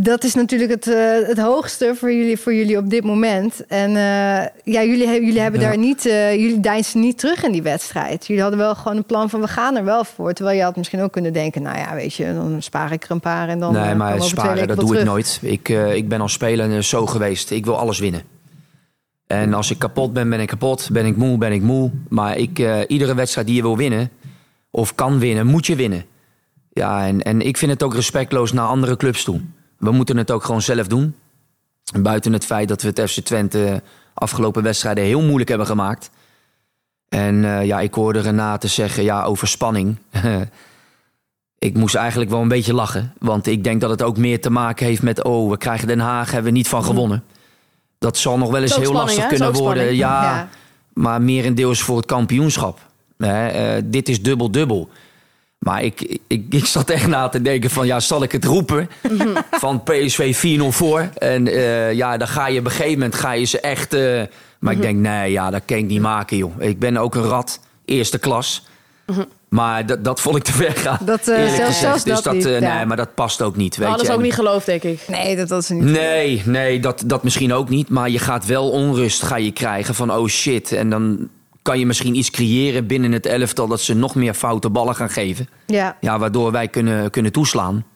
dat 0.00 0.24
is 0.24 0.34
natuurlijk 0.34 0.70
het, 0.70 0.86
uh, 0.86 1.26
het 1.26 1.38
hoogste 1.38 1.94
voor 1.96 2.12
jullie, 2.12 2.38
voor 2.38 2.54
jullie 2.54 2.76
op 2.76 2.90
dit 2.90 3.04
moment. 3.04 3.66
En 3.66 3.90
uh, 3.90 3.96
ja, 4.74 4.82
jullie, 4.84 5.06
jullie 5.06 5.40
hebben 5.40 5.60
ja. 5.60 5.66
daar 5.66 5.78
niet, 5.78 6.06
uh, 6.06 6.34
jullie 6.34 6.60
deinsen 6.60 7.00
niet 7.00 7.18
terug 7.18 7.44
in 7.44 7.52
die 7.52 7.62
wedstrijd. 7.62 8.26
Jullie 8.26 8.42
hadden 8.42 8.60
wel 8.60 8.74
gewoon 8.74 8.96
een 8.96 9.04
plan 9.04 9.30
van 9.30 9.40
we 9.40 9.48
gaan 9.48 9.76
er 9.76 9.84
wel 9.84 10.04
voor. 10.04 10.32
Terwijl 10.32 10.56
je 10.56 10.62
had 10.62 10.76
misschien 10.76 11.00
ook 11.00 11.12
kunnen 11.12 11.32
denken, 11.32 11.62
nou 11.62 11.78
ja, 11.78 11.94
weet 11.94 12.14
je, 12.14 12.34
dan 12.34 12.62
spaar 12.62 12.92
ik 12.92 13.04
er 13.04 13.10
een 13.10 13.20
paar 13.20 13.48
en 13.48 13.60
dan. 13.60 13.72
Nee, 13.72 13.94
maar 13.94 14.22
sparen, 14.22 14.68
dat 14.68 14.76
doe 14.76 14.86
terug. 14.86 15.00
ik 15.00 15.06
nooit. 15.08 15.38
Ik, 15.42 15.68
ik 15.94 16.08
ben 16.08 16.20
als 16.20 16.32
speler 16.32 16.82
zo 16.82 17.06
geweest. 17.06 17.50
Ik 17.50 17.64
wil 17.64 17.78
alles 17.78 17.98
winnen. 17.98 18.22
En 19.26 19.54
als 19.54 19.70
ik 19.70 19.78
kapot 19.78 20.12
ben, 20.12 20.30
ben 20.30 20.40
ik 20.40 20.48
kapot. 20.48 20.88
Ben 20.92 21.06
ik 21.06 21.16
moe, 21.16 21.38
ben 21.38 21.52
ik 21.52 21.62
moe. 21.62 21.90
Maar 22.08 22.36
ik, 22.36 22.84
iedere 22.86 23.14
wedstrijd 23.14 23.46
die 23.46 23.56
je 23.56 23.62
wil 23.62 23.76
winnen, 23.76 24.10
of 24.70 24.94
kan 24.94 25.18
winnen, 25.18 25.46
moet 25.46 25.66
je 25.66 25.76
winnen. 25.76 26.04
Ja, 26.72 27.06
en, 27.06 27.22
en 27.22 27.40
ik 27.40 27.56
vind 27.56 27.70
het 27.70 27.82
ook 27.82 27.94
respectloos 27.94 28.52
naar 28.52 28.66
andere 28.66 28.96
clubs 28.96 29.24
toe. 29.24 29.40
We 29.78 29.90
moeten 29.90 30.16
het 30.16 30.30
ook 30.30 30.44
gewoon 30.44 30.62
zelf 30.62 30.86
doen. 30.86 31.14
Buiten 32.00 32.32
het 32.32 32.44
feit 32.44 32.68
dat 32.68 32.82
we 32.82 32.88
het 32.88 33.10
FC 33.10 33.20
Twente 33.20 33.82
afgelopen 34.14 34.62
wedstrijden 34.62 35.04
heel 35.04 35.22
moeilijk 35.22 35.48
hebben 35.48 35.66
gemaakt. 35.66 36.10
En 37.08 37.34
uh, 37.34 37.64
ja, 37.64 37.80
ik 37.80 37.94
hoorde 37.94 38.20
Renate 38.20 38.68
zeggen 38.68 39.02
ja, 39.02 39.22
over 39.22 39.48
spanning. 39.48 39.96
ik 41.58 41.74
moest 41.74 41.94
eigenlijk 41.94 42.30
wel 42.30 42.40
een 42.40 42.48
beetje 42.48 42.74
lachen. 42.74 43.12
Want 43.18 43.46
ik 43.46 43.64
denk 43.64 43.80
dat 43.80 43.90
het 43.90 44.02
ook 44.02 44.16
meer 44.16 44.40
te 44.40 44.50
maken 44.50 44.86
heeft 44.86 45.02
met... 45.02 45.24
oh, 45.24 45.50
we 45.50 45.56
krijgen 45.56 45.88
Den 45.88 46.00
Haag, 46.00 46.30
hebben 46.30 46.52
we 46.52 46.56
niet 46.56 46.68
van 46.68 46.84
gewonnen. 46.84 47.24
Dat 47.98 48.16
zal 48.16 48.38
nog 48.38 48.50
wel 48.50 48.62
eens 48.62 48.76
heel 48.76 48.92
lastig 48.92 49.22
hè? 49.22 49.28
kunnen 49.28 49.52
worden. 49.52 49.94
Ja, 49.94 50.22
ja, 50.22 50.48
maar 50.92 51.22
merendeels 51.22 51.82
voor 51.82 51.96
het 51.96 52.06
kampioenschap. 52.06 52.80
Uh, 53.18 53.46
dit 53.84 54.08
is 54.08 54.22
dubbel-dubbel. 54.22 54.88
Maar 55.58 55.82
ik, 55.82 56.18
ik, 56.26 56.44
ik 56.50 56.64
zat 56.66 56.90
echt 56.90 57.06
na 57.06 57.28
te 57.28 57.42
denken 57.42 57.70
van, 57.70 57.86
ja, 57.86 58.00
zal 58.00 58.22
ik 58.22 58.32
het 58.32 58.44
roepen? 58.44 58.90
Mhm. 59.10 59.28
Van 59.50 59.82
PSV 59.82 60.58
4-0 60.60 60.62
voor. 60.68 61.08
En 61.18 61.46
uh, 61.46 61.92
ja, 61.92 62.16
dan 62.16 62.28
ga 62.28 62.48
je 62.48 62.58
op 62.58 62.64
een 62.64 62.70
gegeven 62.70 62.92
moment 62.92 63.14
ga 63.14 63.32
je 63.32 63.44
ze 63.44 63.60
echt... 63.60 63.94
Uh, 63.94 64.22
maar 64.58 64.72
ik 64.72 64.78
mhm. 64.78 64.86
denk, 64.86 64.98
nee, 64.98 65.32
ja, 65.32 65.50
dat 65.50 65.62
kan 65.64 65.76
ik 65.76 65.86
niet 65.86 66.00
maken, 66.00 66.36
joh. 66.36 66.62
Ik 66.62 66.78
ben 66.78 66.96
ook 66.96 67.14
een 67.14 67.22
rat, 67.22 67.60
eerste 67.84 68.18
klas. 68.18 68.66
Mhm. 69.06 69.24
Maar 69.48 69.86
dat, 69.86 70.04
dat 70.04 70.20
vond 70.20 70.36
ik 70.36 70.42
te 70.42 70.52
ver 70.52 70.72
gaan. 70.72 70.98
Dat, 71.00 71.28
eh, 71.28 71.34
eerlijk 71.34 71.54
zelfs- 71.56 71.66
gezegd. 71.66 71.80
zelfs 71.80 72.04
dus 72.04 72.14
dat 72.14 72.24
dat, 72.24 72.34
niet, 72.34 72.44
eh, 72.46 72.60
ja. 72.60 72.76
Nee, 72.76 72.86
maar 72.86 72.96
dat 72.96 73.14
past 73.14 73.42
ook 73.42 73.56
niet. 73.56 73.76
We 73.76 73.80
Weet 73.80 73.88
hadden 73.88 74.06
je. 74.06 74.12
ze 74.12 74.18
ook 74.18 74.22
En- 74.22 74.28
niet 74.30 74.38
geloofd, 74.38 74.66
denk 74.66 74.82
ik. 74.82 75.00
Nee, 75.08 75.36
dat 75.36 75.48
was 75.48 75.68
niet. 75.68 75.82
Nee, 75.82 76.42
nee 76.44 76.80
dat, 76.80 77.02
dat 77.06 77.22
misschien 77.22 77.52
ook 77.52 77.68
niet. 77.68 77.88
Maar 77.88 78.10
je 78.10 78.18
gaat 78.18 78.46
wel 78.46 78.70
onrust 78.70 79.22
ga 79.22 79.36
je 79.36 79.52
krijgen 79.52 79.94
van 79.94 80.12
oh 80.12 80.26
shit. 80.26 80.72
En 80.72 80.90
dan 80.90 81.28
kan 81.68 81.78
je 81.78 81.86
misschien 81.86 82.14
iets 82.14 82.30
creëren 82.30 82.86
binnen 82.86 83.12
het 83.12 83.26
elftal... 83.26 83.66
dat 83.68 83.80
ze 83.80 83.94
nog 83.94 84.14
meer 84.14 84.34
foute 84.34 84.70
ballen 84.70 84.94
gaan 84.94 85.10
geven. 85.10 85.48
Ja. 85.66 85.96
Ja, 86.00 86.18
waardoor 86.18 86.52
wij 86.52 86.68
kunnen, 86.68 87.10
kunnen 87.10 87.32
toeslaan. 87.32 87.86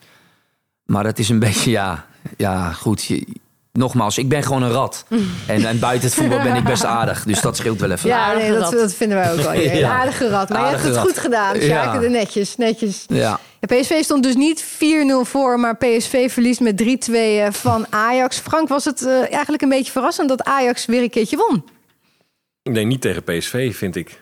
Maar 0.84 1.02
dat 1.04 1.18
is 1.18 1.28
een 1.28 1.38
beetje, 1.48 1.70
ja, 1.70 2.06
ja 2.36 2.72
goed. 2.72 3.04
Je- 3.04 3.26
nogmaals, 3.72 4.18
ik 4.18 4.28
ben 4.28 4.42
gewoon 4.42 4.62
een 4.62 4.70
rat. 4.70 5.04
En, 5.46 5.64
en 5.64 5.78
buiten 5.78 6.08
het 6.08 6.18
voetbal 6.18 6.42
ben 6.42 6.54
ik 6.56 6.64
best 6.64 6.84
aardig. 6.84 7.24
Dus 7.24 7.40
dat 7.40 7.56
scheelt 7.56 7.80
wel 7.80 7.90
even. 7.90 8.08
Ja, 8.08 8.32
nee, 8.32 8.52
dat, 8.52 8.72
dat 8.72 8.94
vinden 8.94 9.16
wij 9.18 9.32
ook 9.32 9.38
wel. 9.40 9.54
Een 9.70 9.76
Ja. 9.76 9.90
aardige 9.90 10.28
rat. 10.28 10.48
Maar 10.48 10.60
je 10.60 10.66
hebt 10.66 10.82
het 10.82 10.94
rat. 10.94 11.04
goed 11.04 11.18
gedaan, 11.18 11.56
Sjaak. 11.56 12.02
Ja. 12.02 12.08
Netjes, 12.08 12.56
netjes. 12.56 13.04
Ja. 13.08 13.38
Ja, 13.60 13.76
PSV 13.80 14.02
stond 14.02 14.22
dus 14.22 14.34
niet 14.34 14.64
4-0 14.64 14.66
voor, 15.22 15.60
maar 15.60 15.76
PSV 15.76 16.32
verliest 16.32 16.60
met 16.60 16.82
3-2 16.82 17.12
eh, 17.14 17.46
van 17.50 17.86
Ajax. 17.90 18.38
Frank, 18.38 18.68
was 18.68 18.84
het 18.84 19.06
eh, 19.06 19.12
eigenlijk 19.32 19.62
een 19.62 19.68
beetje 19.68 19.92
verrassend 19.92 20.28
dat 20.28 20.44
Ajax 20.44 20.86
weer 20.86 21.02
een 21.02 21.10
keertje 21.10 21.36
won? 21.36 21.64
Nee, 22.62 22.84
niet 22.84 23.00
tegen 23.00 23.22
PSV, 23.22 23.76
vind 23.76 23.96
ik. 23.96 24.20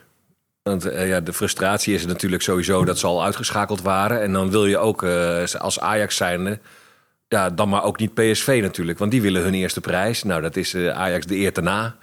Want 0.62 0.84
eh, 0.84 1.08
ja, 1.08 1.20
de 1.20 1.32
frustratie 1.32 1.94
is 1.94 2.06
natuurlijk 2.06 2.42
sowieso 2.42 2.84
dat 2.84 2.98
ze 2.98 3.06
al 3.06 3.24
uitgeschakeld 3.24 3.82
waren. 3.82 4.20
En 4.22 4.32
dan 4.32 4.50
wil 4.50 4.66
je 4.66 4.78
ook 4.78 5.02
eh, 5.02 5.44
als 5.58 5.80
Ajax 5.80 6.16
zijnde... 6.16 6.58
Ja, 7.28 7.50
dan 7.50 7.68
maar 7.68 7.84
ook 7.84 7.98
niet 7.98 8.14
PSV 8.14 8.58
natuurlijk. 8.62 8.98
Want 8.98 9.10
die 9.10 9.22
willen 9.22 9.42
hun 9.42 9.54
eerste 9.54 9.80
prijs. 9.80 10.22
Nou, 10.22 10.42
dat 10.42 10.56
is 10.56 10.74
eh, 10.74 10.88
Ajax 10.88 11.26
de 11.26 11.36
eer 11.36 11.52
te 11.52 11.60
na. 11.60 11.96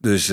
Dus, 0.00 0.26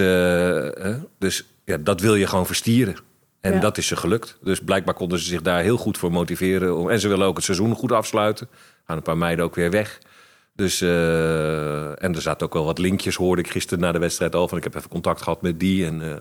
dus 1.20 1.46
ja, 1.66 1.78
dat 1.78 2.02
wil 2.02 2.16
je 2.16 2.28
gewoon 2.28 2.46
verstieren. 2.46 2.96
En 3.42 3.54
Ja. 3.54 3.60
dat 3.60 3.78
is 3.78 3.88
ze 3.88 3.96
gelukt. 3.96 4.38
Dus 4.44 4.60
blijkbaar 4.60 4.94
konden 4.94 5.20
ze 5.20 5.26
zich 5.26 5.42
daar 5.42 5.62
heel 5.62 5.78
goed 5.78 5.98
voor 5.98 6.12
motiveren. 6.12 6.78
Om- 6.78 6.90
En 6.90 7.00
ze 7.00 7.08
willen 7.08 7.28
ook 7.28 7.36
het 7.36 7.46
seizoen 7.46 7.76
goed 7.76 7.92
afsluiten. 7.92 8.48
Gaan 8.88 8.98
een 8.98 9.04
paar 9.04 9.18
meiden 9.18 9.46
ook 9.46 9.56
weer 9.56 9.72
weg. 9.72 10.00
Dus, 10.56 10.82
eh, 10.82 12.04
en 12.04 12.16
er 12.16 12.22
zaten 12.22 12.46
ook 12.48 12.54
wel 12.54 12.66
wat 12.66 12.78
linkjes, 12.78 13.16
hoorde 13.16 13.42
ik 13.42 13.50
gisteren 13.52 13.80
na 13.80 13.92
de 13.92 14.00
wedstrijd 14.00 14.36
al. 14.36 14.48
Van 14.48 14.58
ik 14.58 14.64
heb 14.64 14.76
even 14.76 14.90
contact 14.90 15.22
gehad 15.22 15.42
met 15.42 15.60
die. 15.60 15.86
En, 15.86 16.02
eh, 16.02 16.10
en, 16.10 16.20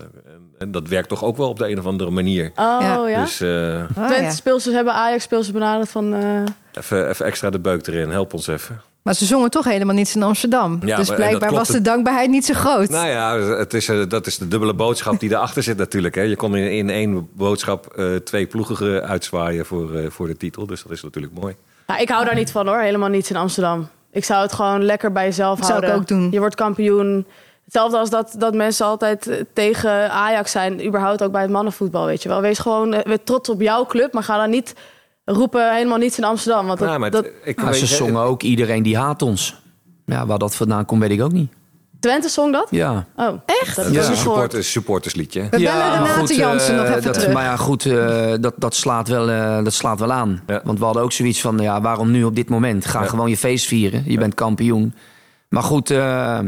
en 0.57 0.71
dat 0.71 0.87
werkt 0.87 1.09
toch 1.09 1.23
ook 1.23 1.37
wel 1.37 1.49
op 1.49 1.57
de 1.57 1.69
een 1.69 1.79
of 1.79 1.85
andere 1.85 2.09
manier. 2.11 2.45
Oh 2.55 2.77
Ja. 2.81 3.07
ja. 3.07 3.21
Dus 3.23 3.41
eh, 3.41 3.83
Ah, 4.03 4.21
ja. 4.21 4.29
speelsters 4.31 4.75
hebben 4.75 4.93
Ajax 4.93 5.23
speelsters 5.23 5.53
benaderd 5.57 5.89
van... 5.89 6.13
eh, 6.13 6.41
even, 6.73 7.09
even 7.09 7.25
extra 7.25 7.49
de 7.49 7.59
beuk 7.59 7.87
erin. 7.87 8.09
Help 8.09 8.33
ons 8.33 8.47
even. 8.47 8.81
Maar 9.01 9.13
ze 9.13 9.25
zongen 9.25 9.49
toch 9.49 9.65
helemaal 9.65 9.95
niets 9.95 10.15
in 10.15 10.23
Amsterdam. 10.23 10.79
Ja, 10.85 10.95
dus 10.97 11.09
blijkbaar 11.09 11.51
was 11.51 11.67
de 11.67 11.73
het- 11.73 11.85
dankbaarheid 11.85 12.29
niet 12.29 12.45
zo 12.45 12.53
groot. 12.53 12.89
Nou 12.89 13.07
ja, 13.07 13.37
het 13.39 13.73
is, 13.73 13.89
dat 14.07 14.27
is 14.27 14.37
de 14.37 14.47
dubbele 14.47 14.73
boodschap 14.73 15.19
die 15.19 15.29
erachter 15.35 15.63
zit 15.63 15.77
natuurlijk. 15.77 16.15
Hè. 16.15 16.21
Je 16.21 16.35
kon 16.35 16.55
in, 16.55 16.71
in 16.71 16.89
één 16.89 17.29
boodschap 17.33 17.87
eh, 17.87 18.15
twee 18.15 18.45
ploegen 18.45 19.03
uitzwaaien 19.07 19.65
voor, 19.65 19.95
eh, 19.95 20.09
voor 20.09 20.27
de 20.27 20.37
titel. 20.37 20.65
Dus 20.65 20.83
dat 20.83 20.91
is 20.91 21.03
natuurlijk 21.03 21.33
mooi. 21.33 21.55
Ja, 21.87 21.97
ik 21.97 22.09
hou 22.09 22.25
daar 22.25 22.35
niet 22.35 22.51
van 22.51 22.67
hoor, 22.67 22.79
helemaal 22.79 23.09
niets 23.09 23.29
in 23.29 23.35
Amsterdam. 23.35 23.87
Ik 24.15 24.23
zou 24.23 24.41
het 24.41 24.53
gewoon 24.53 24.83
lekker 24.83 25.11
bij 25.11 25.25
jezelf 25.25 25.57
Dat 25.57 25.65
zou 25.67 25.79
ik 25.79 25.85
houden. 25.85 26.15
ook 26.15 26.19
doen. 26.21 26.31
Je 26.31 26.39
wordt 26.39 26.55
kampioen. 26.55 27.25
Hetzelfde 27.63 27.97
als 27.97 28.09
dat, 28.09 28.35
dat 28.37 28.53
mensen 28.53 28.85
altijd 28.85 29.27
eh, 29.27 29.41
tegen 29.53 30.11
Ajax 30.11 30.51
zijn, 30.51 30.85
überhaupt 30.85 31.23
ook 31.23 31.31
bij 31.31 31.41
het 31.41 31.51
mannenvoetbal, 31.51 32.05
weet 32.05 32.23
je 32.23 32.29
wel. 32.29 32.41
Wees 32.41 32.59
gewoon 32.59 32.93
eh, 32.93 33.03
wees 33.05 33.17
trots 33.23 33.49
op 33.49 33.61
jouw 33.61 33.85
club, 33.85 34.13
maar 34.13 34.23
ga 34.23 34.37
dan 34.37 34.49
niet 34.49 34.73
roepen 35.25 35.73
helemaal 35.73 35.97
niets 35.97 36.17
in 36.17 36.23
Amsterdam. 36.23 36.65
Want 36.67 36.79
dat, 36.79 36.89
Ja, 36.89 36.97
maar 36.97 37.11
dat, 37.11 37.23
het- 37.25 37.33
ik, 37.43 37.61
Maar 37.61 37.73
ze 37.73 37.85
zongen 37.85 38.21
ook 38.21 38.43
iedereen 38.43 38.83
die 38.83 38.97
haat 38.97 39.21
ons. 39.21 39.55
Ja, 40.05 40.25
waar 40.25 40.37
dat 40.39 40.55
vandaan 40.55 40.85
komt, 40.85 41.01
weet 41.01 41.11
ik 41.11 41.21
ook 41.21 41.31
niet. 41.31 41.51
Twente 42.05 42.29
zong 42.29 42.51
dat? 42.51 42.67
Ja. 42.71 43.05
Oh, 43.15 43.39
echt? 43.45 43.75
Dat 43.75 43.85
Dat 43.85 44.03
is 44.03 44.07
een 44.07 44.15
supporters, 44.15 44.71
supportersliedje. 44.71 45.41
We 45.41 45.49
bellen 45.49 45.73
maar 45.77 45.91
Renate 45.91 46.19
goed, 46.19 46.35
Jansen 46.35 46.73
eh, 46.73 46.79
nog 46.79 46.89
even 46.89 47.01
dat, 47.03 47.13
terug. 47.13 47.33
Maar 47.33 47.43
ja, 47.43 47.55
goed, 47.55 47.85
eh, 47.85 48.33
dat, 48.39 48.53
dat, 48.57 48.75
slaat 48.75 49.07
wel, 49.07 49.29
eh, 49.29 49.63
dat 49.63 49.73
slaat 49.73 49.99
wel 49.99 50.11
aan. 50.11 50.41
Ja. 50.47 50.61
Want 50.63 50.79
we 50.79 50.85
hadden 50.85 51.03
ook 51.03 51.11
zoiets 51.11 51.41
van, 51.41 51.57
ja, 51.57 51.81
waarom 51.81 52.11
nu 52.11 52.23
op 52.23 52.35
dit 52.35 52.49
moment? 52.49 52.85
Ga 52.85 53.01
Ja. 53.01 53.07
gewoon 53.07 53.29
je 53.29 53.37
feest 53.37 53.65
vieren. 53.65 54.03
Je 54.05 54.17
bent 54.17 54.33
kampioen. 54.33 54.93
Maar 55.49 55.63
goed, 55.63 55.89
eh, 55.89 56.39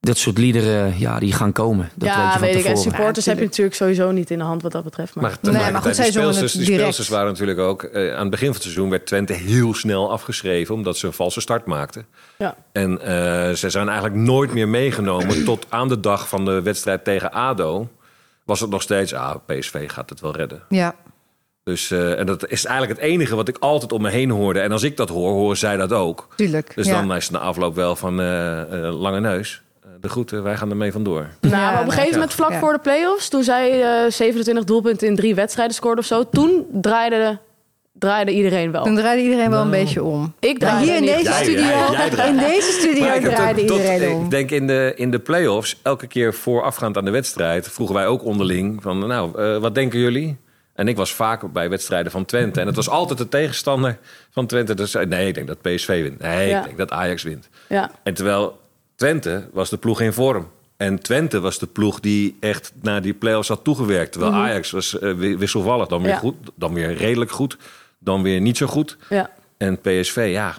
dat 0.00 0.18
soort 0.18 0.38
liederen, 0.38 0.98
ja, 0.98 1.18
die 1.18 1.32
gaan 1.32 1.52
komen. 1.52 1.90
Dat 1.94 2.08
weet 2.08 2.16
je 2.16 2.22
ja, 2.22 2.32
van 2.32 2.40
weet 2.40 2.54
ik. 2.56 2.64
En 2.64 2.76
supporters 2.76 3.24
Ja, 3.24 3.30
heb 3.30 3.40
je 3.40 3.46
natuurlijk 3.46 3.76
sowieso 3.76 4.10
niet 4.10 4.30
in 4.30 4.38
de 4.38 4.44
hand 4.44 4.62
wat 4.62 4.72
dat 4.72 4.84
betreft. 4.84 5.14
Maar, 5.14 5.38
Maar, 5.42 5.52
Nee, 5.52 5.72
maar 5.72 5.82
goed, 5.82 5.94
zij 5.94 6.04
die 6.04 6.12
zongen 6.12 6.34
speelsters, 6.34 6.52
het 6.52 6.66
die 6.66 6.78
speelsters 6.78 7.08
waren 7.08 7.26
natuurlijk 7.26 7.58
ook... 7.58 7.82
eh, 7.82 8.14
aan 8.14 8.20
het 8.20 8.30
begin 8.30 8.46
van 8.46 8.54
het 8.54 8.62
seizoen 8.62 8.90
werd 8.90 9.06
Twente 9.06 9.32
heel 9.32 9.74
snel 9.74 10.10
afgeschreven... 10.10 10.74
omdat 10.74 10.96
ze 10.96 11.06
een 11.06 11.12
valse 11.12 11.40
start 11.40 11.66
maakten. 11.66 12.06
ja. 12.38 12.56
En 12.72 13.00
eh, 13.00 13.54
ze 13.54 13.70
zijn 13.70 13.88
eigenlijk 13.88 14.18
nooit 14.20 14.52
meer 14.52 14.68
meegenomen... 14.68 15.44
tot 15.44 15.66
aan 15.68 15.88
de 15.88 16.00
dag 16.00 16.28
van 16.28 16.44
de 16.44 16.62
wedstrijd 16.62 17.04
tegen 17.04 17.32
ADO... 17.32 17.88
was 18.44 18.60
het 18.60 18.70
nog 18.70 18.82
steeds... 18.82 19.14
ah, 19.14 19.34
PSV 19.46 19.90
gaat 19.90 20.10
het 20.10 20.20
wel 20.20 20.36
redden. 20.36 20.62
Ja. 20.68 20.94
Dus, 21.64 21.90
eh, 21.90 22.18
en 22.18 22.26
dat 22.26 22.48
is 22.48 22.64
eigenlijk 22.64 23.00
het 23.00 23.10
enige 23.10 23.36
wat 23.36 23.48
ik 23.48 23.56
altijd 23.58 23.92
om 23.92 24.02
me 24.02 24.10
heen 24.10 24.30
hoorde. 24.30 24.60
En 24.60 24.72
als 24.72 24.82
ik 24.82 24.96
dat 24.96 25.08
hoor, 25.08 25.32
horen 25.32 25.56
zij 25.56 25.76
dat 25.76 25.92
ook. 25.92 26.28
Tuurlijk. 26.36 26.72
Dus 26.74 26.86
ja. 26.86 26.92
dan 27.00 27.16
is 27.16 27.24
het 27.24 27.32
na 27.32 27.38
afloop 27.38 27.74
wel 27.74 27.96
van 27.96 28.14
lange 28.92 29.20
neus. 29.20 29.62
Eh, 29.88 29.94
de 30.00 30.08
groeten, 30.08 30.42
wij 30.42 30.56
gaan 30.56 30.70
ermee 30.70 30.92
vandoor. 30.92 31.28
Nou, 31.40 31.54
Ja, 31.54 31.68
op 31.68 31.74
een 31.74 31.80
nou, 31.80 31.90
gegeven 31.90 32.12
moment, 32.12 32.32
vlak 32.32 32.50
ja. 32.50 32.58
voor 32.58 32.72
de 32.72 32.78
play-offs, 32.78 33.28
toen 33.28 33.42
zij 33.42 33.82
eh 34.04 34.10
27 34.10 34.64
doelpunten 34.64 35.06
in 35.06 35.16
drie 35.16 35.34
wedstrijden 35.34 35.74
scoorde 35.74 36.00
of 36.00 36.06
zo, 36.06 36.28
toen 36.28 36.66
draaide, 36.72 37.38
draaide 37.92 38.32
iedereen 38.32 38.70
wel. 38.72 38.84
Dan 38.84 38.94
draaide 38.96 39.22
iedereen 39.22 39.50
wel 39.50 39.62
een 39.62 39.70
beetje 39.70 40.02
om. 40.02 40.34
Ik 40.40 40.58
draaide 40.58 40.84
hier 40.84 40.96
in 40.96 41.02
deze 41.04 41.22
Jij- 41.22 41.42
studio, 41.42 41.62
jij- 41.62 41.90
jij 41.90 42.10
draaide. 42.10 42.42
in 42.42 42.48
deze 42.50 42.70
studio 42.72 43.20
draaide 43.20 43.58
tot- 43.64 43.68
tot- 43.68 43.76
iedereen 43.78 44.14
om. 44.14 44.24
Ik 44.24 44.30
denk 44.30 44.50
in 44.50 44.66
de, 44.66 44.92
in 44.96 45.10
de 45.10 45.18
play-offs, 45.18 45.80
elke 45.82 46.06
keer 46.06 46.34
voorafgaand 46.34 46.96
aan 46.96 47.04
de 47.04 47.10
wedstrijd... 47.10 47.68
vroegen 47.68 47.96
wij 47.96 48.06
ook 48.06 48.24
onderling 48.24 48.82
van, 48.82 49.06
nou, 49.06 49.38
eh, 49.42 49.56
wat 49.58 49.74
denken 49.74 49.98
jullie? 49.98 50.36
En 50.74 50.88
ik 50.88 50.96
was 50.96 51.12
vaak 51.14 51.52
bij 51.52 51.68
wedstrijden 51.70 52.12
van 52.12 52.24
Twente. 52.24 52.60
En 52.60 52.66
het 52.66 52.76
was 52.76 52.88
altijd 52.88 53.18
de 53.18 53.28
tegenstander 53.28 53.98
van 54.30 54.46
Twente. 54.46 54.74
Dus 54.74 54.90
zei, 54.90 55.06
nee, 55.06 55.28
ik 55.28 55.34
denk 55.34 55.46
dat 55.46 55.60
PSV 55.62 56.02
wint. 56.02 56.18
Nee, 56.18 56.48
Ja. 56.48 56.58
ik 56.58 56.64
denk 56.64 56.78
dat 56.78 56.90
Ajax 56.90 57.22
wint. 57.22 57.48
Ja. 57.68 57.90
En 58.02 58.14
terwijl 58.14 58.58
Twente 58.98 59.48
was 59.52 59.70
de 59.70 59.76
ploeg 59.76 60.00
in 60.00 60.12
vorm. 60.12 60.48
En 60.76 60.98
Twente 61.02 61.40
was 61.40 61.58
de 61.58 61.66
ploeg 61.66 62.00
die 62.00 62.36
echt 62.40 62.72
naar 62.82 63.02
die 63.02 63.14
play-offs 63.14 63.48
had 63.48 63.64
toegewerkt. 63.64 64.12
Terwijl 64.12 64.32
Ajax 64.32 64.70
was 64.70 64.98
eh, 64.98 65.12
wi- 65.12 65.36
wisselvallig. 65.36 65.88
Dan 65.88 66.02
weer 66.02 66.10
Ja. 66.10 66.16
goed, 66.18 66.34
dan 66.54 66.74
weer 66.74 66.94
redelijk 66.96 67.30
goed. 67.30 67.56
Dan 67.98 68.22
weer 68.22 68.40
niet 68.40 68.56
zo 68.56 68.66
goed. 68.66 68.96
ja. 69.08 69.30
En 69.56 69.80
PSV, 69.80 70.28
ja, 70.32 70.54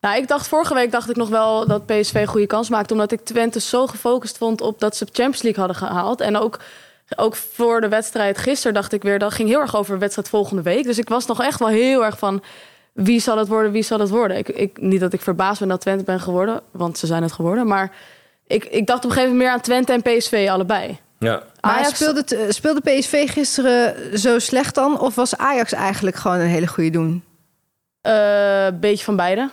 Nou, 0.00 0.16
ik 0.16 0.28
dacht 0.28 0.48
vorige 0.48 0.74
week 0.74 0.90
dacht 0.92 1.10
ik 1.10 1.16
nog 1.16 1.28
wel 1.28 1.66
dat 1.66 1.86
PSV 1.86 2.14
een 2.14 2.26
goede 2.26 2.46
kans 2.46 2.68
maakte. 2.68 2.92
Omdat 2.92 3.12
ik 3.12 3.20
Twente 3.20 3.60
zo 3.60 3.86
gefocust 3.86 4.38
vond 4.38 4.60
op 4.60 4.78
dat 4.80 4.96
ze 4.96 5.04
Champions 5.04 5.42
League 5.42 5.64
hadden 5.64 5.88
gehaald. 5.88 6.20
En 6.20 6.36
ook, 6.36 6.58
ook 7.16 7.36
voor 7.36 7.80
de 7.80 7.88
wedstrijd 7.88 8.38
gisteren 8.38 8.74
dacht 8.74 8.92
ik 8.92 9.02
weer... 9.02 9.18
dat 9.18 9.32
ging 9.32 9.48
heel 9.48 9.60
erg 9.60 9.76
over 9.76 9.92
de 9.92 9.98
wedstrijd 10.00 10.28
volgende 10.28 10.62
week. 10.62 10.84
Dus 10.84 10.98
ik 10.98 11.08
was 11.08 11.26
nog 11.26 11.42
echt 11.42 11.58
wel 11.58 11.68
heel 11.68 12.04
erg 12.04 12.18
van... 12.18 12.42
wie 13.04 13.20
zal 13.20 13.38
het 13.38 13.48
worden, 13.48 13.72
wie 13.72 13.82
zal 13.82 13.98
het 14.00 14.08
worden? 14.08 14.36
Ik, 14.36 14.48
ik, 14.48 14.80
niet 14.80 15.00
dat 15.00 15.12
ik 15.12 15.20
verbaasd 15.20 15.58
ben 15.58 15.68
dat 15.68 15.80
Twente 15.80 16.04
ben 16.04 16.20
geworden. 16.20 16.60
Want 16.70 16.98
ze 16.98 17.06
zijn 17.06 17.22
het 17.22 17.32
geworden. 17.32 17.66
Maar 17.66 17.92
ik, 18.46 18.64
ik 18.64 18.86
dacht 18.86 18.98
op 19.04 19.10
een 19.10 19.16
gegeven 19.16 19.30
moment 19.36 19.48
meer 19.48 19.56
aan 19.58 19.60
Twente 19.84 19.92
en 19.92 20.02
PSV 20.18 20.48
allebei. 20.50 20.98
ja. 21.18 21.42
Maar 21.60 21.72
Ajax- 21.76 21.94
speelde, 21.94 22.24
eh, 22.36 22.50
speelde 22.50 22.80
PSV 22.80 23.30
gisteren 23.32 23.94
zo 24.18 24.38
slecht 24.38 24.74
dan? 24.74 25.00
Of 25.00 25.14
was 25.14 25.36
Ajax 25.36 25.72
eigenlijk 25.72 26.16
gewoon 26.16 26.38
een 26.38 26.46
hele 26.46 26.66
goede 26.66 26.90
doen? 26.90 27.24
Eh, 28.00 28.64
Een 28.64 28.80
beetje 28.80 29.04
van 29.04 29.16
beide. 29.16 29.50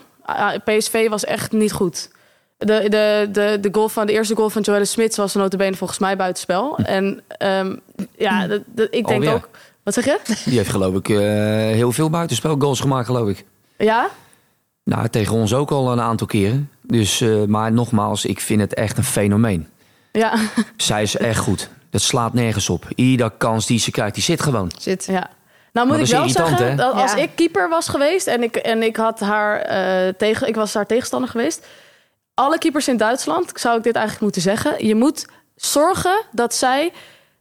PSV 0.64 1.10
was 1.10 1.26
echt 1.26 1.52
niet 1.52 1.72
goed. 1.72 2.10
De, 2.58 2.66
de, 2.90 3.28
de, 3.32 3.58
de, 3.62 3.70
goal 3.72 3.90
van, 3.90 4.06
de 4.06 4.12
eerste 4.14 4.36
goal 4.36 4.50
van 4.50 4.62
Joelle 4.62 4.86
Smits 4.86 5.18
was 5.18 5.34
notabene 5.34 5.76
volgens 5.76 6.00
mij 6.00 6.16
buitenspel. 6.16 6.78
En 6.78 7.24
ehm, 7.28 7.76
ja, 8.18 8.44
ik 8.76 8.90
denk 8.92 9.06
Alweer? 9.08 9.34
ook... 9.34 9.50
Wat 9.86 9.94
zeg 9.94 10.06
je? 10.06 10.20
Die 10.46 10.58
heeft 10.58 10.70
geloof 10.70 10.96
ik 10.96 11.10
eh, 11.10 11.18
heel 11.74 11.92
veel 11.92 12.10
buitenspelgoals 12.10 12.80
gemaakt, 12.80 13.06
geloof 13.06 13.30
ik. 13.30 13.46
Ja? 13.78 14.08
Nou, 14.84 15.08
tegen 15.10 15.36
ons 15.36 15.54
ook 15.54 15.72
al 15.72 15.92
een 15.92 16.02
aantal 16.02 16.28
keren. 16.28 16.70
Dus, 16.82 17.22
eh, 17.22 17.44
maar 17.44 17.72
nogmaals, 17.72 18.26
ik 18.26 18.40
vind 18.40 18.62
het 18.62 18.74
echt 18.74 18.98
een 18.98 19.04
fenomeen. 19.04 19.68
Ja. 20.12 20.34
Zij 20.78 21.02
is 21.02 21.18
echt 21.18 21.40
goed. 21.40 21.70
Dat 21.90 22.02
slaat 22.02 22.34
nergens 22.34 22.70
op. 22.70 22.86
Iedere 22.96 23.32
kans 23.38 23.66
die 23.66 23.80
ze 23.80 23.92
krijgt, 23.92 24.14
die 24.14 24.24
zit 24.24 24.42
gewoon. 24.42 24.72
Zit. 24.80 25.06
ja. 25.06 25.30
Nou 25.74 25.88
moet 25.88 25.98
ik 25.98 26.06
wel 26.06 26.22
irritant, 26.22 26.48
zeggen, 26.48 26.70
hè? 26.70 26.76
dat 26.76 26.94
als 26.94 27.12
Ja. 27.14 27.18
ik 27.18 27.30
keeper 27.36 27.70
was 27.70 27.88
geweest 27.88 28.28
en 28.28 28.44
ik, 28.44 28.56
en 28.56 28.84
ik 28.84 28.96
had 28.96 29.20
haar 29.20 29.60
eh, 29.62 30.14
tegen, 30.18 30.48
ik 30.48 30.56
was 30.56 30.74
haar 30.74 30.86
tegenstander 30.86 31.30
geweest. 31.30 31.66
Alle 32.34 32.58
keepers 32.58 32.88
in 32.88 32.98
Duitsland, 32.98 33.52
zou 33.54 33.78
ik 33.78 33.84
dit 33.84 33.94
eigenlijk 33.96 34.24
moeten 34.24 34.42
zeggen. 34.42 34.86
Je 34.88 34.96
moet 34.96 35.26
zorgen 35.56 36.22
dat 36.32 36.54
zij. 36.54 36.92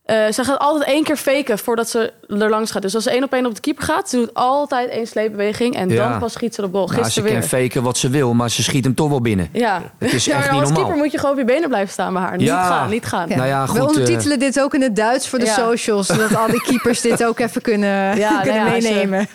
Eh 0.04 0.32
ze 0.32 0.44
gaat 0.44 0.58
altijd 0.58 0.84
één 0.84 1.04
keer 1.04 1.16
faken 1.16 1.58
voordat 1.58 1.88
ze 1.88 2.12
er 2.28 2.48
langs 2.50 2.70
gaat. 2.70 2.82
Dus 2.82 2.94
als 2.94 3.04
ze 3.04 3.10
één 3.10 3.24
op 3.24 3.32
één 3.32 3.46
op 3.46 3.54
de 3.54 3.60
keeper 3.60 3.84
gaat, 3.84 4.08
ze 4.08 4.16
doet 4.16 4.34
altijd 4.34 4.88
één 4.90 5.06
sleepbeweging 5.06 5.76
en 5.76 5.88
Ja. 5.88 6.08
dan 6.08 6.18
pas 6.18 6.32
schiet 6.32 6.54
ze 6.54 6.60
de 6.60 6.68
bal. 6.68 6.86
Nou, 6.86 6.96
ze 6.98 7.02
Gisteren 7.02 7.30
kan 7.30 7.38
weer. 7.40 7.48
faken 7.48 7.82
wat 7.82 7.98
ze 7.98 8.08
wil, 8.08 8.34
maar 8.34 8.50
ze 8.50 8.62
schiet 8.62 8.84
hem 8.84 8.94
toch 8.94 9.08
wel 9.08 9.20
binnen. 9.20 9.48
Ja. 9.52 9.82
Het 9.98 10.12
is 10.12 10.24
ja, 10.24 10.32
echt 10.36 10.40
maar 10.44 10.52
niet 10.52 10.60
als 10.60 10.68
normaal. 10.70 10.84
keeper 10.86 11.02
moet 11.02 11.12
je 11.12 11.18
gewoon 11.18 11.32
op 11.34 11.38
je 11.40 11.44
benen 11.44 11.68
blijven 11.68 11.92
staan 11.92 12.12
bij 12.12 12.22
haar. 12.22 12.36
Niet 12.36 12.48
gaan, 12.50 12.90
niet 12.90 13.06
gaan. 13.06 13.28
Ja. 13.28 13.36
Nou 13.36 13.48
ja, 13.48 13.62
We 13.62 13.68
goed, 13.68 13.80
ondertitelen 13.80 14.38
dit 14.38 14.60
ook 14.60 14.74
in 14.74 14.82
het 14.82 14.96
Duits 14.96 15.28
voor 15.28 15.38
de 15.38 15.44
Ja. 15.44 15.54
socials. 15.54 16.06
Zodat 16.06 16.36
al 16.36 16.46
die 16.46 16.62
keepers 16.62 17.00
dit 17.00 17.24
ook 17.24 17.38
even 17.38 17.62
kunnen, 17.62 18.16
Ja, 18.16 18.40
kunnen 18.40 18.64
nou 18.64 18.70
meenemen. 18.82 19.28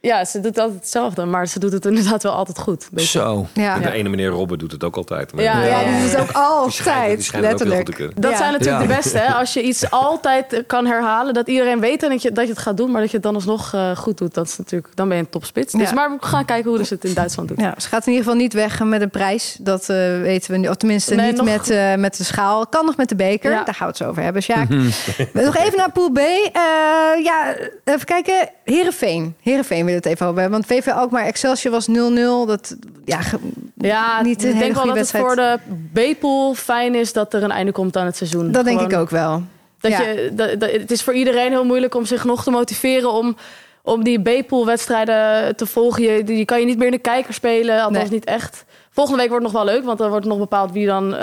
Ja, 0.00 0.24
ze 0.24 0.40
doet 0.40 0.58
altijd 0.58 0.78
hetzelfde, 0.78 1.24
maar 1.24 1.46
ze 1.48 1.58
doet 1.58 1.72
het 1.72 1.86
inderdaad 1.86 2.22
wel 2.22 2.32
altijd 2.32 2.58
goed. 2.58 2.88
Beetje. 2.92 3.18
Zo. 3.18 3.46
Ja, 3.52 3.78
De 3.78 3.90
ene 3.92 4.08
meneer 4.08 4.28
Robben 4.28 4.58
doet 4.58 4.72
het 4.72 4.84
ook 4.84 4.96
altijd. 4.96 5.32
maar- 5.32 5.44
Ja, 5.44 5.62
ja, 5.64 5.84
die 5.84 6.04
is 6.04 6.12
het 6.12 6.20
ook 6.36 6.62
Die 6.62 6.72
schijnt, 6.72 7.32
altijd, 7.34 7.68
letterlijk. 7.68 8.22
Dat 8.22 8.30
Ja. 8.30 8.36
zijn 8.36 8.52
natuurlijk 8.52 8.82
Ja. 8.82 8.88
de 8.88 8.94
beste. 8.94 9.18
Hè? 9.18 9.32
Als 9.34 9.52
je 9.54 9.62
iets 9.62 9.90
altijd 9.90 10.62
kan 10.66 10.86
herhalen, 10.86 11.34
dat 11.34 11.48
iedereen 11.48 11.80
weet 11.80 12.02
en 12.02 12.08
dat 12.10 12.22
je, 12.22 12.32
dat 12.32 12.44
je 12.44 12.50
het 12.50 12.58
gaat 12.60 12.76
doen, 12.76 12.90
maar 12.90 13.00
dat 13.00 13.10
je 13.10 13.16
het 13.16 13.24
dan 13.24 13.34
alsnog 13.34 13.74
eh, 13.74 13.96
goed 13.96 14.18
doet. 14.18 14.34
Dat 14.34 14.46
is 14.46 14.58
natuurlijk, 14.58 14.88
dan 14.96 15.08
ben 15.08 15.16
je 15.16 15.22
een 15.22 15.28
topspits. 15.30 15.72
Dus 15.72 15.88
Ja. 15.88 15.94
maar 15.94 16.10
we 16.10 16.26
gaan 16.26 16.44
kijken 16.44 16.70
hoe 16.70 16.84
ze 16.84 16.94
het 16.94 17.04
in 17.04 17.14
Duitsland 17.14 17.48
doet. 17.48 17.60
Ja, 17.60 17.74
ze 17.78 17.88
gaat 17.88 18.06
in 18.06 18.12
ieder 18.12 18.24
geval 18.24 18.40
niet 18.40 18.52
weg 18.52 18.82
met 18.84 19.02
een 19.02 19.10
prijs. 19.10 19.56
Dat 19.60 19.80
eh, 19.88 19.96
weten 20.20 20.50
we 20.50 20.56
nu. 20.58 20.68
Of 20.68 20.76
tenminste 20.76 21.14
Nee, 21.14 21.26
niet 21.26 21.36
nog- 21.36 21.46
met, 21.46 21.70
eh, 21.70 21.94
met 21.94 22.16
de 22.16 22.24
schaal. 22.24 22.66
Kan 22.66 22.84
nog 22.84 22.96
met 22.96 23.08
de 23.08 23.16
beker. 23.16 23.50
Ja. 23.50 23.64
Daar 23.64 23.74
gaan 23.74 23.86
we 23.86 23.92
het 23.92 23.96
zo 23.96 24.08
over 24.08 24.22
hebben, 24.22 24.42
Sjaak. 24.42 24.68
nog 25.32 25.56
even 25.56 25.76
naar 25.76 25.92
Pool 25.92 26.10
B. 26.10 26.18
Eh, 26.18 26.52
ja, 27.24 27.54
even 27.84 28.04
kijken. 28.04 28.48
Heerenveen. 28.64 29.34
Heerenveen 29.42 29.86
wil 29.88 29.96
het 29.96 30.06
even 30.06 30.26
over 30.26 30.40
hebben. 30.40 30.60
Want 30.60 30.72
VV 30.72 30.86
Alkmaar 30.92 31.24
Excelsior 31.24 31.72
was 31.72 31.88
0-0. 31.88 31.92
Dat, 32.46 32.76
ja, 33.04 33.18
Ja, 33.74 34.22
Niet 34.22 34.42
een 34.42 34.48
ik 34.48 34.54
hele 34.54 34.64
denk 34.64 34.74
wel 34.74 34.82
goede 34.82 34.98
dat 34.98 35.10
het 35.12 35.20
voor 35.20 35.36
de 35.36 35.58
B-pool 35.92 36.54
fijn 36.54 36.94
is 36.94 37.12
dat 37.12 37.34
er 37.34 37.42
een 37.42 37.50
einde 37.50 37.72
komt 37.72 37.96
aan 37.96 38.06
het 38.06 38.16
seizoen. 38.16 38.52
dat 38.52 38.64
denk 38.64 38.80
ik 38.80 38.92
ook 38.98 39.10
wel. 39.10 39.42
Dat 39.80 39.90
Ja. 39.90 40.00
je, 40.02 40.30
dat, 40.32 40.60
dat- 40.60 40.70
het 40.70 40.90
is 40.90 41.02
voor 41.02 41.14
iedereen 41.14 41.50
heel 41.50 41.64
moeilijk 41.64 41.94
om 41.94 42.04
zich 42.04 42.24
nog 42.24 42.42
te 42.44 42.50
motiveren 42.50 43.12
om, 43.12 43.36
om 43.82 44.04
die 44.04 44.20
B-pool-wedstrijden 44.22 45.56
te 45.56 45.66
volgen. 45.66 46.02
Je, 46.02 46.24
die 46.24 46.44
kan 46.44 46.60
je 46.60 46.66
niet 46.66 46.76
meer 46.78 46.86
in 46.86 46.92
de 46.92 46.98
kijker 46.98 47.34
spelen, 47.34 47.76
althans 47.82 47.98
Nee. 48.04 48.10
niet 48.12 48.24
echt. 48.24 48.64
Volgende 48.90 49.18
week 49.20 49.28
wordt 49.28 49.44
nog 49.44 49.52
wel 49.52 49.64
leuk, 49.64 49.84
want 49.84 49.98
dan 49.98 50.10
wordt 50.10 50.26
nog 50.26 50.38
bepaald 50.38 50.72
wie 50.72 50.86
dan 50.86 51.14
eh, 51.14 51.20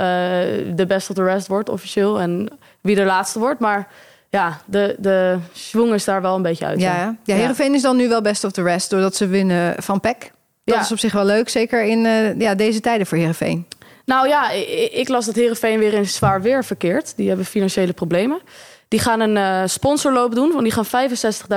de 0.75 0.85
best 0.87 1.09
of 1.09 1.15
the 1.15 1.23
rest 1.23 1.47
wordt 1.47 1.69
officieel. 1.69 2.19
En 2.19 2.49
wie 2.81 2.95
de 2.95 3.03
laatste 3.03 3.39
wordt. 3.39 3.59
Maar 3.59 3.87
ja, 4.29 4.61
de, 4.65 4.95
de 4.99 5.37
schwung 5.53 5.93
is 5.93 6.03
daar 6.05 6.21
wel 6.21 6.35
een 6.35 6.41
beetje 6.41 6.65
uit. 6.65 6.79
Ja, 6.79 6.95
ja. 6.95 7.15
ja, 7.23 7.35
Heerenveen 7.35 7.73
is 7.73 7.81
dan 7.81 7.95
nu 7.95 8.07
wel 8.07 8.21
best 8.21 8.43
of 8.43 8.51
the 8.51 8.63
rest. 8.63 8.89
Doordat 8.89 9.15
ze 9.15 9.27
winnen 9.27 9.83
van 9.83 9.99
PEC. 9.99 10.31
Dat 10.63 10.75
Ja. 10.75 10.81
is 10.81 10.91
op 10.91 10.99
zich 10.99 11.13
wel 11.13 11.25
leuk. 11.25 11.49
Zeker 11.49 11.83
in 11.83 12.05
eh, 12.05 12.39
ja, 12.39 12.55
deze 12.55 12.79
tijden 12.79 13.07
voor 13.07 13.17
Heerenveen. 13.17 13.65
Nou 14.05 14.27
ja, 14.27 14.49
ik, 14.51 14.91
ik 14.93 15.07
las 15.07 15.25
dat 15.25 15.35
Herenveen 15.35 15.79
weer 15.79 15.93
in 15.93 16.07
zwaar 16.07 16.41
weer 16.41 16.63
verkeert. 16.63 17.13
Die 17.15 17.27
hebben 17.27 17.45
financiële 17.45 17.93
problemen. 17.93 18.39
Die 18.87 18.99
gaan 18.99 19.19
een 19.19 19.37
eh, 19.37 19.61
sponsorloop 19.67 20.35
doen, 20.35 20.51
want 20.51 20.63
die 20.63 20.71
gaan 20.71 21.09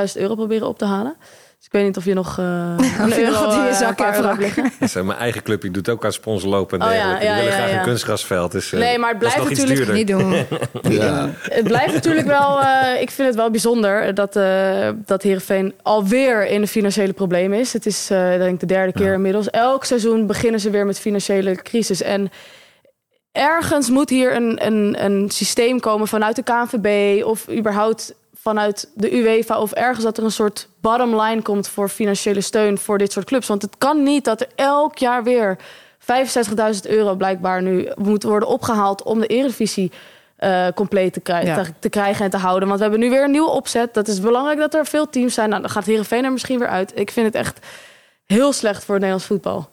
65.000 0.09 0.12
euro 0.14 0.35
proberen 0.35 0.68
op 0.68 0.78
te 0.78 0.85
halen. 0.85 1.16
Dus 1.58 1.66
ik 1.66 1.72
weet 1.72 1.84
niet 1.84 1.96
of 1.96 2.04
je 2.04 2.14
nog 2.14 2.38
eh 2.38 2.44
een 2.98 3.18
euro, 3.18 3.50
in 3.50 3.62
je 3.62 3.68
eh, 3.68 3.76
zak 3.76 3.98
hebt, 3.98 4.38
liggen. 4.38 4.72
Mijn 5.06 5.18
eigen 5.18 5.42
club, 5.42 5.60
die 5.60 5.70
doet 5.70 5.88
ook 5.88 6.04
aan 6.04 6.12
sponsorlopen 6.12 6.80
en 6.80 6.86
Oh 6.86 6.92
ja, 6.92 6.98
dergelijke. 6.98 7.24
ja, 7.26 7.34
die 7.34 7.42
willen 7.42 7.58
ja, 7.58 7.60
graag 7.60 7.72
ja. 7.72 7.78
een 7.78 7.84
kunstgrasveld. 7.84 8.52
Dus, 8.52 8.72
eh, 8.72 8.80
Nee, 8.80 8.98
maar 8.98 9.08
het 9.08 9.18
blijft 9.18 9.48
natuurlijk. 9.48 9.92
Niet 9.92 10.06
doen. 10.06 10.32
Ja. 10.88 11.30
Het 11.42 11.64
blijft 11.64 11.94
natuurlijk 11.94 12.26
wel, 12.26 12.60
eh, 12.60 13.00
ik 13.00 13.10
vind 13.10 13.28
het 13.28 13.36
wel 13.36 13.50
bijzonder 13.50 14.14
dat, 14.14 14.36
eh 14.36 14.88
dat 15.04 15.22
Heerenveen 15.22 15.74
alweer 15.82 16.46
in 16.46 16.60
de 16.60 16.66
financiële 16.66 17.12
problemen 17.12 17.58
is. 17.58 17.72
Het 17.72 17.86
is 17.86 18.10
eh, 18.10 18.28
denk 18.28 18.54
ik 18.54 18.60
de 18.60 18.66
derde 18.66 18.92
keer 18.92 19.12
inmiddels. 19.12 19.50
Elk 19.50 19.84
seizoen 19.84 20.26
beginnen 20.26 20.60
ze 20.60 20.70
weer 20.70 20.86
met 20.86 21.00
financiële 21.00 21.54
crisis. 21.62 22.02
En 22.02 22.30
ergens 23.32 23.90
moet 23.90 24.10
hier 24.10 24.34
een, 24.34 24.66
een, 24.66 25.04
een 25.04 25.30
systeem 25.30 25.80
komen 25.80 26.08
vanuit 26.08 26.36
de 26.36 26.42
KNVB 26.42 27.22
of 27.24 27.50
überhaupt 27.50 28.14
vanuit 28.42 28.90
de 28.94 29.14
UEFA 29.16 29.61
of 29.61 29.72
ergens 29.72 30.05
dat 30.05 30.18
er 30.18 30.24
een 30.24 30.31
soort 30.31 30.68
bottom 30.81 31.20
line 31.20 31.42
komt 31.42 31.68
voor 31.68 31.88
financiële 31.88 32.40
steun 32.40 32.79
voor 32.79 32.98
dit 32.98 33.12
soort 33.12 33.27
clubs. 33.27 33.46
Want 33.46 33.62
het 33.62 33.74
kan 33.79 34.03
niet 34.03 34.24
dat 34.24 34.40
er 34.40 34.48
elk 34.55 34.98
jaar 34.98 35.24
weer 35.24 35.57
65.000 36.01 36.90
euro 36.90 37.14
blijkbaar 37.14 37.62
nu 37.62 37.88
moet 37.96 38.22
worden 38.22 38.48
opgehaald 38.48 39.03
om 39.03 39.20
de 39.20 39.27
Eredivisie 39.27 39.92
eh, 40.37 40.66
compleet 40.74 41.12
te, 41.12 41.20
krij- 41.20 41.44
Ja. 41.44 41.62
te, 41.62 41.70
te 41.79 41.88
krijgen 41.88 42.24
en 42.24 42.31
te 42.31 42.37
houden. 42.37 42.68
Want 42.68 42.81
we 42.81 42.87
hebben 42.88 43.05
nu 43.09 43.11
weer 43.11 43.24
een 43.24 43.31
nieuwe 43.31 43.51
opzet. 43.51 43.94
Dat 43.94 44.09
is 44.09 44.20
belangrijk 44.20 44.59
dat 44.59 44.74
er 44.74 44.87
veel 44.87 45.11
teams 45.11 45.35
zijn. 45.35 45.48
Nou, 45.48 45.62
dan 45.62 45.70
gaat 45.70 45.85
Heerenveen 45.85 46.24
er 46.24 46.33
misschien 46.33 46.59
weer 46.59 46.68
uit. 46.68 46.92
Ik 46.98 47.11
vind 47.11 47.27
het 47.27 47.35
echt 47.35 47.66
heel 48.27 48.53
slecht 48.53 48.85
voor 48.85 48.94
het 48.94 49.03
Nederlands 49.05 49.27
voetbal. 49.27 49.70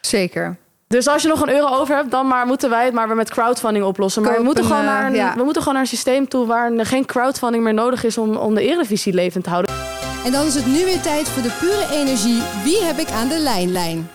Zeker. 0.00 0.56
Dus 0.88 1.08
als 1.08 1.22
je 1.22 1.28
nog 1.28 1.40
een 1.40 1.50
euro 1.50 1.66
over 1.66 1.96
hebt, 1.96 2.10
dan 2.10 2.26
maar 2.26 2.46
moeten 2.46 2.70
wij 2.70 2.84
het 2.84 2.94
maar 2.94 3.06
weer 3.06 3.16
met 3.16 3.30
crowdfunding 3.30 3.84
oplossen. 3.84 4.22
Maar 4.22 4.36
we 4.36 4.42
moeten, 4.42 4.64
een, 4.64 4.70
gewoon 4.70 4.84
eh, 4.84 4.90
naar 4.90 5.06
een, 5.06 5.14
ja. 5.14 5.34
we 5.36 5.42
moeten 5.42 5.62
gewoon 5.62 5.74
naar 5.74 5.82
een 5.82 5.96
systeem 5.96 6.28
toe 6.28 6.46
waar 6.46 6.72
er 6.72 6.86
geen 6.86 7.04
crowdfunding 7.06 7.64
meer 7.64 7.74
nodig 7.74 8.04
is 8.04 8.18
om, 8.18 8.36
om 8.36 8.54
de 8.54 8.62
Eredivisie 8.62 9.12
levend 9.12 9.44
te 9.44 9.50
houden. 9.50 9.74
En 10.24 10.32
dan 10.32 10.46
is 10.46 10.54
het 10.54 10.66
nu 10.66 10.84
weer 10.84 11.00
tijd 11.00 11.28
voor 11.28 11.42
de 11.42 11.56
pure 11.58 11.86
energie. 11.92 12.42
Wie 12.64 12.82
heb 12.82 12.98
ik 12.98 13.10
aan 13.10 13.28
de 13.28 13.38
lijnlijn? 13.38 14.10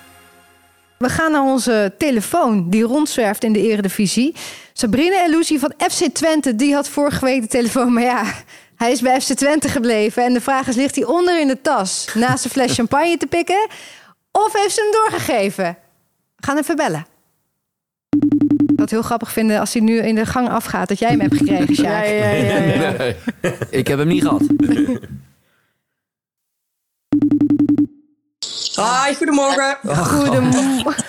We 0.98 1.10
gaan 1.10 1.32
naar 1.32 1.44
onze 1.44 1.94
telefoon 1.98 2.70
die 2.70 2.84
rondzwerft 2.84 3.44
in 3.44 3.54
de 3.54 3.62
eredivisie. 3.62 4.36
Sabrina 4.74 5.26
Elusi 5.26 5.60
van 5.60 5.74
FC 5.78 6.04
Twente, 6.14 6.56
die 6.56 6.74
had 6.74 6.90
vorige 6.90 7.26
week 7.26 7.42
de 7.42 7.48
telefoon. 7.48 7.94
Maar 7.94 8.04
ja, 8.04 8.24
hij 8.76 8.92
is 8.92 9.02
bij 9.02 9.22
FC 9.22 9.34
Twente 9.34 9.70
gebleven. 9.70 10.24
En 10.24 10.34
de 10.34 10.42
vraag 10.42 10.68
is, 10.68 10.76
ligt 10.76 10.96
hij 10.96 11.06
onder 11.06 11.40
in 11.40 11.48
de 11.48 11.62
tas 11.62 12.08
naast 12.14 12.46
een 12.46 12.52
fles 12.52 12.74
champagne 12.80 13.18
te 13.18 13.28
pikken? 13.28 13.68
Of 14.32 14.54
heeft 14.54 14.74
ze 14.74 14.82
hem 14.82 14.92
doorgegeven? 14.92 15.78
Gaan 16.46 16.58
even 16.58 16.76
bellen. 16.76 17.06
Ik 18.10 18.30
zou 18.68 18.82
het 18.82 18.90
heel 18.90 19.02
grappig 19.02 19.32
vinden 19.32 19.60
als 19.60 19.74
hij 19.74 19.82
nu 19.82 19.98
in 19.98 20.16
de 20.16 20.26
gang 20.26 20.50
afgaat... 20.50 20.88
dat 20.88 21.00
jij 21.00 21.10
hem 21.10 21.20
hebt 21.20 21.38
gekregen, 21.38 21.76
Sjaak. 21.76 22.06
Ja, 22.06 22.12
ja, 22.12 22.30
ja, 22.30 22.58
ja. 22.58 22.92
Nee, 22.92 23.16
ik 23.70 23.88
heb 23.88 23.98
hem 23.98 24.08
niet 24.08 24.22
gehad. 24.22 24.42
Hi, 28.76 29.16
goedemorgen. 29.16 29.78
Goedemorgen. 29.86 31.06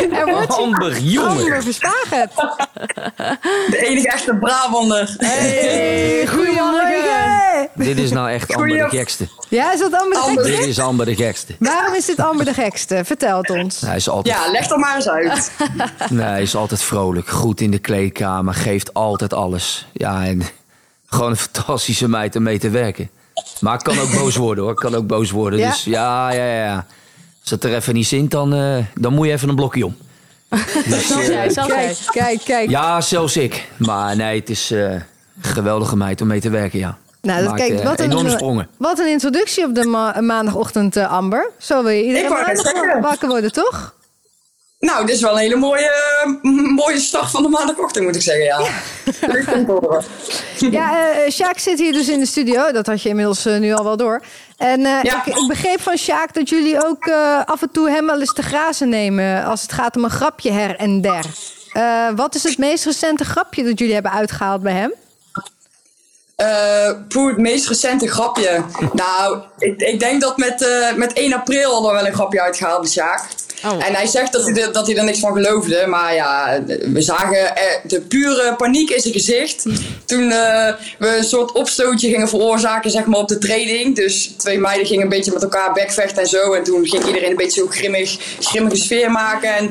Er 0.20 0.26
wordt 0.30 0.56
Amber, 0.58 0.98
jongen. 0.98 1.30
Amber 1.30 1.62
Verspagen. 1.62 2.30
De 3.70 3.86
enige 3.86 4.08
echte 4.08 4.34
Brabander. 4.34 5.14
Hey, 5.18 6.26
goedemorgen. 6.26 7.68
Dit 7.74 7.98
is 7.98 8.10
nou 8.10 8.30
echt 8.30 8.54
Amber 8.54 8.68
de 8.76 8.88
gekste. 8.96 9.28
Ja, 9.48 9.72
is 9.72 9.78
dat 9.78 9.92
Amber 9.92 10.18
de 10.18 10.24
Amber. 10.24 10.44
gekste? 10.44 10.60
Dit 10.60 10.68
is 10.70 10.78
Amber 10.80 11.06
de 11.06 11.14
gekste. 11.14 11.54
Waarom 11.58 11.94
is 11.94 12.04
dit 12.04 12.20
Amber 12.20 12.44
de 12.44 12.54
gekste? 12.54 13.00
Vertel 13.04 13.36
het 13.38 13.50
ons. 13.50 13.80
Hij 13.80 13.96
is 13.96 14.08
altijd, 14.08 14.36
Ja, 14.36 14.50
leg 14.50 14.70
er 14.70 14.78
maar 14.78 14.94
eens 14.94 15.08
uit. 15.08 15.52
nee, 16.10 16.26
hij 16.26 16.42
is 16.42 16.56
altijd 16.56 16.82
vrolijk. 16.82 17.28
Goed 17.28 17.60
in 17.60 17.70
de 17.70 17.78
kleedkamer. 17.78 18.54
Geeft 18.54 18.94
altijd 18.94 19.32
alles. 19.32 19.86
Ja, 19.92 20.24
en 20.24 20.42
gewoon 21.06 21.30
een 21.30 21.36
fantastische 21.36 22.08
meid 22.08 22.36
om 22.36 22.42
mee 22.42 22.58
te 22.58 22.70
werken. 22.70 23.10
Maar 23.60 23.74
ik 23.74 23.80
kan 23.80 23.98
ook 23.98 24.12
boos 24.14 24.36
worden 24.36 24.64
hoor. 24.64 24.72
Ik 24.72 24.78
kan 24.78 24.94
ook 24.94 25.06
boos 25.06 25.30
worden. 25.30 25.58
Ja? 25.58 25.70
Dus 25.70 25.84
ja, 25.84 26.32
ja, 26.32 26.44
ja. 26.64 26.86
Als 27.44 27.50
het 27.52 27.64
er 27.64 27.74
even 27.74 27.94
niet 27.94 28.06
zint, 28.06 28.30
dan, 28.30 28.54
eh, 28.54 28.76
dan 28.94 29.12
moet 29.14 29.26
je 29.26 29.32
even 29.32 29.48
een 29.48 29.54
blokje 29.54 29.86
om. 29.86 29.96
Dus, 30.88 31.06
Zelfs 31.08 31.26
jij, 31.26 31.50
zelfs 31.50 31.68
jij. 31.70 31.84
Kijk, 31.86 31.96
kijk, 32.12 32.40
kijk. 32.44 32.70
ja, 32.70 33.00
zelfs 33.00 33.36
ik. 33.36 33.68
Maar 33.76 34.16
nee, 34.16 34.38
het 34.40 34.50
is 34.50 34.70
eh, 34.70 34.92
een 34.92 35.02
geweldige 35.40 35.96
meid 35.96 36.20
om 36.20 36.26
mee 36.26 36.40
te 36.40 36.50
werken, 36.50 36.78
ja. 36.78 36.98
Nou, 37.22 37.40
dat, 37.40 37.48
Maakt, 37.48 37.60
kijk, 37.66 37.78
eh, 37.80 37.84
wat 37.86 38.00
een, 38.00 38.10
enorme 38.10 38.30
sprongen. 38.30 38.68
wat 38.76 38.98
een 38.98 39.08
introductie 39.08 39.64
op 39.64 39.74
de 39.74 39.84
ma- 39.84 40.20
maandagochtend, 40.20 40.96
Amber. 40.96 41.50
Zo 41.58 41.82
wil 41.82 41.92
je 41.92 42.02
iedere 42.04 42.22
Ik 42.24 42.28
wou 42.28 42.46
net 42.46 42.54
maandag 42.56 42.72
zeggen. 42.74 43.00
wakker 43.02 43.28
worden, 43.28 43.52
toch? 43.52 43.93
Nou, 44.84 45.06
dit 45.06 45.14
is 45.14 45.20
wel 45.20 45.32
een 45.32 45.38
hele 45.38 45.56
mooie, 45.56 45.90
eh, 46.24 46.30
mooie 46.82 46.98
start 46.98 47.30
van 47.30 47.42
de 47.42 47.48
maandagochtend, 47.48 48.04
moet 48.04 48.16
ik 48.16 48.22
zeggen. 48.22 48.44
Ja. 48.44 48.60
Ja, 50.70 50.98
eh 51.24 51.30
Sjaak 51.30 51.58
zit 51.58 51.78
hier 51.78 51.92
dus 51.92 52.08
in 52.08 52.18
de 52.20 52.26
studio. 52.26 52.72
Dat 52.72 52.86
had 52.86 53.02
je 53.02 53.08
inmiddels 53.08 53.46
eh, 53.46 53.58
nu 53.58 53.72
al 53.72 53.84
wel 53.84 53.96
door. 53.96 54.22
En 54.56 54.84
eh, 54.84 55.02
Ja. 55.02 55.24
ik, 55.26 55.36
ik 55.36 55.48
begreep 55.48 55.80
van 55.80 55.96
Sjaak 55.96 56.34
dat 56.34 56.48
jullie 56.48 56.86
ook 56.86 57.06
eh, 57.06 57.40
af 57.44 57.62
en 57.62 57.70
toe 57.72 57.90
hem 57.90 58.06
wel 58.06 58.20
eens 58.20 58.32
te 58.34 58.42
grazen 58.42 58.88
nemen... 58.88 59.44
als 59.44 59.62
het 59.62 59.72
gaat 59.72 59.96
om 59.96 60.04
een 60.04 60.10
grapje 60.10 60.52
her 60.52 60.76
en 60.76 61.00
der. 61.00 61.24
Eh, 61.72 62.08
wat 62.16 62.34
is 62.34 62.42
het 62.42 62.58
meest 62.58 62.84
recente 62.84 63.24
grapje 63.24 63.64
dat 63.64 63.78
jullie 63.78 63.94
hebben 63.94 64.12
uitgehaald 64.12 64.62
bij 64.62 64.72
hem? 64.72 64.92
Eh, 66.36 66.90
poeh, 67.08 67.28
het 67.28 67.38
meest 67.38 67.68
recente 67.68 68.08
grapje. 68.08 68.64
Nou, 68.92 69.38
ik, 69.58 69.80
ik 69.80 70.00
denk 70.00 70.20
dat 70.20 70.36
met, 70.36 70.62
eh, 70.62 70.94
met 70.94 71.12
1 71.12 71.32
april 71.32 71.86
we 71.86 71.92
wel 71.92 72.06
een 72.06 72.12
grapje 72.12 72.42
uitgehaald, 72.42 72.90
Sjaak. 72.90 73.28
Oh. 73.66 73.86
En 73.86 73.94
hij 73.94 74.06
zegt 74.06 74.32
dat 74.32 74.44
hij, 74.44 74.62
er, 74.62 74.72
dat 74.72 74.86
hij 74.86 74.96
er 74.96 75.04
niks 75.04 75.18
van 75.18 75.32
geloofde. 75.32 75.86
Maar 75.86 76.14
ja, 76.14 76.62
we 76.92 77.02
zagen 77.02 77.52
de 77.84 78.00
pure 78.00 78.54
paniek 78.56 78.90
in 78.90 79.00
zijn 79.00 79.12
gezicht. 79.12 79.64
Toen 80.04 80.30
eh, 80.30 80.72
we 80.98 81.16
een 81.16 81.24
soort 81.24 81.52
opstootje 81.52 82.08
gingen 82.08 82.28
veroorzaken 82.28 82.90
zeg 82.90 83.04
maar, 83.04 83.18
op 83.18 83.28
de 83.28 83.38
training. 83.38 83.96
Dus 83.96 84.34
twee 84.36 84.58
meiden 84.58 84.86
gingen 84.86 85.02
een 85.02 85.08
beetje 85.08 85.32
met 85.32 85.42
elkaar 85.42 85.72
bekvechten 85.72 86.22
en 86.22 86.28
zo. 86.28 86.52
En 86.52 86.64
toen 86.64 86.86
ging 86.86 87.06
iedereen 87.06 87.30
een 87.30 87.36
beetje 87.36 87.60
zo 87.60 87.66
grimmig, 87.66 88.18
grimmige 88.40 88.76
sfeer 88.76 89.10
maken. 89.10 89.54
En 89.54 89.70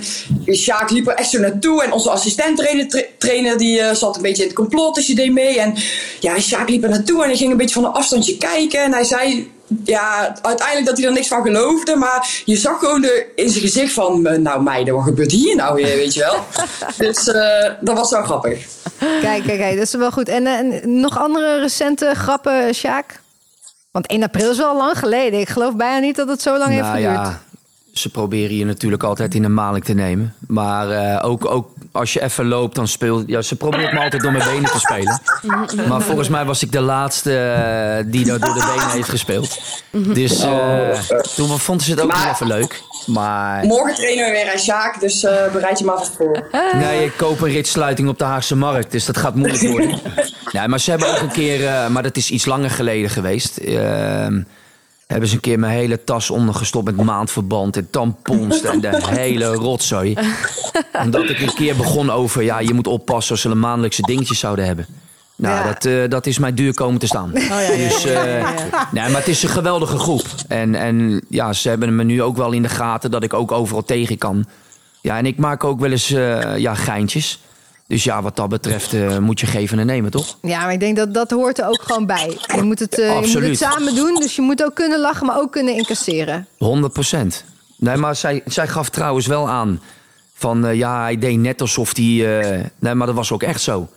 Sjaak 0.55 0.89
liep 0.89 1.07
er 1.07 1.13
echt 1.15 1.29
zo 1.29 1.39
naartoe. 1.39 1.83
En 1.83 1.91
onze 1.91 2.09
assistent 2.09 2.57
trainer, 2.57 2.87
tra- 2.87 3.05
trainer 3.17 3.57
die 3.57 3.79
eh, 3.81 3.95
zat 3.95 4.15
een 4.15 4.21
beetje 4.21 4.41
in 4.41 4.47
het 4.47 4.57
complot. 4.57 4.95
Dus 4.95 5.05
die 5.05 5.15
deed 5.15 5.31
mee. 5.31 5.59
En 5.59 5.73
ja, 6.19 6.39
Sjaak 6.39 6.69
liep 6.69 6.83
er 6.83 6.89
naartoe 6.89 7.21
en 7.21 7.27
hij 7.27 7.37
ging 7.37 7.51
een 7.51 7.57
beetje 7.57 7.75
van 7.75 7.85
een 7.85 7.91
afstandje 7.91 8.37
kijken. 8.37 8.83
En 8.83 8.93
hij 8.93 9.03
zei 9.03 9.51
ja, 9.83 10.35
uiteindelijk 10.41 10.85
dat 10.87 10.97
hij 10.97 11.05
er 11.07 11.13
niks 11.13 11.27
van 11.27 11.41
geloofde. 11.41 11.95
Maar 11.95 12.41
je 12.45 12.55
zag 12.55 12.79
gewoon 12.79 13.01
de, 13.01 13.31
in 13.35 13.49
zijn 13.49 13.61
gezicht 13.63 13.93
van... 13.93 14.25
eh, 14.27 14.37
Nou 14.39 14.63
meiden, 14.63 14.93
wat 14.93 15.03
gebeurt 15.03 15.31
hier 15.31 15.55
nou 15.55 15.75
weer, 15.75 15.95
weet 15.95 16.13
je 16.13 16.19
wel? 16.19 16.39
dus 17.07 17.27
eh, 17.27 17.71
dat 17.81 17.97
was 17.97 18.11
wel 18.11 18.23
grappig. 18.23 18.65
Kijk, 18.99 19.43
kijk, 19.43 19.59
kijk, 19.59 19.75
dat 19.75 19.85
is 19.85 19.93
wel 19.93 20.11
goed. 20.11 20.29
En, 20.29 20.47
eh, 20.47 20.57
en 20.57 20.99
nog 20.99 21.17
andere 21.17 21.59
recente 21.59 22.11
grappen, 22.13 22.73
Sjaak? 22.75 23.21
Want 23.91 24.07
1 24.07 24.23
april 24.23 24.51
is 24.51 24.57
wel 24.57 24.77
lang 24.77 24.97
geleden. 24.99 25.39
Ik 25.39 25.49
geloof 25.49 25.75
bijna 25.75 25.99
niet 25.99 26.15
dat 26.15 26.27
het 26.27 26.41
zo 26.41 26.57
lang 26.57 26.69
heeft 26.71 26.81
Nou 26.81 26.95
geduurd. 26.95 27.13
ja, 27.15 27.41
Ze 27.93 28.09
proberen 28.09 28.55
je 28.55 28.65
natuurlijk 28.65 29.03
altijd 29.03 29.35
in 29.35 29.41
de 29.41 29.47
maling 29.49 29.85
te 29.85 29.93
nemen. 29.93 30.35
Maar 30.47 30.89
eh, 30.91 31.25
ook, 31.29 31.45
ook 31.45 31.69
als 31.93 32.13
je 32.13 32.21
even 32.21 32.47
loopt, 32.47 32.75
dan 32.75 32.87
speelt... 32.87 33.23
Ja, 33.27 33.41
ze 33.41 33.55
probeert 33.55 33.93
me 33.93 33.99
altijd 33.99 34.21
door 34.21 34.31
mijn 34.31 34.49
benen 34.49 34.71
te 34.71 34.79
spelen. 34.79 35.21
Maar 35.87 36.01
volgens 36.01 36.27
mij 36.29 36.45
was 36.45 36.63
ik 36.63 36.71
de 36.71 36.79
laatste 36.81 37.39
eh, 37.39 38.03
die 38.11 38.25
dat 38.25 38.41
door 38.41 38.53
de 38.53 38.71
benen 38.75 38.89
heeft 38.91 39.09
gespeeld. 39.09 39.59
Dus 39.91 40.43
eh, 40.43 40.99
toen 41.35 41.59
vonden 41.59 41.85
ze 41.85 41.91
het 41.91 42.01
ook 42.01 42.11
Maar- 42.11 42.23
wel 42.23 42.31
even 42.33 42.47
leuk. 42.47 42.81
Maar 43.05 43.65
Morgen 43.65 43.95
trainen 43.95 44.25
we 44.25 44.31
weer 44.31 44.51
aan 44.51 44.59
Sjaak, 44.59 44.99
dus 44.99 45.23
eh, 45.23 45.51
bereid 45.51 45.79
je 45.79 45.85
maar 45.85 45.97
vast 45.97 46.11
voor. 46.17 46.47
nee, 46.73 47.05
ik 47.05 47.13
koop 47.17 47.41
een 47.41 47.51
ritsluiting 47.51 48.09
op 48.09 48.17
de 48.17 48.23
Haagse 48.23 48.55
Markt. 48.55 48.91
Dus 48.91 49.05
dat 49.05 49.17
gaat 49.17 49.35
moeilijk 49.35 49.61
worden. 49.61 49.99
nee, 50.53 50.67
maar 50.67 50.79
ze 50.79 50.89
hebben 50.89 51.09
ook 51.09 51.19
een 51.21 51.31
keer... 51.31 51.91
maar 51.91 52.03
dat 52.03 52.17
is 52.17 52.29
iets 52.29 52.45
langer 52.45 52.69
geleden 52.69 53.09
geweest. 53.09 53.59
Hebben 55.13 55.29
ze 55.29 55.35
een 55.35 55.41
keer 55.41 55.59
mijn 55.59 55.73
hele 55.73 56.03
tas 56.03 56.29
ondergestopt 56.29 56.85
met 56.85 57.05
maandverband 57.05 57.77
en 57.77 57.89
tampons 57.89 58.61
en 58.61 58.79
de 58.81 58.99
hele 59.05 59.45
rotzooi. 59.45 60.17
Omdat 61.03 61.29
ik 61.29 61.39
een 61.39 61.53
keer 61.53 61.75
begon 61.75 62.09
over, 62.11 62.43
ja, 62.43 62.59
je 62.59 62.73
moet 62.73 62.87
oppassen 62.87 63.31
als 63.31 63.41
ze 63.41 63.49
een 63.49 63.59
maandelijkse 63.59 64.01
dingetjes 64.01 64.39
zouden 64.39 64.65
hebben. 64.65 64.85
Nou, 65.35 65.55
Ja. 65.55 65.63
dat, 65.73 65.85
eh, 65.85 66.09
dat 66.09 66.25
is 66.25 66.37
mij 66.37 66.53
duur 66.53 66.73
komen 66.73 66.99
te 66.99 67.07
staan. 67.07 67.31
ja, 67.33 67.59
ja, 67.59 67.75
dus, 67.89 68.05
eh, 68.05 68.49
nee, 68.91 69.09
maar 69.09 69.19
het 69.19 69.27
is 69.27 69.43
een 69.43 69.49
geweldige 69.49 69.97
groep. 69.97 70.25
En, 70.47 70.75
en 70.75 71.21
ja, 71.29 71.53
ze 71.53 71.69
hebben 71.69 71.95
me 71.95 72.03
nu 72.03 72.21
ook 72.21 72.37
wel 72.37 72.51
in 72.51 72.61
de 72.61 72.69
gaten 72.69 73.11
dat 73.11 73.23
ik 73.23 73.33
ook 73.33 73.51
overal 73.51 73.83
tegen 73.83 74.17
kan. 74.17 74.45
Ja, 75.01 75.17
en 75.17 75.25
ik 75.25 75.37
maak 75.37 75.63
ook 75.63 75.79
wel 75.79 75.91
eens 75.91 76.11
eh, 76.11 76.57
ja, 76.57 76.73
geintjes. 76.73 77.39
Dus 77.87 78.03
ja, 78.03 78.21
wat 78.21 78.35
dat 78.35 78.49
betreft 78.49 78.93
eh, 78.93 79.17
moet 79.17 79.39
je 79.39 79.45
geven 79.45 79.79
en 79.79 79.85
nemen, 79.85 80.11
toch? 80.11 80.37
Ja, 80.41 80.59
maar 80.59 80.73
ik 80.73 80.79
denk 80.79 80.95
dat 80.95 81.13
dat 81.13 81.31
hoort 81.31 81.59
er 81.59 81.67
ook 81.67 81.81
gewoon 81.81 82.05
bij. 82.05 82.37
Je 82.55 82.61
moet 82.61 82.79
het, 82.79 82.99
eh, 82.99 83.21
je 83.21 83.39
moet 83.39 83.47
het 83.47 83.57
samen 83.57 83.95
doen, 83.95 84.15
dus 84.19 84.35
je 84.35 84.41
moet 84.41 84.63
ook 84.63 84.75
kunnen 84.75 84.99
lachen, 84.99 85.25
maar 85.25 85.39
ook 85.39 85.51
kunnen 85.51 85.75
incasseren. 85.75 86.47
100 86.57 86.93
procent. 86.93 87.43
Nee, 87.77 87.97
maar 87.97 88.15
zij, 88.15 88.41
zij 88.45 88.67
gaf 88.67 88.89
trouwens 88.89 89.27
wel 89.27 89.49
aan 89.49 89.81
van 90.33 90.65
eh, 90.65 90.75
ja, 90.75 91.01
hij 91.01 91.17
deed 91.17 91.37
net 91.37 91.61
alsof 91.61 91.95
hij. 91.95 92.71
nee, 92.79 92.93
maar 92.93 93.07
dat 93.07 93.15
was 93.15 93.31
ook 93.31 93.43
echt 93.43 93.61
zo. 93.61 93.89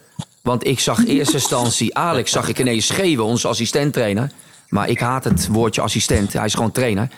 Want 0.43 0.67
ik 0.67 0.81
zag 0.81 0.99
in 0.99 1.07
eerste 1.07 1.35
instantie 1.35 1.97
Alex, 1.97 2.31
zag 2.31 2.49
ik 2.49 2.59
ineens 2.59 2.87
schreeuwen, 2.87 3.25
onze 3.25 3.49
assistenttrainer. 3.49 4.31
Maar 4.69 4.89
ik 4.89 5.01
haat 5.01 5.25
het 5.25 5.47
woordje 5.47 5.81
assistent, 5.81 6.33
hij 6.33 6.45
is 6.45 6.55
gewoon 6.55 6.73
trainer. 6.73 7.09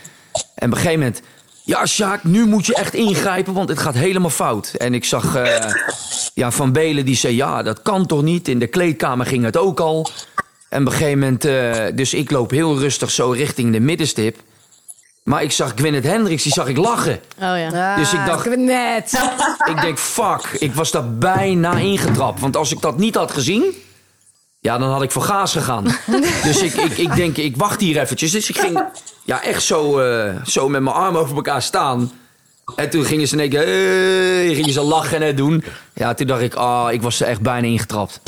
En 0.54 0.66
op 0.66 0.76
een 0.76 0.76
gegeven 0.76 0.98
moment, 0.98 1.22
ja, 1.68 1.86
Sjaak, 1.86 2.24
nu 2.24 2.46
moet 2.46 2.66
je 2.66 2.74
echt 2.74 2.94
ingrijpen, 2.94 3.52
want 3.52 3.68
het 3.68 3.78
gaat 3.78 3.94
helemaal 3.94 4.30
fout. 4.30 4.68
En 4.76 4.94
ik 4.94 5.04
zag 5.04 5.34
eh, 5.34 5.72
ja, 6.34 6.50
Van 6.50 6.72
Belen 6.72 7.04
die 7.04 7.16
zei, 7.16 7.36
ja, 7.36 7.62
dat 7.62 7.82
kan 7.82 8.06
toch 8.06 8.22
niet. 8.22 8.48
In 8.48 8.58
de 8.58 8.66
kleedkamer 8.66 9.26
ging 9.26 9.44
het 9.44 9.56
ook 9.56 9.80
al. 9.80 10.10
En 10.68 10.80
op 10.80 10.86
een 10.86 10.92
gegeven 10.92 11.18
moment, 11.18 11.44
eh, 11.44 11.84
dus 11.94 12.14
ik 12.14 12.30
loop 12.30 12.50
heel 12.50 12.78
rustig 12.78 13.10
zo 13.10 13.30
richting 13.30 13.72
de 13.72 13.80
middenstip. 13.80 14.36
Maar 15.22 15.42
ik 15.42 15.52
zag 15.52 15.72
Gwyneth 15.76 16.04
Hendricks, 16.04 16.42
die 16.42 16.52
zag 16.52 16.68
ik 16.68 16.76
lachen. 16.76 17.20
Oh 17.38 17.58
ja. 17.70 17.96
Dus 17.96 18.12
ik 18.12 18.26
dacht- 18.26 18.46
Ah, 18.48 18.56
net. 18.56 19.20
Ik 19.64 19.80
denk, 19.80 19.98
fuck, 19.98 20.56
ik 20.58 20.74
was 20.74 20.90
daar 20.90 21.14
bijna 21.14 21.72
ingetrapt. 21.76 22.40
Want 22.40 22.56
als 22.56 22.72
ik 22.72 22.80
dat 22.80 22.98
niet 22.98 23.14
had 23.14 23.32
gezien, 23.32 23.64
ja, 24.60 24.78
dan 24.78 24.90
had 24.90 25.02
ik 25.02 25.10
voor 25.10 25.22
gaas 25.22 25.52
gegaan. 25.52 25.84
dus 26.44 26.62
ik, 26.62 26.74
ik, 26.74 26.98
ik 26.98 27.14
denk, 27.14 27.36
ik 27.36 27.56
wacht 27.56 27.80
hier 27.80 28.00
eventjes. 28.00 28.30
Dus 28.30 28.48
ik 28.48 28.58
ging 28.58 28.84
ja, 29.24 29.42
echt 29.42 29.62
zo, 29.62 29.98
eh, 29.98 30.34
zo 30.44 30.68
met 30.68 30.82
mijn 30.82 30.96
armen 30.96 31.20
over 31.20 31.36
elkaar 31.36 31.62
staan. 31.62 32.12
En 32.76 32.90
toen 32.90 33.04
gingen 33.04 33.28
ze 33.28 33.34
in 33.34 33.40
één 33.40 33.50
keer, 33.50 33.66
hey, 33.66 34.54
gingen 34.54 34.72
ze 34.72 34.80
lachen 34.80 35.22
en 35.22 35.36
doen. 35.36 35.64
Ja, 35.94 36.14
toen 36.14 36.26
dacht 36.26 36.42
ik, 36.42 36.54
ah, 36.54 36.92
ik 36.92 37.02
was 37.02 37.20
er 37.20 37.26
echt 37.26 37.40
bijna 37.40 37.66
ingetrapt. 37.66 38.20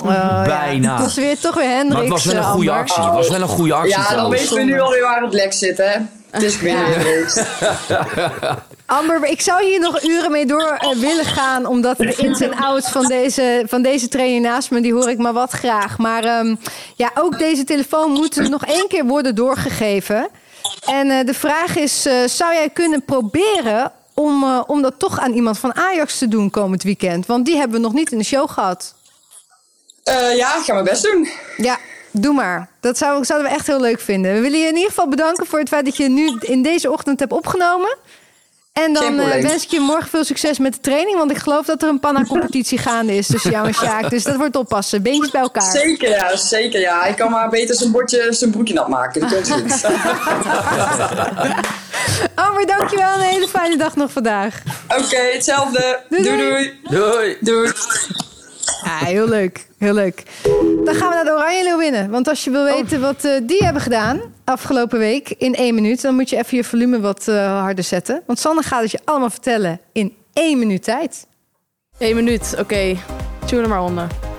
bijna. 0.44 0.92
Het 0.92 1.04
was 1.04 1.14
weer 1.14 1.38
toch 1.38 1.54
weer 1.54 1.68
Hendricks. 1.68 1.92
Maar 1.92 2.02
het 2.02 2.10
was 2.10 2.24
wel 2.24 2.36
een 2.36 2.42
eh, 2.42 2.50
goede 2.50 2.70
Amber. 2.70 2.84
actie. 2.84 3.04
Het 3.04 3.14
was 3.14 3.28
wel 3.28 3.40
een 3.40 3.48
goede 3.48 3.74
actie 3.74 3.90
Ja, 3.90 4.14
dan 4.14 4.30
weten 4.30 4.56
we 4.56 4.62
nu 4.62 4.80
alweer 4.80 5.02
waar 5.02 5.22
het 5.22 5.32
lek 5.32 5.52
zit, 5.52 5.76
hè? 5.76 5.98
Het 6.30 6.42
is 6.42 6.60
weer 6.60 6.76
geweest. 6.76 7.46
Amber, 8.90 9.24
ik 9.24 9.40
zou 9.40 9.64
hier 9.64 9.81
nog 9.81 10.03
uren 10.03 10.31
mee 10.31 10.46
door 10.46 10.76
eh, 10.79 10.90
willen 10.90 11.24
gaan. 11.24 11.66
Omdat 11.66 11.96
de 11.96 12.14
ins 12.16 12.40
en 12.40 12.55
outs 12.55 12.88
van 12.90 13.07
deze, 13.07 13.62
van 13.66 13.83
deze 13.83 14.09
trainer 14.09 14.40
naast 14.40 14.70
me, 14.70 14.81
die 14.81 14.92
hoor 14.92 15.11
ik 15.11 15.18
maar 15.18 15.33
wat 15.33 15.50
graag. 15.50 15.98
Maar 15.98 16.24
ehm, 16.24 16.55
ja, 16.96 17.11
ook 17.14 17.38
deze 17.38 17.64
telefoon 17.64 18.11
moet 18.11 18.48
nog 18.48 18.66
één 18.66 18.88
keer 18.88 19.05
worden 19.05 19.35
doorgegeven. 19.35 20.29
En 20.87 21.11
eh, 21.11 21.26
de 21.26 21.35
vraag 21.35 21.76
is, 21.76 22.07
eh, 22.07 22.14
zou 22.26 22.55
jij 22.55 22.70
kunnen 22.70 23.05
proberen 23.05 23.92
om, 24.14 24.44
om 24.66 24.83
dat 24.83 24.94
toch 24.98 25.20
aan 25.20 25.33
iemand 25.33 25.59
van 25.59 25.74
Ajax 25.74 26.18
te 26.18 26.29
doen 26.29 26.50
komend 26.50 26.83
weekend? 26.83 27.26
Want 27.26 27.46
die 27.46 27.57
hebben 27.57 27.76
we 27.76 27.83
nog 27.83 27.92
niet 27.92 28.12
in 28.12 28.18
de 28.18 28.24
show 28.24 28.50
gehad. 28.50 28.94
Eh, 30.05 30.37
ja, 30.37 30.57
ik 30.57 30.62
ga 30.64 30.72
mijn 30.72 30.85
best 30.85 31.03
doen. 31.03 31.29
Ja, 31.57 31.79
doe 32.11 32.35
maar. 32.35 32.68
Dat 32.81 32.98
zou, 32.98 33.24
zouden 33.24 33.50
we 33.50 33.57
echt 33.57 33.66
heel 33.66 33.81
leuk 33.81 34.00
vinden. 34.00 34.35
We 34.35 34.40
willen 34.40 34.59
je 34.59 34.66
in 34.66 34.74
ieder 34.74 34.88
geval 34.88 35.09
bedanken 35.09 35.46
voor 35.46 35.59
het 35.59 35.68
feit 35.68 35.85
dat 35.85 35.96
je 35.96 36.09
nu 36.09 36.37
in 36.40 36.62
deze 36.62 36.90
ochtend 36.90 37.20
hebt 37.20 37.33
opgenomen. 37.33 37.96
En 38.84 38.92
dan 38.92 39.20
eh, 39.20 39.42
wens 39.42 39.64
ik 39.64 39.70
je 39.70 39.80
morgen 39.80 40.08
veel 40.08 40.24
succes 40.24 40.58
met 40.58 40.72
de 40.74 40.80
training. 40.80 41.16
Want 41.18 41.30
ik 41.30 41.36
geloof 41.36 41.66
dat 41.66 41.82
er 41.82 41.88
een 41.88 42.00
panna-competitie 42.00 42.78
gaande 42.88 43.16
is 43.16 43.26
tussen 43.26 43.50
jou 43.50 43.66
en 43.66 43.74
Sjaak. 43.74 44.10
Dus 44.10 44.22
dat 44.22 44.36
wordt 44.36 44.56
oppassen. 44.56 45.02
Beentjes 45.02 45.30
bij 45.30 45.40
elkaar. 45.40 45.70
Zeker 45.70 46.08
ja, 46.08 46.36
zeker 46.36 46.80
ja. 46.80 47.04
Ik 47.04 47.16
kan 47.16 47.30
maar 47.30 47.48
beter 47.48 47.74
zijn 47.74 47.90
bordje, 47.90 48.26
zijn 48.30 48.50
broekje 48.50 48.74
nat 48.74 48.88
maken. 48.88 49.20
Dat 49.20 49.30
komt 49.30 49.52
goed. 49.52 49.84
Amber, 52.34 52.66
dankjewel. 52.66 53.14
Een 53.14 53.20
hele 53.20 53.48
fijne 53.48 53.76
dag 53.76 53.96
nog 53.96 54.12
vandaag. 54.12 54.62
Oké, 54.88 55.16
hetzelfde. 55.32 56.00
Doei, 56.08 56.22
Doei 56.22 56.38
doei. 56.38 56.78
doei. 56.82 57.36
Doei. 57.40 57.72
Ja, 58.84 58.98
heel 58.98 59.28
leuk. 59.28 59.66
Heel 59.78 59.94
leuk. 59.94 60.22
Dan 60.84 60.94
gaan 60.94 61.08
we 61.08 61.14
naar 61.14 61.24
de 61.24 61.30
Oranje 61.30 61.62
Leeuwinnen. 61.62 62.10
Want 62.10 62.28
als 62.28 62.44
je 62.44 62.50
wil 62.50 62.64
weten 62.64 63.00
wat 63.00 63.24
eh, 63.24 63.32
die 63.42 63.64
hebben 63.64 63.82
gedaan 63.82 64.20
afgelopen 64.44 64.98
week 64.98 65.34
in 65.38 65.54
één 65.54 65.74
minuut... 65.74 66.02
dan 66.02 66.14
moet 66.14 66.30
je 66.30 66.36
even 66.36 66.56
je 66.56 66.64
volume 66.64 67.00
wat 67.00 67.28
eh, 67.28 67.60
harder 67.60 67.84
zetten. 67.84 68.22
Want 68.26 68.38
Sanne 68.38 68.62
gaat 68.62 68.82
het 68.82 68.90
je 68.90 69.00
allemaal 69.04 69.30
vertellen 69.30 69.80
in 69.92 70.16
één 70.32 70.58
minuut 70.58 70.82
tijd. 70.82 71.26
Eén 71.98 72.14
minuut, 72.14 72.54
oké. 72.58 72.96
Tune 73.46 73.62
er 73.62 73.68
maar 73.68 73.82
onder. 73.82 74.29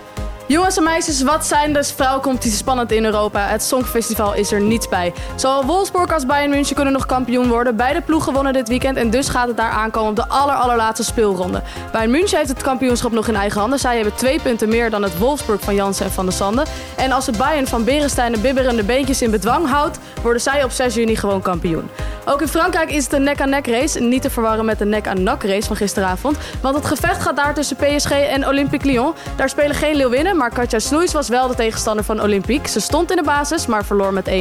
Jongens 0.47 0.77
en 0.77 0.83
meisjes, 0.83 1.21
wat 1.21 1.45
zijn 1.45 1.73
de 1.73 1.83
vrouwencompetities 1.83 2.59
spannend 2.59 2.91
in 2.91 3.05
Europa? 3.05 3.47
Het 3.47 3.63
Songfestival 3.63 4.33
is 4.33 4.51
er 4.51 4.61
niets 4.61 4.89
bij. 4.89 5.13
Zowel 5.35 5.65
Wolfsburg 5.65 6.13
als 6.13 6.25
Bayern 6.25 6.49
München 6.49 6.75
kunnen 6.75 6.93
nog 6.93 7.05
kampioen 7.05 7.47
worden. 7.47 7.75
Beide 7.75 8.01
ploegen 8.01 8.33
wonnen 8.33 8.53
dit 8.53 8.67
weekend 8.67 8.97
en 8.97 9.09
dus 9.09 9.29
gaat 9.29 9.47
het 9.47 9.57
daar 9.57 9.71
aankomen 9.71 10.09
op 10.09 10.15
de 10.15 10.27
aller, 10.27 10.55
allerlaatste 10.55 11.03
speelronde. 11.03 11.61
Bayern 11.91 12.11
München 12.11 12.37
heeft 12.37 12.49
het 12.49 12.61
kampioenschap 12.61 13.11
nog 13.11 13.27
in 13.27 13.35
eigen 13.35 13.59
handen. 13.59 13.79
Zij 13.79 13.95
hebben 13.95 14.15
twee 14.15 14.39
punten 14.39 14.69
meer 14.69 14.89
dan 14.89 15.03
het 15.03 15.17
Wolfsburg 15.17 15.61
van 15.61 15.75
Jansen 15.75 16.05
en 16.05 16.11
van 16.11 16.25
der 16.25 16.33
Sande. 16.33 16.65
En 16.97 17.11
als 17.11 17.25
het 17.25 17.37
Bayern 17.37 17.67
van 17.67 17.83
Berenstein 17.83 18.31
de 18.31 18.39
bibberende 18.39 18.83
beentjes 18.83 19.21
in 19.21 19.31
bedwang 19.31 19.67
houdt, 19.67 19.99
worden 20.21 20.41
zij 20.41 20.63
op 20.63 20.71
6 20.71 20.93
juni 20.93 21.15
gewoon 21.15 21.41
kampioen. 21.41 21.89
Ook 22.25 22.41
in 22.41 22.47
Frankrijk 22.47 22.91
is 22.91 23.03
het 23.03 23.13
een 23.13 23.23
nek-aan-nek 23.23 23.67
race. 23.67 23.99
Niet 23.99 24.21
te 24.21 24.29
verwarren 24.29 24.65
met 24.65 24.79
de 24.79 24.85
nek-aan-nak 24.85 25.43
race 25.43 25.67
van 25.67 25.75
gisteravond. 25.75 26.37
Want 26.61 26.75
het 26.75 26.85
gevecht 26.85 27.21
gaat 27.21 27.35
daar 27.35 27.53
tussen 27.53 27.75
PSG 27.75 28.11
en 28.11 28.47
Olympique 28.47 28.87
Lyon. 28.91 29.13
Daar 29.35 29.49
spelen 29.49 29.75
geen 29.75 29.95
Leeuwinnen, 29.95 30.37
maar 30.41 30.53
Katja 30.53 30.79
Snoeis 30.79 31.13
was 31.13 31.27
wel 31.27 31.47
de 31.47 31.55
tegenstander 31.55 32.03
van 32.03 32.21
Olympique. 32.21 32.69
Ze 32.69 32.79
stond 32.79 33.09
in 33.09 33.17
de 33.17 33.23
basis, 33.23 33.65
maar 33.65 33.85
verloor 33.85 34.13
met 34.13 34.29
1-0. 34.29 34.31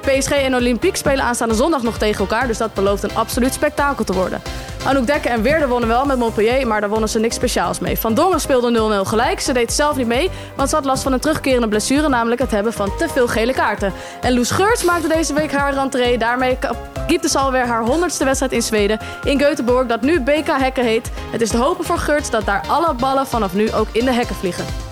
PSG 0.00 0.30
en 0.30 0.54
Olympique 0.54 0.96
spelen 0.96 1.24
aanstaande 1.24 1.54
zondag 1.54 1.82
nog 1.82 1.98
tegen 1.98 2.20
elkaar, 2.20 2.46
dus 2.46 2.58
dat 2.58 2.74
belooft 2.74 3.02
een 3.02 3.14
absoluut 3.14 3.52
spektakel 3.52 4.04
te 4.04 4.12
worden. 4.12 4.42
Anouk 4.84 5.06
Dekker 5.06 5.30
en 5.30 5.42
Weerde 5.42 5.68
wonnen 5.68 5.88
wel 5.88 6.04
met 6.04 6.18
Montpellier, 6.18 6.66
maar 6.66 6.80
daar 6.80 6.90
wonnen 6.90 7.08
ze 7.08 7.18
niks 7.18 7.34
speciaals 7.34 7.78
mee. 7.78 7.98
Van 7.98 8.14
Dongen 8.14 8.40
speelde 8.40 9.02
0-0 9.04 9.08
gelijk. 9.08 9.40
Ze 9.40 9.52
deed 9.52 9.72
zelf 9.72 9.96
niet 9.96 10.06
mee, 10.06 10.30
want 10.56 10.68
ze 10.68 10.74
had 10.74 10.84
last 10.84 11.02
van 11.02 11.12
een 11.12 11.20
terugkerende 11.20 11.68
blessure, 11.68 12.08
namelijk 12.08 12.40
het 12.40 12.50
hebben 12.50 12.72
van 12.72 12.96
te 12.96 13.08
veel 13.08 13.28
gele 13.28 13.52
kaarten. 13.52 13.92
En 14.20 14.34
Loes 14.34 14.50
Geurts 14.50 14.84
maakte 14.84 15.08
deze 15.08 15.34
week 15.34 15.52
haar 15.52 15.74
rentree. 15.74 16.18
Daarmee 16.18 16.58
gibt 17.06 17.30
ze 17.30 17.38
alweer 17.38 17.66
haar 17.66 17.84
honderdste 17.84 18.24
wedstrijd 18.24 18.52
in 18.52 18.62
Zweden, 18.62 18.98
in 19.24 19.40
Göteborg, 19.40 19.86
dat 19.86 20.02
nu 20.02 20.20
BK 20.20 20.46
Hekken 20.46 20.84
heet. 20.84 21.10
Het 21.30 21.40
is 21.40 21.50
te 21.50 21.56
hopen 21.56 21.84
voor 21.84 21.98
Geurts 21.98 22.30
dat 22.30 22.44
daar 22.44 22.64
alle 22.68 22.94
ballen 22.94 23.26
vanaf 23.26 23.54
nu 23.54 23.72
ook 23.72 23.88
in 23.92 24.04
de 24.04 24.12
hekken 24.12 24.36
vliegen. 24.36 24.87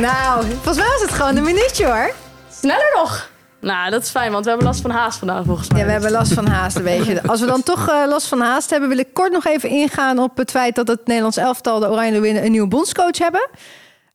Nou, 0.00 0.44
volgens 0.44 0.76
mij 0.76 0.86
was 0.86 1.00
het 1.00 1.10
gewoon 1.10 1.36
een 1.36 1.42
minuutje 1.42 1.86
hoor. 1.86 2.12
Sneller 2.50 2.92
nog! 2.94 3.30
Nou, 3.60 3.90
dat 3.90 4.02
is 4.02 4.10
fijn, 4.10 4.32
want 4.32 4.44
we 4.44 4.50
hebben 4.50 4.68
last 4.68 4.80
van 4.80 4.90
haast 4.90 5.18
vandaag 5.18 5.44
volgens 5.44 5.68
mij. 5.68 5.78
Ja, 5.78 5.86
we 5.86 5.92
hebben 5.92 6.10
last 6.10 6.32
van 6.32 6.46
haast, 6.46 6.82
weet 6.82 7.06
je. 7.06 7.22
Als 7.22 7.40
we 7.40 7.46
dan 7.46 7.62
toch 7.62 7.88
eh, 7.88 8.02
last 8.06 8.28
van 8.28 8.40
haast 8.40 8.70
hebben, 8.70 8.88
wil 8.88 8.98
ik 8.98 9.14
kort 9.14 9.32
nog 9.32 9.46
even 9.46 9.68
ingaan 9.68 10.18
op 10.18 10.36
het 10.36 10.50
feit 10.50 10.74
dat 10.74 10.88
het 10.88 11.06
Nederlands 11.06 11.36
elftal, 11.36 11.78
de 11.80 11.90
Oranje 11.90 12.12
Leeuwinnen, 12.12 12.44
een 12.44 12.50
nieuwe 12.50 12.68
bondscoach 12.68 13.18
hebben. 13.18 13.48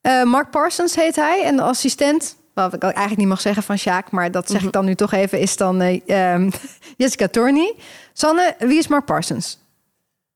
Eh, 0.02 0.24
Mark 0.24 0.50
Parsons 0.52 0.96
heet 0.96 1.16
hij 1.16 1.44
en 1.44 1.56
de 1.56 1.62
assistent, 1.62 2.36
wat 2.54 2.74
ik 2.74 2.84
eigenlijk 2.84 3.18
niet 3.18 3.28
mag 3.28 3.42
zeggen 3.42 3.64
van 3.64 3.78
Sjaak, 3.78 4.12
maar 4.12 4.32
dat 4.32 4.50
zeg 4.50 4.64
ik 4.64 4.72
dan 4.72 4.86
nu 4.86 4.96
toch 4.96 5.12
even, 5.12 5.40
is 5.40 5.58
dan 5.58 5.82
eh, 5.82 6.02
ehm, 6.08 6.50
Jessica 6.98 7.28
Torney. 7.28 7.76
Sanne, 8.14 8.56
wie 8.60 8.78
is 8.78 8.88
Mark 8.88 9.06
Parsons? 9.06 9.60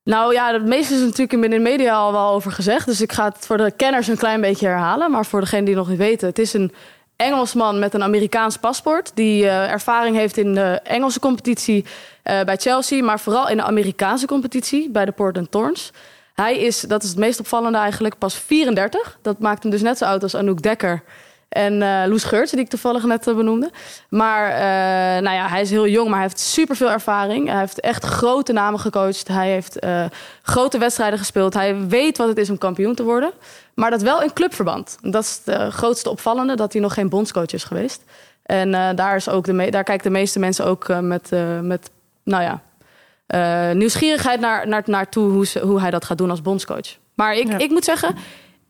Nou 0.04 0.34
ja, 0.34 0.54
het 0.54 0.66
meeste 0.66 0.94
is 0.94 1.00
natuurlijk 1.00 1.44
in 1.44 1.50
de 1.50 1.60
media 1.60 1.96
al 1.96 2.12
wel 2.12 2.30
over 2.30 2.52
gezegd. 2.52 2.86
Dus 2.86 3.02
ik 3.02 3.12
ga 3.12 3.26
het 3.26 3.46
voor 3.46 3.58
de 3.58 3.72
kenners 3.72 4.08
een 4.08 4.18
klein 4.18 4.42
beetje 4.42 4.68
herhalen. 4.68 5.12
Maar 5.12 5.26
voor 5.26 5.40
degenen 5.40 5.66
die 5.66 5.76
nog 5.76 5.90
niet 5.90 5.98
weten, 5.98 6.28
het 6.28 6.40
is 6.40 6.54
een 6.54 6.74
Engelsman 7.16 7.80
met 7.80 7.94
een 7.94 8.04
Amerikaans 8.04 8.58
paspoort. 8.58 9.12
Die 9.16 9.48
eh, 9.48 9.72
ervaring 9.72 10.16
heeft 10.16 10.38
in 10.38 10.54
de 10.54 10.80
Engelse 10.84 11.20
competitie 11.20 11.86
eh, 12.24 12.44
bij 12.44 12.58
Chelsea. 12.58 13.04
Maar 13.04 13.20
vooral 13.20 13.50
in 13.50 13.58
de 13.58 13.64
Amerikaanse 13.64 14.28
competitie 14.28 14.90
bij 14.90 15.06
de 15.06 15.12
Portland 15.12 15.52
Thorns. 15.52 15.92
Hij 16.34 16.58
is, 16.58 16.80
dat 16.80 17.04
is 17.04 17.10
het 17.10 17.18
meest 17.18 17.40
opvallende 17.40 17.78
eigenlijk, 17.78 18.18
pas 18.18 18.36
34. 18.36 19.18
Dat 19.22 19.40
maakt 19.40 19.64
hem 19.64 19.72
dus 19.72 19.82
net 19.82 19.98
zo 19.98 20.06
oud 20.06 20.24
als 20.24 20.36
Anouk 20.36 20.62
Dekker. 20.62 21.04
En 21.52 21.82
eh 21.82 22.08
Loes 22.08 22.24
Geurtsen, 22.24 22.56
die 22.58 22.66
ik 22.66 22.72
toevallig 22.72 23.04
net 23.04 23.28
eh, 23.28 23.36
benoemde. 23.36 23.72
Maar 24.10 24.50
eh, 24.52 25.24
nou 25.24 25.36
ja, 25.36 25.48
hij 25.48 25.62
is 25.62 25.70
heel 25.70 25.88
jong, 25.88 26.06
maar 26.08 26.20
hij 26.20 26.28
heeft 26.28 26.40
superveel 26.40 26.92
ervaring. 26.92 27.48
Hij 27.48 27.60
heeft 27.60 27.80
echt 27.80 28.06
grote 28.06 28.54
namen 28.54 28.80
gecoacht. 28.80 29.28
Hij 29.28 29.50
heeft 29.50 29.80
grote 30.42 30.78
wedstrijden 30.78 31.20
gespeeld. 31.20 31.54
Hij 31.54 31.88
weet 31.88 32.18
wat 32.18 32.28
het 32.28 32.38
is 32.38 32.50
om 32.50 32.58
kampioen 32.58 32.96
te 32.96 33.04
worden. 33.04 33.32
Maar 33.74 33.90
dat 33.90 34.02
wel 34.02 34.22
in 34.22 34.34
clubverband. 34.34 34.98
Dat 35.02 35.24
is 35.24 35.42
de 35.44 35.72
grootste 35.72 36.10
opvallende, 36.10 36.56
dat 36.56 36.74
hij 36.74 36.82
nog 36.82 36.94
geen 36.94 37.10
bondscoach 37.10 37.52
is 37.52 37.64
geweest. 37.64 38.04
En 38.44 38.96
daar, 38.96 39.16
is 39.16 39.30
ook 39.30 39.46
de 39.46 39.70
daar 39.70 39.84
kijken 39.84 40.04
de 40.04 40.18
meeste 40.20 40.40
mensen 40.40 40.66
ook 40.66 40.88
met, 41.02 41.30
met, 41.62 41.90
nou 42.24 42.60
ja, 43.28 43.74
nieuwsgierigheid 43.74 44.40
naar, 44.40 44.68
naar, 44.68 44.84
naartoe 44.86 45.32
hoe, 45.32 45.46
ze, 45.46 45.60
hoe 45.60 45.80
hij 45.80 45.92
dat 45.92 46.06
gaat 46.06 46.18
doen 46.18 46.30
als 46.30 46.42
bondscoach. 46.42 46.98
Maar 47.14 47.36
ik, 47.36 47.48
Ja. 47.48 47.58
ik 47.58 47.70
moet 47.70 47.86
zeggen, 47.86 48.16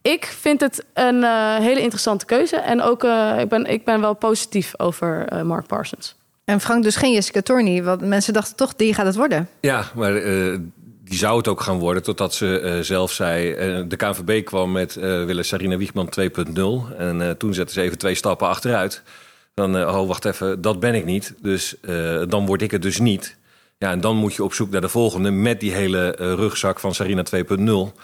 ik 0.02 0.26
vind 0.26 0.62
het 0.62 0.86
een 0.94 1.24
eh, 1.24 1.56
hele 1.58 1.82
interessante 1.82 2.26
keuze. 2.26 2.56
En 2.56 2.82
ook, 2.82 3.04
eh, 3.04 3.34
ik, 3.40 3.50
ben, 3.50 3.66
ik 3.66 3.86
ben 3.86 4.02
wel 4.02 4.14
positief 4.14 4.74
over 4.78 5.26
eh, 5.28 5.42
Mark 5.42 5.68
Parsons. 5.68 6.16
En 6.46 6.62
Frank 6.62 6.84
dus 6.84 6.96
geen 6.96 7.14
Jessica 7.14 7.42
Torney. 7.42 7.84
Want 7.84 8.02
mensen 8.02 8.34
dachten 8.34 8.56
toch, 8.56 8.74
die 8.76 8.94
gaat 8.94 9.06
het 9.06 9.16
worden. 9.16 9.50
Ja, 9.60 9.92
maar 9.96 10.16
eh, 10.16 10.58
die 11.04 11.18
zou 11.18 11.38
het 11.38 11.48
ook 11.48 11.62
gaan 11.62 11.80
worden 11.80 12.04
totdat 12.04 12.34
ze 12.34 12.60
eh, 12.60 12.80
zelf 12.80 13.12
zei... 13.12 13.52
eh, 13.54 13.84
de 13.88 13.96
KNVB 13.96 14.46
kwam 14.46 14.72
met 14.72 14.96
eh 14.96 15.04
willen 15.04 15.46
Sarina 15.46 15.78
Wiegman 15.78 16.10
2.0. 16.20 16.98
En 16.98 17.22
eh, 17.22 17.30
toen 17.30 17.54
zetten 17.54 17.74
ze 17.76 17.82
even 17.82 17.98
twee 17.98 18.16
stappen 18.16 18.48
achteruit. 18.48 19.04
Dan, 19.54 19.76
oh, 19.76 20.08
wacht 20.08 20.26
even, 20.26 20.62
dat 20.62 20.80
ben 20.80 20.96
ik 20.96 21.06
niet. 21.06 21.34
Dus 21.42 21.80
eh, 21.82 22.22
dan 22.28 22.46
word 22.46 22.62
ik 22.62 22.72
het 22.72 22.82
dus 22.82 23.00
niet. 23.00 23.38
Ja, 23.78 23.92
en 23.92 24.02
dan 24.02 24.16
moet 24.16 24.34
je 24.34 24.44
op 24.44 24.54
zoek 24.54 24.70
naar 24.70 24.82
de 24.82 24.90
volgende... 24.90 25.32
met 25.32 25.60
die 25.60 25.72
hele 25.72 26.10
rugzak 26.18 26.80
van 26.80 26.94
Sarina 26.94 27.24
2.0. 27.36 28.00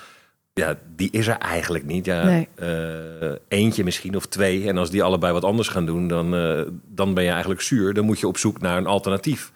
Ja, 0.57 0.77
die 0.95 1.11
is 1.11 1.27
er 1.27 1.37
eigenlijk 1.37 1.85
niet. 1.85 2.05
Ja, 2.05 2.23
Nee. 2.23 2.47
eh, 2.55 3.31
eentje 3.47 3.83
misschien 3.83 4.15
of 4.15 4.25
twee. 4.25 4.67
En 4.67 4.77
als 4.77 4.89
die 4.89 5.03
allebei 5.03 5.33
wat 5.33 5.43
anders 5.43 5.67
gaan 5.67 5.85
doen, 5.85 6.07
dan, 6.07 6.35
eh, 6.35 6.61
dan 6.87 7.13
ben 7.13 7.23
je 7.23 7.29
eigenlijk 7.29 7.61
zuur. 7.61 7.93
Dan 7.93 8.05
moet 8.05 8.19
je 8.19 8.27
op 8.27 8.37
zoek 8.37 8.61
naar 8.61 8.77
een 8.77 8.85
alternatief. 8.85 9.51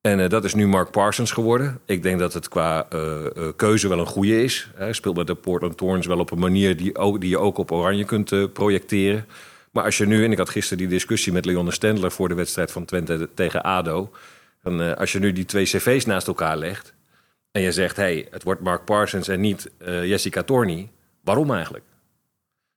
En 0.00 0.20
eh, 0.20 0.28
dat 0.28 0.44
is 0.44 0.54
nu 0.54 0.66
Mark 0.66 0.90
Parsons 0.90 1.32
geworden. 1.32 1.80
Ik 1.86 2.02
denk 2.02 2.18
dat 2.18 2.34
het 2.34 2.48
qua 2.48 2.86
keuze 3.56 3.88
wel 3.88 3.98
een 3.98 4.06
goede 4.06 4.42
is. 4.42 4.70
Hij 4.74 4.92
speelt 4.92 5.16
met 5.16 5.26
de 5.26 5.34
Portland 5.34 5.76
Thorns 5.76 6.06
wel 6.06 6.18
op 6.18 6.30
een 6.30 6.38
manier 6.38 6.76
die, 6.76 6.96
ook, 6.98 7.20
die 7.20 7.30
je 7.30 7.38
ook 7.38 7.58
op 7.58 7.72
Oranje 7.72 8.04
kunt 8.04 8.52
projecteren. 8.52 9.26
Maar 9.72 9.84
als 9.84 9.98
je 9.98 10.06
nu, 10.06 10.24
en 10.24 10.32
ik 10.32 10.38
had 10.38 10.50
gisteren 10.50 10.78
die 10.78 10.88
discussie 10.88 11.32
met 11.32 11.44
Leon 11.44 11.72
Stendler 11.72 12.10
voor 12.10 12.28
de 12.28 12.34
wedstrijd 12.34 12.72
van 12.72 12.84
Twente 12.84 13.28
tegen 13.34 13.62
ADO. 13.62 14.10
Dan, 14.62 14.96
als 14.96 15.12
je 15.12 15.18
nu 15.18 15.32
die 15.32 15.44
twee 15.44 15.64
cv's 15.64 16.04
naast 16.04 16.26
elkaar 16.26 16.56
legt 16.56 16.94
en 17.52 17.62
je 17.62 17.72
zegt, 17.72 17.96
hey, 17.96 18.26
het 18.30 18.42
wordt 18.42 18.60
Mark 18.60 18.84
Parsons 18.84 19.28
en 19.28 19.40
niet 19.40 19.70
eh, 19.78 20.04
Jessica 20.06 20.42
Torney. 20.42 20.90
Waarom 21.24 21.52
eigenlijk? 21.52 21.84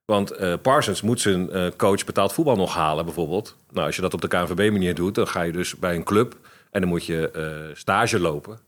Want 0.05 0.31
eh, 0.31 0.53
Parsons 0.61 1.01
moet 1.01 1.21
zijn 1.21 1.51
eh, 1.51 1.67
coach 1.77 2.05
betaald 2.05 2.33
voetbal 2.33 2.55
nog 2.55 2.73
halen, 2.73 3.05
bijvoorbeeld. 3.05 3.55
Nou, 3.71 3.85
als 3.85 3.95
je 3.95 4.01
dat 4.01 4.13
op 4.13 4.21
de 4.21 4.27
KNVB-manier 4.27 4.95
doet, 4.95 5.15
dan 5.15 5.27
ga 5.27 5.41
je 5.41 5.51
dus 5.51 5.75
bij 5.75 5.95
een 5.95 6.03
club 6.03 6.35
en 6.71 6.81
dan 6.81 6.89
moet 6.89 7.05
je 7.05 7.31
eh, 7.31 7.75
stage 7.75 8.19
lopen. 8.19 8.59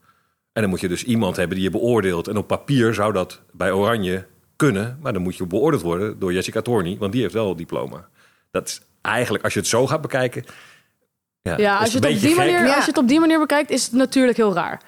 En 0.54 0.62
dan 0.62 0.70
moet 0.70 0.80
je 0.80 0.88
dus 0.88 1.04
iemand 1.04 1.36
hebben 1.36 1.56
die 1.56 1.66
je 1.66 1.72
beoordeelt. 1.72 2.28
En 2.28 2.38
op 2.38 2.48
papier 2.48 2.94
zou 2.94 3.14
dat 3.14 3.42
bij 3.52 3.72
Oranje 3.72 4.26
kunnen, 4.56 4.98
maar 5.02 5.14
dan 5.14 5.22
moet 5.22 5.36
je 5.38 5.46
beoordeeld 5.46 5.82
worden 5.84 6.20
door 6.20 6.34
Jessica 6.34 6.62
Torney, 6.62 6.98
want 7.00 7.12
die 7.12 7.22
heeft 7.22 7.34
wel 7.34 7.50
een 7.50 7.58
diploma. 7.58 8.08
Dat 8.52 8.68
is 8.68 8.82
eigenlijk, 9.02 9.44
als 9.44 9.54
je 9.54 9.60
het 9.60 9.68
zo 9.68 9.88
gaat 9.88 10.02
bekijken. 10.02 10.44
Ja, 11.42 11.78
als 11.78 11.92
je, 11.92 11.98
het 11.98 12.06
op 12.06 12.12
die 12.12 12.20
gek. 12.20 12.36
manier, 12.38 12.66
Ja. 12.66 12.76
als 12.76 12.84
je 12.86 12.90
het 12.90 12.98
op 13.00 13.08
die 13.08 13.20
manier 13.20 13.40
bekijkt, 13.40 13.70
is 13.70 13.84
het 13.84 13.92
natuurlijk 13.94 14.38
heel 14.38 14.54
raar. 14.54 14.82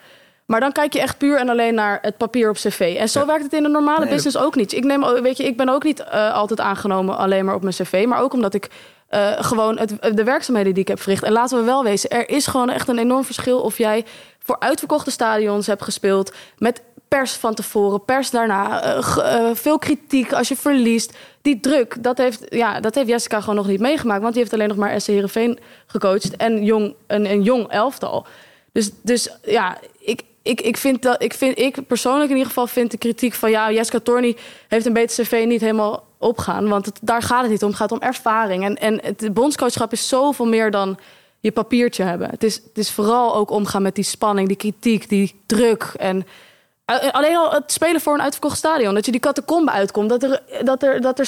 Maar 0.48 0.60
dan 0.60 0.72
kijk 0.72 0.94
je 0.94 1.02
echt 1.02 1.18
puur 1.18 1.38
en 1.38 1.50
alleen 1.50 1.74
naar 1.74 2.00
het 2.02 2.18
papier 2.18 2.50
op 2.50 2.56
cv. 2.56 2.96
En 3.00 3.10
zo 3.10 3.26
werkt 3.26 3.44
het 3.44 3.54
in 3.54 3.64
de 3.64 3.70
normale 3.70 4.06
Nee, 4.06 4.14
business 4.14 4.38
ook 4.38 4.56
niet. 4.56 4.74
Ik, 4.74 4.84
neem, 4.84 5.22
weet 5.22 5.38
je, 5.38 5.44
ik 5.44 5.58
ben 5.58 5.70
ook 5.70 5.84
niet 5.84 6.04
eh, 6.04 6.34
altijd 6.34 6.60
aangenomen 6.60 7.18
alleen 7.18 7.46
maar 7.46 7.56
op 7.56 7.62
mijn 7.62 7.74
cv. 7.74 8.06
Maar 8.08 8.22
ook 8.22 8.34
omdat 8.34 8.54
ik 8.54 8.70
eh, 9.08 9.32
gewoon 9.44 9.78
het, 9.80 9.94
de 10.16 10.24
werkzaamheden 10.24 10.74
die 10.74 10.82
ik 10.82 10.88
heb 10.88 11.02
verricht. 11.02 11.24
En 11.24 11.32
laten 11.32 11.58
we 11.58 11.64
wel 11.64 11.84
wezen, 11.84 12.10
er 12.10 12.30
is 12.30 12.48
gewoon 12.48 12.70
echt 12.70 12.88
een 12.88 12.98
enorm 12.98 13.24
verschil 13.24 13.60
of 13.62 13.78
jij 13.78 14.06
voor 14.40 14.60
uitverkochte 14.60 15.12
stadions 15.12 15.68
hebt 15.68 15.84
gespeeld. 15.84 16.34
Met 16.58 16.82
pers 17.08 17.34
van 17.34 17.54
tevoren, 17.54 18.06
pers 18.06 18.30
daarna. 18.30 18.84
eh, 18.84 19.50
veel 19.54 19.80
kritiek 19.80 20.34
als 20.34 20.48
je 20.48 20.56
verliest. 20.56 21.18
Die 21.42 21.60
druk, 21.60 22.04
dat 22.04 22.18
heeft, 22.18 22.46
ja, 22.50 22.80
dat 22.80 22.96
heeft 22.96 23.08
Jessica 23.08 23.40
gewoon 23.40 23.56
nog 23.56 23.68
niet 23.68 23.80
meegemaakt. 23.80 24.22
Want 24.22 24.34
die 24.34 24.42
heeft 24.42 24.54
alleen 24.54 24.68
nog 24.68 24.78
maar 24.78 25.02
SC 25.02 25.08
Heerenveen 25.08 25.60
gecoacht. 25.88 26.36
En 26.36 26.64
jong, 26.64 26.96
een, 27.08 27.32
een 27.32 27.42
jong 27.44 27.68
elftal. 27.68 28.26
Dus, 28.72 28.92
dus 29.02 29.30
ja, 29.44 29.78
ik, 30.00 30.22
ik, 30.48 30.62
ik, 30.62 30.78
vind 30.78 31.02
dat, 31.02 31.24
ik, 31.24 31.34
vind, 31.34 31.60
ik 31.60 31.88
persoonlijk 31.88 32.30
in 32.30 32.36
ieder 32.36 32.48
geval 32.48 32.68
vind 32.68 32.92
de 32.92 32.98
kritiek 32.98 33.34
van... 33.34 33.50
ja, 33.50 33.72
Jessica 33.72 34.00
Torney 34.00 34.36
heeft 34.68 34.86
een 34.86 34.94
beter 34.94 35.26
cv 35.26 35.44
niet 35.48 35.62
helemaal 35.62 36.06
opgaan. 36.18 36.68
Want 36.68 36.86
het, 36.86 37.00
daar 37.02 37.22
gaat 37.22 37.42
het 37.42 37.52
niet 37.52 37.64
om. 37.64 37.68
Het 37.68 37.78
gaat 37.78 37.92
om 37.92 38.02
ervaring. 38.02 38.64
En, 38.64 38.76
en 38.76 39.00
het 39.04 39.34
bondscoachschap 39.34 39.92
is 39.92 40.08
zoveel 40.08 40.46
meer 40.46 40.72
dan 40.72 40.98
je 41.40 41.52
papiertje 41.52 42.04
hebben. 42.04 42.30
Het 42.30 42.44
is, 42.44 42.56
het 42.56 42.78
is 42.78 42.92
vooral 42.92 43.36
ook 43.36 43.50
omgaan 43.50 43.82
met 43.82 43.96
die 43.96 44.04
spanning, 44.04 44.48
die 44.48 44.58
kritiek, 44.58 45.10
die 45.10 45.42
druk. 45.46 45.94
En 45.98 46.26
alleen 46.96 47.38
al 47.38 47.52
het 47.52 47.72
spelen 47.72 48.02
voor 48.02 48.14
een 48.14 48.22
uitverkocht 48.22 48.58
stadion. 48.58 48.94
Dat 48.94 49.06
je 49.06 49.12
die 49.12 49.20
catacombe 49.20 49.72
uitkomt. 49.72 50.10
Dat 50.10 50.24
er, 50.24 50.42
dat 50.64 50.84
er, 50.84 51.02
dat 51.02 51.20
er 51.20 51.28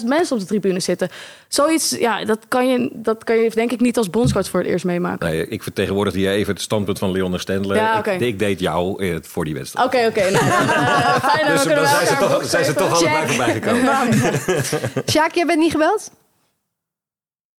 60.000 0.00 0.06
mensen 0.06 0.36
op 0.36 0.40
de 0.40 0.46
tribune 0.48 0.80
zitten. 0.80 1.08
Zoiets, 1.48 1.90
ja, 1.90 2.24
dat 2.24 2.38
kan, 2.48 2.68
je, 2.68 2.90
dat 2.92 3.24
kan 3.24 3.36
je 3.36 3.50
denk 3.50 3.72
ik 3.72 3.80
niet 3.80 3.96
als 3.96 4.10
bondscoach 4.10 4.48
voor 4.48 4.60
het 4.60 4.68
eerst 4.68 4.84
meemaken. 4.84 5.28
Nee, 5.28 5.48
ik 5.48 5.62
vertegenwoordigde 5.62 6.20
jij 6.20 6.34
even 6.34 6.52
het 6.52 6.62
standpunt 6.62 6.98
van 6.98 7.12
Leon 7.12 7.38
Stendler. 7.38 7.76
Ja, 7.76 7.98
oké. 7.98 8.10
ik, 8.10 8.20
ik 8.20 8.38
deed 8.38 8.60
jou 8.60 9.04
eh, 9.04 9.16
voor 9.22 9.44
die 9.44 9.54
wedstrijd. 9.54 9.86
Oké, 9.86 10.06
oké. 10.06 10.30
nou, 10.30 10.44
eh, 10.44 11.24
fijn, 11.30 11.46
Dus 11.46 11.64
dan 11.64 11.86
zijn 11.86 12.06
ze 12.06 12.16
toch, 12.16 12.44
zijn 12.44 12.64
ze 12.64 12.74
toch 12.74 12.92
allebei 12.92 13.26
voorbij 13.26 13.52
gekomen. 13.52 14.12
Sjaak, 15.12 15.34
jij 15.34 15.46
bent 15.46 15.58
niet 15.58 15.70
gebeld? 15.70 16.10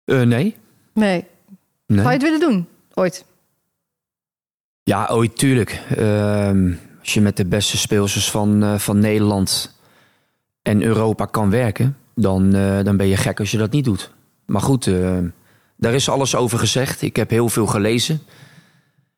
Eh, 0.06 0.22
nee. 0.22 0.56
Nee. 0.94 1.26
nee. 1.86 1.98
Zou 1.98 2.04
je 2.04 2.14
het 2.14 2.22
willen 2.22 2.40
doen? 2.40 2.68
Ooit? 2.94 3.26
Ja, 4.84 5.08
ooit 5.12 5.38
tuurlijk. 5.38 5.82
Ehm, 5.98 6.72
je 7.14 7.22
met 7.22 7.38
de 7.38 7.46
beste 7.46 7.78
speelsters 7.78 8.32
van, 8.32 8.64
eh, 8.64 8.76
van 8.76 9.00
Nederland 9.00 9.76
en 10.62 10.84
Europa 10.84 11.26
kan 11.26 11.50
werken, 11.50 11.98
dan, 12.16 12.54
eh, 12.54 12.84
dan 12.84 12.98
ben 12.98 13.08
je 13.08 13.18
gek 13.18 13.40
als 13.40 13.52
je 13.52 13.58
dat 13.58 13.72
niet 13.72 13.86
doet. 13.86 14.12
Maar 14.46 14.62
goed, 14.62 14.88
eh, 14.88 15.18
daar 15.78 15.94
is 15.94 16.10
alles 16.10 16.36
over 16.36 16.60
gezegd. 16.60 17.02
Ik 17.02 17.16
heb 17.16 17.30
heel 17.30 17.50
veel 17.50 17.66
gelezen. 17.66 18.22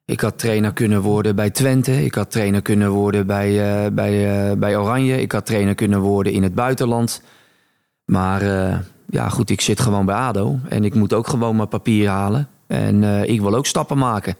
Ik 0.05 0.21
had 0.21 0.39
trainer 0.39 0.73
kunnen 0.73 1.01
worden 1.01 1.35
bij 1.35 1.49
Twente. 1.49 2.03
Ik 2.03 2.15
had 2.15 2.31
trainer 2.31 2.61
kunnen 2.61 2.89
worden 2.89 3.27
bij, 3.27 3.93
bij, 3.93 4.57
bij 4.57 4.77
Oranje. 4.77 5.21
Ik 5.21 5.31
had 5.31 5.45
trainer 5.45 5.75
kunnen 5.75 5.99
worden 5.99 6.33
in 6.33 6.43
het 6.43 6.55
buitenland. 6.55 7.21
Maar 8.05 8.43
ja, 9.09 9.29
goed, 9.29 9.49
ik 9.49 9.61
zit 9.61 9.79
gewoon 9.79 10.05
bij 10.05 10.15
ADO. 10.15 10.59
En 10.69 10.83
ik 10.83 10.95
moet 10.95 11.13
ook 11.13 11.27
gewoon 11.27 11.55
mijn 11.55 11.67
papier 11.67 12.09
halen. 12.09 12.47
En 12.67 13.03
ik 13.29 13.41
wil 13.41 13.55
ook 13.55 13.65
stappen 13.65 13.97
maken. 13.97 14.35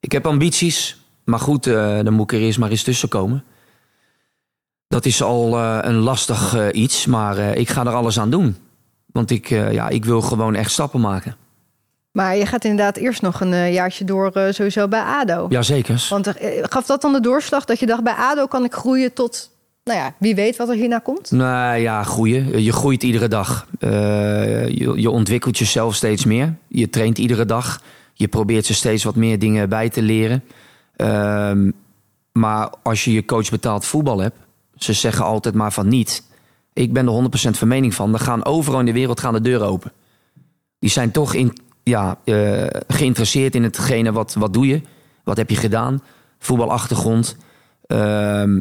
Ik 0.00 0.12
heb 0.12 0.26
ambities, 0.26 1.03
maar 1.24 1.38
goed, 1.38 1.66
eh, 1.66 1.98
dan 2.02 2.12
moet 2.12 2.32
ik 2.32 2.38
er 2.38 2.44
eerst 2.44 2.58
maar 2.58 2.70
eens 2.70 2.82
tussen 2.82 3.08
komen. 3.08 3.44
Dat 4.88 5.04
is 5.04 5.22
al 5.22 5.56
eh, 5.56 5.78
een 5.82 5.98
lastig 5.98 6.54
eh, 6.54 6.66
iets, 6.72 7.06
maar 7.06 7.38
ik 7.38 7.68
ga 7.68 7.86
er 7.86 7.94
alles 7.94 8.18
aan 8.18 8.30
doen. 8.30 8.56
Want 9.12 9.30
ik, 9.30 9.48
ja, 9.48 9.88
ik 9.88 10.04
wil 10.04 10.20
gewoon 10.20 10.54
echt 10.54 10.70
stappen 10.70 11.00
maken. 11.00 11.36
Maar 12.12 12.36
je 12.36 12.46
gaat 12.46 12.64
inderdaad 12.64 12.96
eerst 12.96 13.22
nog 13.22 13.40
een 13.40 13.72
jaartje 13.72 14.04
door 14.04 14.32
sowieso 14.50 14.88
bij 14.88 15.00
ADO. 15.00 15.46
Jazeker. 15.48 16.06
Want 16.10 16.32
gaf 16.62 16.86
dat 16.86 17.02
dan 17.02 17.12
de 17.12 17.20
doorslag 17.20 17.64
dat 17.64 17.78
je 17.78 17.86
dacht... 17.86 18.02
bij 18.02 18.14
ADO 18.14 18.46
kan 18.46 18.64
ik 18.64 18.74
groeien 18.74 19.12
tot... 19.12 19.50
Nou 19.84 19.98
ja, 19.98 20.14
wie 20.18 20.34
weet 20.34 20.56
wat 20.56 20.68
er 20.68 20.74
hierna 20.74 20.98
komt? 20.98 21.30
Nou 21.30 21.76
ja, 21.76 22.02
groeien. 22.02 22.62
Je 22.62 22.72
groeit 22.72 23.02
iedere 23.02 23.28
dag. 23.28 23.66
Je, 23.78 24.92
je 24.96 25.10
ontwikkelt 25.10 25.58
jezelf 25.58 25.94
steeds 25.94 26.24
meer. 26.24 26.54
Je 26.68 26.90
traint 26.90 27.18
iedere 27.18 27.44
dag. 27.44 27.80
Je 28.14 28.28
probeert 28.28 28.66
ze 28.66 28.74
steeds 28.74 29.04
wat 29.04 29.16
meer 29.16 29.38
dingen 29.38 29.68
bij 29.68 29.88
te 29.88 30.02
leren. 30.02 30.42
Ehm, 30.96 31.70
maar 32.32 32.70
als 32.82 33.04
je 33.04 33.12
je 33.12 33.24
coach 33.24 33.50
betaald 33.50 33.84
voetbal 33.84 34.18
hebt, 34.18 34.36
ze 34.76 34.92
zeggen 34.92 35.24
altijd 35.24 35.54
maar 35.54 35.72
van 35.72 35.88
niet. 35.88 36.22
Ik 36.72 36.92
ben 36.92 37.06
er 37.06 37.12
100% 37.12 37.58
van 37.58 37.68
mening 37.68 37.94
van. 37.94 38.12
Er 38.12 38.20
gaan 38.20 38.44
overal 38.44 38.80
in 38.80 38.86
de 38.86 38.92
wereld 38.92 39.20
gaan 39.20 39.32
de 39.32 39.40
deuren 39.40 39.66
open. 39.66 39.92
Die 40.78 40.90
zijn 40.90 41.10
toch 41.10 41.34
in, 41.34 41.58
ja, 41.82 42.18
eh, 42.24 42.66
geïnteresseerd 42.88 43.54
in 43.54 43.62
hetgene 43.62 44.12
wat, 44.12 44.34
wat 44.34 44.52
doe 44.52 44.66
je. 44.66 44.80
Wat 45.24 45.36
heb 45.36 45.50
je 45.50 45.56
gedaan? 45.56 46.02
Voetbalachtergrond. 46.38 47.36
Ehm, 47.86 48.58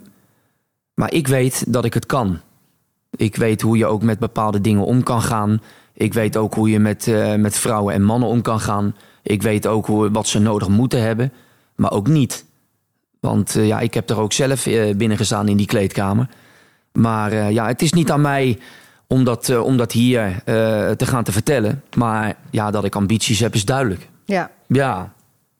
maar 0.94 1.14
ik 1.14 1.28
weet 1.28 1.74
dat 1.74 1.86
ik 1.86 1.94
het 1.94 2.06
kan. 2.06 2.40
Ik 3.16 3.36
weet 3.36 3.62
hoe 3.62 3.78
je 3.78 3.86
ook 3.86 4.04
met 4.04 4.20
bepaalde 4.20 4.62
dingen 4.62 4.86
om 4.86 5.04
kan 5.04 5.22
gaan. 5.22 5.62
Ik 5.94 6.14
weet 6.14 6.38
ook 6.38 6.54
hoe 6.54 6.70
je 6.70 6.80
met, 6.80 7.08
eh, 7.08 7.36
met 7.36 7.58
vrouwen 7.58 7.94
en 7.94 8.04
mannen 8.04 8.30
om 8.30 8.42
kan 8.42 8.60
gaan. 8.60 8.96
Ik 9.24 9.42
weet 9.42 9.68
ook 9.68 9.86
hoe, 9.86 10.12
wat 10.12 10.28
ze 10.28 10.40
nodig 10.40 10.68
moeten 10.68 11.02
hebben, 11.02 11.32
maar 11.76 11.92
ook 11.92 12.08
niet. 12.08 12.46
Want 13.20 13.56
eh, 13.56 13.68
ja, 13.68 13.80
ik 13.80 13.94
heb 13.94 14.10
er 14.10 14.20
ook 14.20 14.34
zelf 14.34 14.66
eh, 14.66 14.96
binnen 14.96 15.18
gestaan 15.18 15.48
in 15.48 15.58
die 15.58 15.66
kleedkamer. 15.66 16.28
Maar 16.92 17.32
eh, 17.32 17.52
ja, 17.52 17.68
het 17.68 17.82
is 17.82 17.94
niet 17.94 18.12
aan 18.12 18.22
mij 18.22 18.60
om 19.08 19.24
dat, 19.24 19.60
om 19.60 19.78
dat 19.78 19.92
hier 19.92 20.42
te 20.98 21.06
gaan 21.06 21.24
te 21.24 21.32
vertellen. 21.32 21.84
Maar 21.96 22.36
ja, 22.50 22.72
dat 22.72 22.84
ik 22.84 22.96
ambities 22.96 23.40
heb 23.40 23.54
is 23.54 23.66
duidelijk. 23.66 24.08
Ja, 24.26 24.52
Ja, 24.68 25.14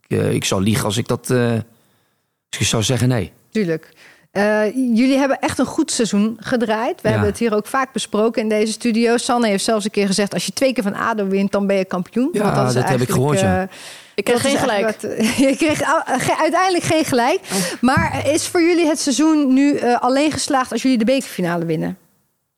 ik, 0.08 0.20
ik 0.20 0.46
zou 0.46 0.64
liegen 0.64 0.86
als 0.86 0.98
ik 0.98 1.08
dat... 1.08 1.30
als 1.30 2.60
ik 2.60 2.66
zou 2.66 2.84
zeggen 2.84 3.08
nee. 3.08 3.32
tuurlijk. 3.50 3.94
Eh, 4.34 4.66
jullie 4.74 5.18
hebben 5.18 5.40
echt 5.40 5.60
een 5.60 5.66
goed 5.66 5.92
seizoen 5.92 6.38
gedraaid. 6.40 7.02
We 7.02 7.08
Ja. 7.08 7.10
hebben 7.10 7.30
het 7.30 7.40
hier 7.40 7.56
ook 7.56 7.68
vaak 7.68 7.94
besproken 7.94 8.42
in 8.42 8.50
deze 8.50 8.72
studio. 8.72 9.18
Sanne 9.18 9.48
heeft 9.48 9.64
zelfs 9.64 9.86
een 9.86 9.92
keer 9.92 10.06
gezegd... 10.08 10.34
als 10.34 10.46
je 10.46 10.52
twee 10.54 10.74
keer 10.74 10.84
van 10.84 10.94
ADO 10.96 11.28
wint, 11.28 11.52
dan 11.52 11.68
ben 11.68 11.76
je 11.76 11.86
kampioen. 11.86 12.30
Ja, 12.32 12.56
Want 12.56 12.68
is 12.68 12.74
dat 12.74 12.90
heb 12.90 13.02
ik 13.02 13.10
gehoord, 13.10 13.40
ja. 13.40 13.62
eh, 13.62 13.68
Ik 14.16 14.24
kreeg 14.24 14.42
geen 14.42 14.58
gelijk. 14.58 14.86
wat, 14.86 15.04
eh, 15.04 15.38
je 15.50 15.56
kreeg 15.56 15.82
u- 15.82 15.86
ge- 16.20 16.38
uiteindelijk 16.42 16.84
geen 16.84 17.06
gelijk. 17.06 17.40
Maar 17.82 18.28
is 18.34 18.48
voor 18.48 18.62
jullie 18.62 18.86
het 18.88 19.00
seizoen 19.00 19.54
nu 19.54 19.80
alleen 20.00 20.32
geslaagd... 20.32 20.72
als 20.72 20.82
jullie 20.82 20.98
de 20.98 21.06
bekerfinale 21.06 21.66
winnen? 21.66 21.98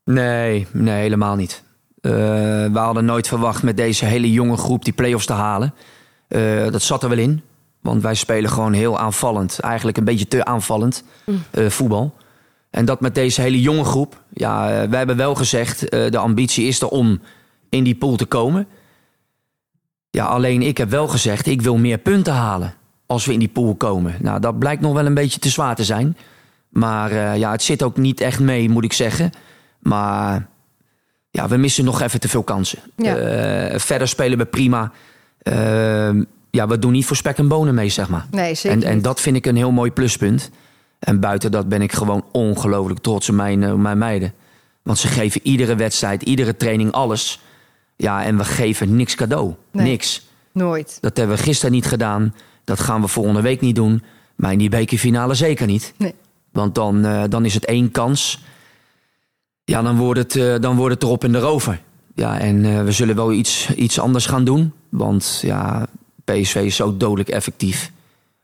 Nee, 0.03 0.67
nee, 0.71 1.01
helemaal 1.01 1.35
niet. 1.35 1.63
Eh, 2.01 2.11
we 2.11 2.71
hadden 2.79 3.05
nooit 3.05 3.27
verwacht 3.27 3.63
met 3.63 3.77
deze 3.77 4.05
hele 4.05 4.31
jonge 4.31 4.57
groep 4.57 4.83
die 4.85 4.93
play-offs 4.93 5.25
te 5.25 5.33
halen. 5.33 5.73
Eh, 6.27 6.41
dat 6.71 6.81
zat 6.81 7.03
er 7.03 7.09
wel 7.09 7.17
in. 7.17 7.41
Want 7.85 8.01
wij 8.01 8.13
spelen 8.13 8.49
gewoon 8.49 8.73
heel 8.73 8.99
aanvallend. 8.99 9.59
Eigenlijk 9.59 9.97
een 9.97 10.03
beetje 10.03 10.27
te 10.27 10.45
aanvallend 10.45 11.03
eh, 11.51 11.69
voetbal. 11.69 12.15
En 12.69 12.85
dat 12.85 13.01
met 13.01 13.15
deze 13.15 13.41
hele 13.41 13.61
jonge 13.61 13.83
groep. 13.83 14.21
Ja, 14.33 14.69
eh, 14.69 14.89
wij 14.89 14.97
hebben 14.97 15.17
wel 15.17 15.35
gezegd, 15.35 15.89
eh, 15.89 16.11
de 16.11 16.17
ambitie 16.17 16.67
is 16.67 16.81
er 16.81 16.87
om 16.87 17.21
in 17.69 17.83
die 17.83 17.95
pool 17.95 18.15
te 18.15 18.25
komen. 18.25 18.67
Ja, 20.09 20.25
alleen 20.25 20.61
ik 20.61 20.77
heb 20.77 20.89
wel 20.89 21.07
gezegd, 21.07 21.45
ik 21.45 21.61
wil 21.61 21.77
meer 21.77 21.97
punten 21.97 22.33
halen 22.33 22.73
als 23.05 23.25
we 23.25 23.33
in 23.33 23.39
die 23.39 23.47
pool 23.47 23.75
komen. 23.75 24.15
Nou, 24.19 24.39
dat 24.39 24.59
blijkt 24.59 24.81
nog 24.81 24.93
wel 24.93 25.05
een 25.05 25.13
beetje 25.13 25.39
te 25.39 25.49
zwaar 25.49 25.75
te 25.75 25.83
zijn. 25.83 26.17
Maar 26.69 27.37
ja, 27.37 27.51
het 27.51 27.63
zit 27.63 27.83
ook 27.83 27.97
niet 27.97 28.21
echt 28.21 28.39
mee, 28.39 28.69
moet 28.69 28.83
ik 28.83 28.93
zeggen. 28.93 29.29
Maar 29.79 30.47
ja, 31.29 31.47
we 31.47 31.57
missen 31.57 31.85
nog 31.85 32.01
even 32.01 32.19
te 32.19 32.29
veel 32.29 32.43
kansen. 32.43 32.79
Ja. 32.95 33.15
Verder 33.79 34.07
spelen 34.07 34.37
we 34.37 34.45
prima. 34.45 34.91
Eh, 35.45 36.09
ja, 36.55 36.67
we 36.67 36.79
doen 36.79 36.91
niet 36.91 37.05
voor 37.05 37.15
spek 37.15 37.37
en 37.37 37.47
bonen 37.47 37.75
mee, 37.75 37.89
zeg 37.89 38.09
maar. 38.09 38.25
Nee, 38.31 38.55
zeker 38.55 38.77
En, 38.77 38.83
en 38.83 39.01
dat 39.01 39.21
vind 39.21 39.35
ik 39.35 39.45
een 39.45 39.55
heel 39.55 39.71
mooi 39.71 39.91
pluspunt. 39.91 40.49
En 40.99 41.19
buiten 41.19 41.51
dat 41.51 41.69
ben 41.69 41.81
ik 41.81 41.91
gewoon 41.91 42.25
ongelooflijk 42.31 42.99
trots 42.99 43.29
op 43.29 43.35
mijn, 43.35 43.63
eh, 43.63 43.73
op 43.73 43.79
mijn 43.79 43.97
meiden. 43.97 44.33
Want 44.83 44.97
ze 44.97 45.07
geven 45.07 45.41
iedere 45.43 45.75
wedstrijd, 45.75 46.21
iedere 46.21 46.57
training 46.57 46.91
alles. 46.91 47.39
Ja, 47.95 48.23
en 48.23 48.37
we 48.37 48.45
geven 48.45 48.95
niks 48.95 49.15
cadeau. 49.15 49.53
Nee. 49.71 49.87
Niks. 49.87 50.27
Nooit. 50.51 50.97
Dat 51.01 51.17
hebben 51.17 51.35
we 51.35 51.43
gisteren 51.43 51.71
niet 51.71 51.85
gedaan. 51.85 52.35
Dat 52.63 52.79
gaan 52.79 53.01
we 53.01 53.07
volgende 53.07 53.41
week 53.41 53.61
niet 53.61 53.75
doen. 53.75 54.03
Maar 54.35 54.51
in 54.51 54.57
die 54.57 54.69
bekerfinale 54.69 55.33
zeker 55.33 55.67
niet. 55.67 55.93
Nee. 55.97 56.13
Want 56.51 56.75
dan, 56.75 57.05
eh, 57.05 57.23
dan 57.29 57.45
is 57.45 57.53
het 57.53 57.65
één 57.65 57.91
kans. 57.91 58.43
Ja, 59.63 59.81
dan 59.81 59.97
wordt 59.97 60.19
het, 60.19 60.35
eh, 60.35 60.55
dan 60.59 60.75
wordt 60.75 60.93
het 60.93 61.03
erop 61.03 61.23
en 61.23 61.35
erover. 61.35 61.81
Ja, 62.13 62.39
en 62.39 62.85
we 62.85 62.91
zullen 62.91 63.15
wel 63.15 63.31
iets, 63.31 63.73
iets 63.75 63.99
anders 63.99 64.25
gaan 64.25 64.43
doen. 64.43 64.73
Want 64.89 65.39
ja, 65.41 65.87
PSV 66.25 66.55
is 66.55 66.75
zo 66.75 66.97
dodelijk 66.97 67.29
effectief. 67.29 67.91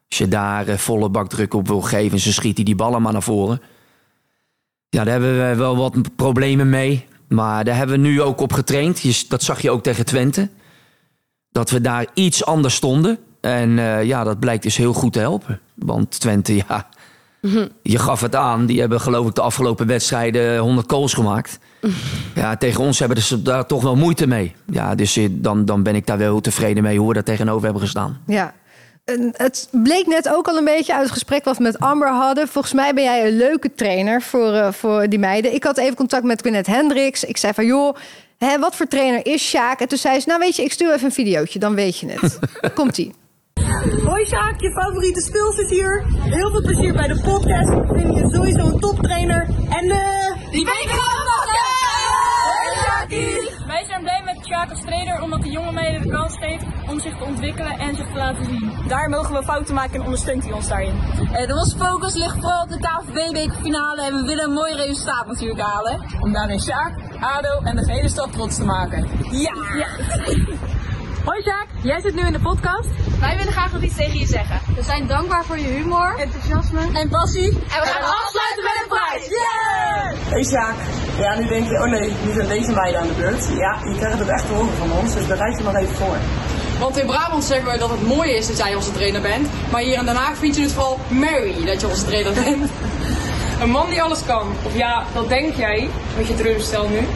Als 0.10 0.18
je 0.18 0.28
daar 0.28 0.68
eh, 0.68 0.78
volle 0.78 1.10
bak 1.10 1.30
druk 1.30 1.54
op 1.54 1.68
wil 1.68 1.82
geven... 1.82 2.20
ze 2.20 2.34
schieten 2.34 2.66
die 2.66 2.76
ballen 2.76 3.02
maar 3.02 3.14
naar 3.14 3.24
voren. 3.24 3.62
Ja, 4.90 5.04
daar 5.04 5.14
hebben 5.14 5.50
we 5.50 5.56
wel 5.56 5.78
wat 5.78 6.16
problemen 6.16 6.70
mee. 6.70 7.06
Maar 7.28 7.64
daar 7.64 7.76
hebben 7.76 8.02
we 8.02 8.08
nu 8.08 8.22
ook 8.22 8.42
op 8.42 8.54
getraind. 8.54 9.30
Dat 9.30 9.44
zag 9.44 9.62
je 9.62 9.72
ook 9.72 9.84
tegen 9.84 10.06
Twente. 10.06 10.50
Dat 11.52 11.70
we 11.70 11.82
daar 11.82 12.06
iets 12.14 12.46
anders 12.46 12.76
stonden. 12.76 13.20
En 13.42 13.80
eh, 13.80 14.04
ja, 14.04 14.24
dat 14.24 14.40
blijkt 14.40 14.64
dus 14.64 14.78
heel 14.78 14.94
goed 14.94 15.14
te 15.14 15.20
helpen. 15.20 15.60
Want 15.76 16.20
Twente, 16.20 16.56
ja, 16.68 16.90
je 17.82 18.00
gaf 18.00 18.22
het 18.22 18.36
aan. 18.36 18.66
Die 18.66 18.80
hebben 18.80 19.02
geloof 19.02 19.28
ik 19.28 19.36
de 19.36 19.42
afgelopen 19.42 19.88
wedstrijden 19.88 20.58
100 20.58 20.92
goals 20.92 21.14
gemaakt. 21.14 21.60
Ja, 22.36 22.58
tegen 22.58 22.84
ons 22.84 23.00
hebben 23.00 23.22
ze 23.22 23.42
daar 23.42 23.66
toch 23.66 23.82
wel 23.82 23.96
moeite 23.96 24.28
mee. 24.28 24.56
Ja, 24.66 24.96
dus 24.96 25.18
eh, 25.18 25.28
dan, 25.32 25.66
dan 25.66 25.84
ben 25.84 25.96
ik 25.96 26.06
daar 26.06 26.18
wel 26.18 26.42
tevreden 26.42 26.84
mee 26.84 26.98
hoe 26.98 27.08
we 27.08 27.14
daar 27.14 27.24
tegenover 27.24 27.64
hebben 27.64 27.82
gestaan. 27.82 28.22
Ja. 28.28 28.54
Het 29.32 29.68
bleek 29.72 30.08
net 30.08 30.30
ook 30.30 30.48
al 30.48 30.58
een 30.58 30.66
beetje 30.66 30.94
uit 30.94 31.04
het 31.04 31.12
gesprek 31.12 31.44
wat 31.44 31.58
we 31.58 31.64
met 31.64 31.80
Amber 31.80 32.10
hadden. 32.10 32.48
Volgens 32.48 32.74
mij 32.74 32.94
ben 32.94 33.04
jij 33.04 33.28
een 33.28 33.38
leuke 33.38 33.74
trainer 33.76 34.22
voor, 34.22 34.54
eh, 34.54 34.72
voor 34.72 35.10
die 35.10 35.20
meiden. 35.20 35.54
Ik 35.54 35.64
had 35.64 35.78
even 35.78 35.96
contact 35.96 36.24
met 36.24 36.42
Gwyneth 36.42 36.68
Hendricks. 36.68 37.24
Ik 37.24 37.38
zei 37.38 37.54
van, 37.54 37.66
joh, 37.66 37.96
hè, 38.38 38.60
wat 38.60 38.76
voor 38.76 38.88
trainer 38.88 39.26
is 39.26 39.50
Sjaak? 39.50 39.80
En 39.80 39.88
toen 39.88 39.98
zei 39.98 40.20
ze, 40.20 40.28
nou 40.28 40.40
weet 40.40 40.56
je, 40.56 40.64
ik 40.64 40.72
stuur 40.72 40.94
even 40.94 41.06
een 41.06 41.12
videootje, 41.12 41.60
dan 41.60 41.76
weet 41.76 41.98
je 41.98 42.08
het. 42.08 42.40
Komt-ie. 42.76 43.14
Hoi 44.06 44.26
Sjaak, 44.26 44.62
je 44.62 44.72
favoriete 44.72 45.22
spil 45.22 45.52
zit 45.52 45.70
hier. 45.70 46.04
Heel 46.20 46.52
veel 46.52 46.62
plezier 46.62 46.94
bij 46.94 47.08
de 47.08 47.22
podcast. 47.24 47.70
Ik 47.70 47.86
vind 47.88 48.16
je 48.16 48.30
sowieso 48.34 48.66
een 48.66 48.80
toptrainer. 48.80 49.48
En 49.70 49.90
eh... 49.90 50.52
Die 50.52 50.66
pakken! 50.66 51.00
Wij 53.68 53.86
zijn 53.88 54.02
blij 54.02 54.22
met 54.26 54.46
Sjaak 54.46 54.70
als 54.70 54.82
trainer 54.82 55.22
omdat 55.22 55.40
hij 55.40 55.50
jonge 55.50 55.72
meiden 55.72 56.02
de 56.02 56.10
kans 56.10 56.38
geeft 56.38 56.66
om 56.90 57.00
zich 57.00 57.18
te 57.18 57.24
ontwikkelen 57.24 57.80
en 57.80 57.96
zich 57.96 58.08
te 58.08 58.18
laten 58.18 58.46
zien. 58.46 58.72
Daar 58.88 59.10
mogen 59.10 59.34
we 59.34 59.44
fouten 59.44 59.76
maken 59.76 59.94
en 59.94 60.02
ondersteunt 60.02 60.44
hij 60.44 60.54
ons 60.54 60.68
daarin. 60.68 61.00
Eh, 61.34 61.48
de 61.48 61.54
onze 61.54 61.78
focus 61.78 62.16
ligt 62.16 62.36
vooral 62.40 62.64
op 62.64 62.70
de 62.70 62.78
KVB-bekerfinale 62.78 64.02
en 64.02 64.14
we 64.14 64.26
willen 64.26 64.44
een 64.44 64.54
mooi 64.54 64.76
resultaat 64.76 65.28
natuurlijk 65.28 65.62
halen. 65.62 66.02
Om 66.22 66.34
daarmee 66.34 66.60
Sjaak, 66.60 66.94
ADO 67.20 67.62
en 67.64 67.76
de 67.76 67.92
hele 67.92 68.10
stad 68.10 68.32
trots 68.32 68.56
te 68.56 68.64
maken. 68.64 69.08
Ja! 69.32 69.54
Hoi 71.26 71.42
Sjaak, 71.42 71.68
jij 71.82 72.02
zit 72.02 72.16
nu 72.16 72.22
in 72.26 72.34
de 72.34 72.40
podcast. 72.40 72.90
Wij 73.20 73.38
willen 73.38 73.52
graag 73.52 73.72
nog 73.74 73.82
iets 73.82 73.96
tegen 73.96 74.20
je 74.20 74.26
zeggen. 74.26 74.60
We 74.76 74.84
zijn 74.84 75.08
dankbaar 75.08 75.46
voor 75.46 75.60
je 75.60 75.68
humor, 75.68 76.16
enthousiasme 76.18 77.00
en 77.00 77.10
passie. 77.10 77.50
En 77.50 77.80
we 77.82 77.88
gaan 77.88 78.04
afsluiten 78.04 78.64
met 78.64 78.82
een 78.82 78.88
prijs. 78.88 79.28
Yeah! 79.28 80.32
Hey 80.32 80.44
Sjaak. 80.44 80.76
Ja, 81.18 81.40
nu 81.40 81.48
denk 81.48 81.68
je, 81.70 81.82
oh 81.84 81.90
nee, 81.90 82.14
nu 82.26 82.34
zijn 82.34 82.48
deze 82.48 82.72
meiden 82.72 83.02
aan 83.02 83.08
de 83.08 83.14
beurt. 83.14 83.48
Ja, 83.58 83.78
je 83.84 83.96
krijgt 83.98 84.20
het 84.20 84.28
echt 84.28 84.46
te 84.48 84.54
horen 84.54 84.74
van 84.78 84.92
ons, 84.92 85.14
dus 85.14 85.28
bereid 85.28 85.58
je 85.58 85.64
nog 85.64 85.76
even 85.76 85.96
voor. 85.96 86.18
Want 86.80 86.98
in 86.98 87.06
Brabant 87.06 87.44
zeggen 87.44 87.72
we 87.72 87.78
dat 87.78 87.90
het 87.90 88.08
mooi 88.08 88.32
is 88.32 88.48
dat 88.48 88.58
jij 88.58 88.76
onze 88.76 88.92
trainer 88.92 89.22
bent. 89.22 89.48
Maar 89.72 89.82
hier 89.82 89.98
in 89.98 90.06
Den 90.06 90.16
Haag 90.16 90.38
vind 90.38 90.56
je 90.56 90.62
het 90.62 90.72
vooral 90.72 91.00
Mary 91.08 91.66
dat 91.66 91.82
je 91.82 91.88
onze 91.88 92.06
trainer 92.06 92.34
bent. 92.34 92.72
Een 93.62 93.70
man 93.70 93.90
die 93.90 94.02
alles 94.02 94.26
kan. 94.26 94.48
Of 94.66 94.78
ja, 94.78 95.04
dat 95.14 95.30
denk 95.30 95.56
jij, 95.56 95.90
met 96.18 96.28
je 96.28 96.36
teleurstelling 96.36 96.92
nu. 96.92 97.08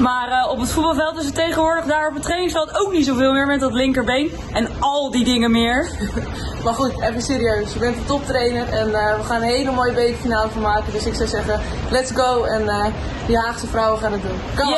Maar 0.00 0.28
eh, 0.28 0.50
op 0.50 0.58
het 0.58 0.72
voetbalveld 0.72 1.18
is 1.18 1.24
het 1.24 1.34
tegenwoordig 1.34 1.84
daar 1.84 2.08
op 2.08 2.14
het 2.14 2.22
trainingsveld 2.22 2.78
ook 2.78 2.92
niet 2.92 3.06
zoveel 3.06 3.32
meer 3.32 3.46
met 3.46 3.60
dat 3.60 3.72
linkerbeen. 3.72 4.30
En 4.52 4.68
al 4.80 5.10
die 5.10 5.24
dingen 5.24 5.50
meer. 5.50 5.86
Maar 6.64 6.74
goed, 6.74 7.00
even 7.00 7.22
serieus. 7.22 7.72
Je 7.72 7.78
bent 7.78 7.96
een 7.96 8.04
toptrainer 8.04 8.68
en 8.68 8.94
eh, 8.94 9.16
we 9.16 9.22
gaan 9.22 9.42
een 9.42 9.48
hele 9.48 9.72
mooie 9.72 9.92
bekerfinale 9.92 10.50
van 10.50 10.62
maken. 10.62 10.92
Dus 10.92 11.06
ik 11.06 11.14
zou 11.14 11.28
zeggen, 11.28 11.60
let's 11.90 12.10
go. 12.10 12.44
En 12.44 12.68
eh 12.68 12.86
die 13.26 13.38
Haagse 13.38 13.66
vrouwen 13.66 14.00
gaan 14.00 14.12
het 14.12 14.22
doen. 14.22 14.38
Kom 14.56 14.74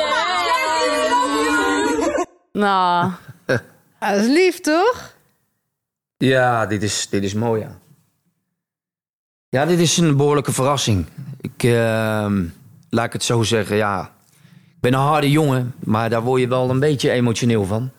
Nou, 2.51 3.11
Ja, 3.99 4.11
dat 4.11 4.21
is 4.21 4.27
lief, 4.27 4.59
toch? 4.59 5.13
Ja, 6.17 6.65
dit 6.65 6.83
is, 6.83 7.09
dit 7.09 7.23
is 7.23 7.33
mooi, 7.33 7.61
ja. 7.61 7.77
Ja, 9.55 9.65
dit 9.65 9.79
is 9.79 9.97
een 9.97 10.17
behoorlijke 10.17 10.51
verrassing. 10.51 11.05
Ik, 11.41 11.63
ehm, 11.63 12.43
laat 12.89 13.05
ik 13.05 13.13
het 13.13 13.23
zo 13.23 13.43
zeggen, 13.43 13.75
ja. 13.75 14.11
Ik 14.51 14.81
ben 14.81 14.93
een 14.93 14.99
harde 14.99 15.31
jongen, 15.31 15.73
maar 15.79 16.09
daar 16.09 16.21
word 16.21 16.41
je 16.41 16.47
wel 16.47 16.69
een 16.69 16.79
beetje 16.79 17.11
emotioneel 17.11 17.65
van. 17.65 17.91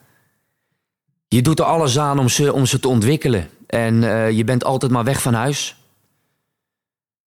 Je 1.29 1.43
doet 1.43 1.59
er 1.59 1.65
alles 1.65 1.99
aan 1.99 2.19
om 2.19 2.29
ze, 2.29 2.53
om 2.53 2.67
ze 2.67 2.81
te 2.81 2.89
ontwikkelen. 2.89 3.49
En 3.67 4.05
eh, 4.05 4.31
je 4.31 4.45
bent 4.45 4.65
altijd 4.65 4.93
maar 4.93 5.05
weg 5.05 5.23
van 5.23 5.35
huis. 5.35 5.77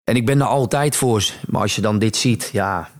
En 0.04 0.16
ik 0.16 0.26
ben 0.26 0.40
er 0.40 0.46
altijd 0.46 0.96
voor 0.96 1.22
ze. 1.22 1.32
Maar 1.46 1.62
als 1.62 1.74
je 1.74 1.80
dan 1.80 1.98
dit 1.98 2.16
ziet, 2.16 2.50
ja, 2.52 2.90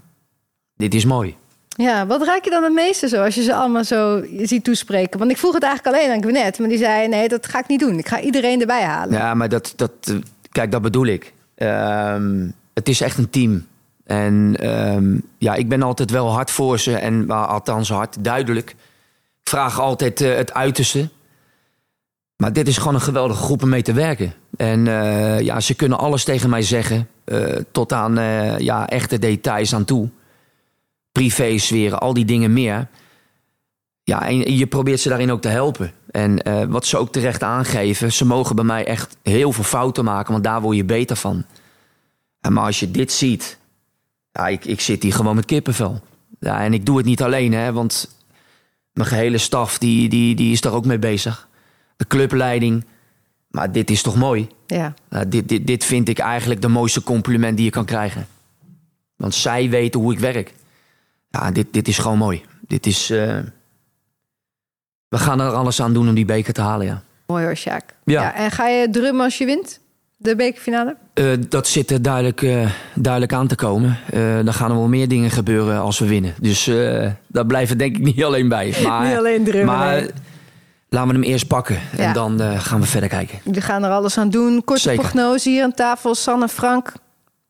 dit 0.76 0.94
is 0.94 1.04
mooi. 1.04 1.36
Ja, 1.68 2.06
wat 2.06 2.22
raak 2.22 2.44
je 2.44 2.50
dan 2.50 2.62
het 2.62 2.72
meeste 2.72 3.08
zo 3.08 3.22
als 3.22 3.34
je 3.34 3.42
ze 3.42 3.54
allemaal 3.54 3.84
zo 3.84 4.24
ziet 4.42 4.64
toespreken? 4.64 5.18
Want 5.18 5.30
ik 5.30 5.38
vroeg 5.38 5.54
het 5.54 5.62
eigenlijk 5.62 5.96
alleen 5.96 6.10
aan 6.10 6.22
Gwyneth, 6.22 6.58
maar 6.58 6.68
die 6.68 6.78
zei: 6.78 7.08
nee, 7.08 7.28
dat 7.28 7.46
ga 7.46 7.58
ik 7.58 7.66
niet 7.66 7.80
doen. 7.80 7.98
Ik 7.98 8.08
ga 8.08 8.20
iedereen 8.20 8.60
erbij 8.60 8.82
halen. 8.82 9.18
Ja, 9.18 9.34
maar 9.34 9.48
dat, 9.48 9.72
dat, 9.76 9.90
eh, 10.00 10.14
kijk, 10.54 10.70
dat 10.70 10.82
bedoel 10.82 11.06
ik. 11.06 11.32
Ehm, 11.54 12.48
het 12.74 12.88
is 12.88 13.00
echt 13.00 13.18
een 13.18 13.30
team. 13.30 13.66
En 14.04 14.56
ehm, 14.58 15.18
ja, 15.38 15.54
ik 15.54 15.68
ben 15.68 15.82
altijd 15.82 16.10
wel 16.10 16.32
hard 16.32 16.50
voor 16.50 16.78
ze. 16.78 16.96
En 16.96 17.30
althans 17.30 17.88
hard, 17.88 18.24
duidelijk. 18.24 18.70
Ik 19.40 19.48
vraag 19.50 19.80
altijd 19.80 20.20
eh, 20.20 20.34
het 20.34 20.54
uiterste. 20.54 21.08
Maar 22.36 22.52
dit 22.52 22.68
is 22.68 22.78
gewoon 22.78 22.94
een 22.94 23.00
geweldige 23.00 23.42
groep 23.42 23.62
om 23.62 23.68
mee 23.68 23.82
te 23.82 23.92
werken. 23.92 24.34
En 24.56 24.86
eh, 24.86 25.40
ja, 25.40 25.60
ze 25.60 25.74
kunnen 25.74 25.98
alles 25.98 26.24
tegen 26.24 26.50
mij 26.50 26.62
zeggen. 26.62 27.08
eh, 27.24 27.56
tot 27.72 27.92
aan 27.92 28.14
ja, 28.58 28.88
echte 28.88 29.18
details 29.18 29.74
aan 29.74 29.84
toe. 29.84 30.08
Privé 31.12 31.58
sferen, 31.58 32.00
al 32.00 32.14
die 32.14 32.24
dingen 32.24 32.52
meer. 32.52 32.88
Ja, 34.02 34.26
en 34.28 34.56
je 34.56 34.66
probeert 34.66 35.00
ze 35.00 35.08
daarin 35.08 35.30
ook 35.32 35.40
te 35.40 35.48
helpen. 35.48 35.92
En 36.14 36.42
eh, 36.42 36.64
wat 36.64 36.86
ze 36.86 36.96
ook 36.96 37.12
terecht 37.12 37.42
aangeven, 37.42 38.12
ze 38.12 38.24
mogen 38.26 38.56
bij 38.56 38.64
mij 38.64 38.86
echt 38.86 39.16
heel 39.22 39.52
veel 39.52 39.64
fouten 39.64 40.04
maken, 40.04 40.32
want 40.32 40.44
daar 40.44 40.60
word 40.60 40.76
je 40.76 40.84
beter 40.84 41.16
van. 41.16 41.44
En 42.40 42.52
maar 42.52 42.64
als 42.64 42.80
je 42.80 42.90
dit 42.90 43.12
ziet, 43.12 43.58
ja, 44.32 44.48
ik, 44.48 44.64
ik 44.64 44.80
zit 44.80 45.02
hier 45.02 45.12
gewoon 45.12 45.34
met 45.34 45.44
kippenvel. 45.44 46.00
Ja, 46.40 46.60
en 46.60 46.72
ik 46.72 46.86
doe 46.86 46.96
het 46.96 47.06
niet 47.06 47.22
alleen, 47.22 47.52
hè, 47.52 47.72
want 47.72 48.16
mijn 48.92 49.08
gehele 49.08 49.38
staf 49.38 49.78
die, 49.78 50.08
die, 50.08 50.34
die 50.34 50.52
is 50.52 50.60
daar 50.60 50.72
ook 50.72 50.84
mee 50.86 50.98
bezig. 50.98 51.48
De 51.96 52.06
clubleiding. 52.06 52.84
Maar 53.48 53.72
dit 53.72 53.90
is 53.90 54.02
toch 54.02 54.16
mooi? 54.16 54.48
Ja. 54.66 54.94
Dit, 55.28 55.48
dit, 55.48 55.66
dit 55.66 55.84
vind 55.84 56.08
ik 56.08 56.18
eigenlijk 56.18 56.62
de 56.62 56.68
mooiste 56.68 57.02
compliment 57.02 57.56
die 57.56 57.64
je 57.64 57.70
kan 57.70 57.84
krijgen. 57.84 58.26
Want 59.16 59.34
zij 59.34 59.70
weten 59.70 60.00
hoe 60.00 60.12
ik 60.12 60.18
werk. 60.18 60.54
Ja, 61.30 61.50
dit, 61.50 61.66
dit 61.70 61.88
is 61.88 61.98
gewoon 61.98 62.18
mooi. 62.18 62.42
Dit 62.66 62.86
is. 62.86 63.10
eh, 63.10 63.38
We 65.14 65.20
gaan 65.20 65.40
er 65.40 65.50
alles 65.50 65.82
aan 65.82 65.92
doen 65.92 66.08
om 66.08 66.14
die 66.14 66.24
beker 66.24 66.52
te 66.52 66.60
halen, 66.60 66.86
ja. 66.86 67.02
Mooi 67.26 67.44
hoor, 67.44 67.56
Sjaak. 67.56 67.94
Ja. 68.04 68.34
En 68.34 68.50
ga 68.50 68.68
je 68.68 68.90
drummen 68.90 69.24
als 69.24 69.38
je 69.38 69.44
wint? 69.44 69.80
de 70.16 70.36
bekerfinale? 70.36 70.96
Eh, 71.14 71.26
dat 71.48 71.66
zit 71.66 71.90
er 71.90 72.02
duidelijk, 72.02 72.42
eh, 72.42 72.70
duidelijk 72.94 73.32
aan 73.32 73.46
te 73.46 73.54
komen. 73.54 73.98
Uh, 74.14 74.34
dan 74.44 74.54
gaan 74.54 74.70
er 74.70 74.76
wel 74.76 74.88
meer 74.88 75.08
dingen 75.08 75.30
gebeuren 75.30 75.80
als 75.80 75.98
we 75.98 76.06
winnen. 76.06 76.34
Dus 76.40 76.68
uh, 76.68 77.10
daar 77.26 77.46
blijven 77.46 77.78
denk 77.78 77.96
ik 77.96 78.02
niet 78.02 78.24
alleen 78.24 78.48
bij. 78.48 78.74
Maar, 78.86 79.08
niet 79.08 79.16
alleen 79.16 79.44
drummen. 79.44 79.76
Maar 79.76 80.06
laten 80.88 81.08
we 81.08 81.14
hem 81.14 81.22
eerst 81.22 81.46
pakken. 81.46 81.78
Ja. 81.96 82.04
En 82.04 82.12
dan 82.12 82.40
gaan 82.40 82.80
we 82.80 82.86
verder 82.86 83.08
kijken. 83.08 83.38
We 83.44 83.60
gaan 83.60 83.84
er 83.84 83.90
alles 83.90 84.18
aan 84.18 84.30
doen. 84.30 84.64
Korte 84.64 84.82
Zeker. 84.82 85.02
prognose 85.02 85.48
hier 85.48 85.62
aan 85.62 85.74
tafel. 85.74 86.14
Sanne, 86.14 86.48
Frank. 86.48 86.92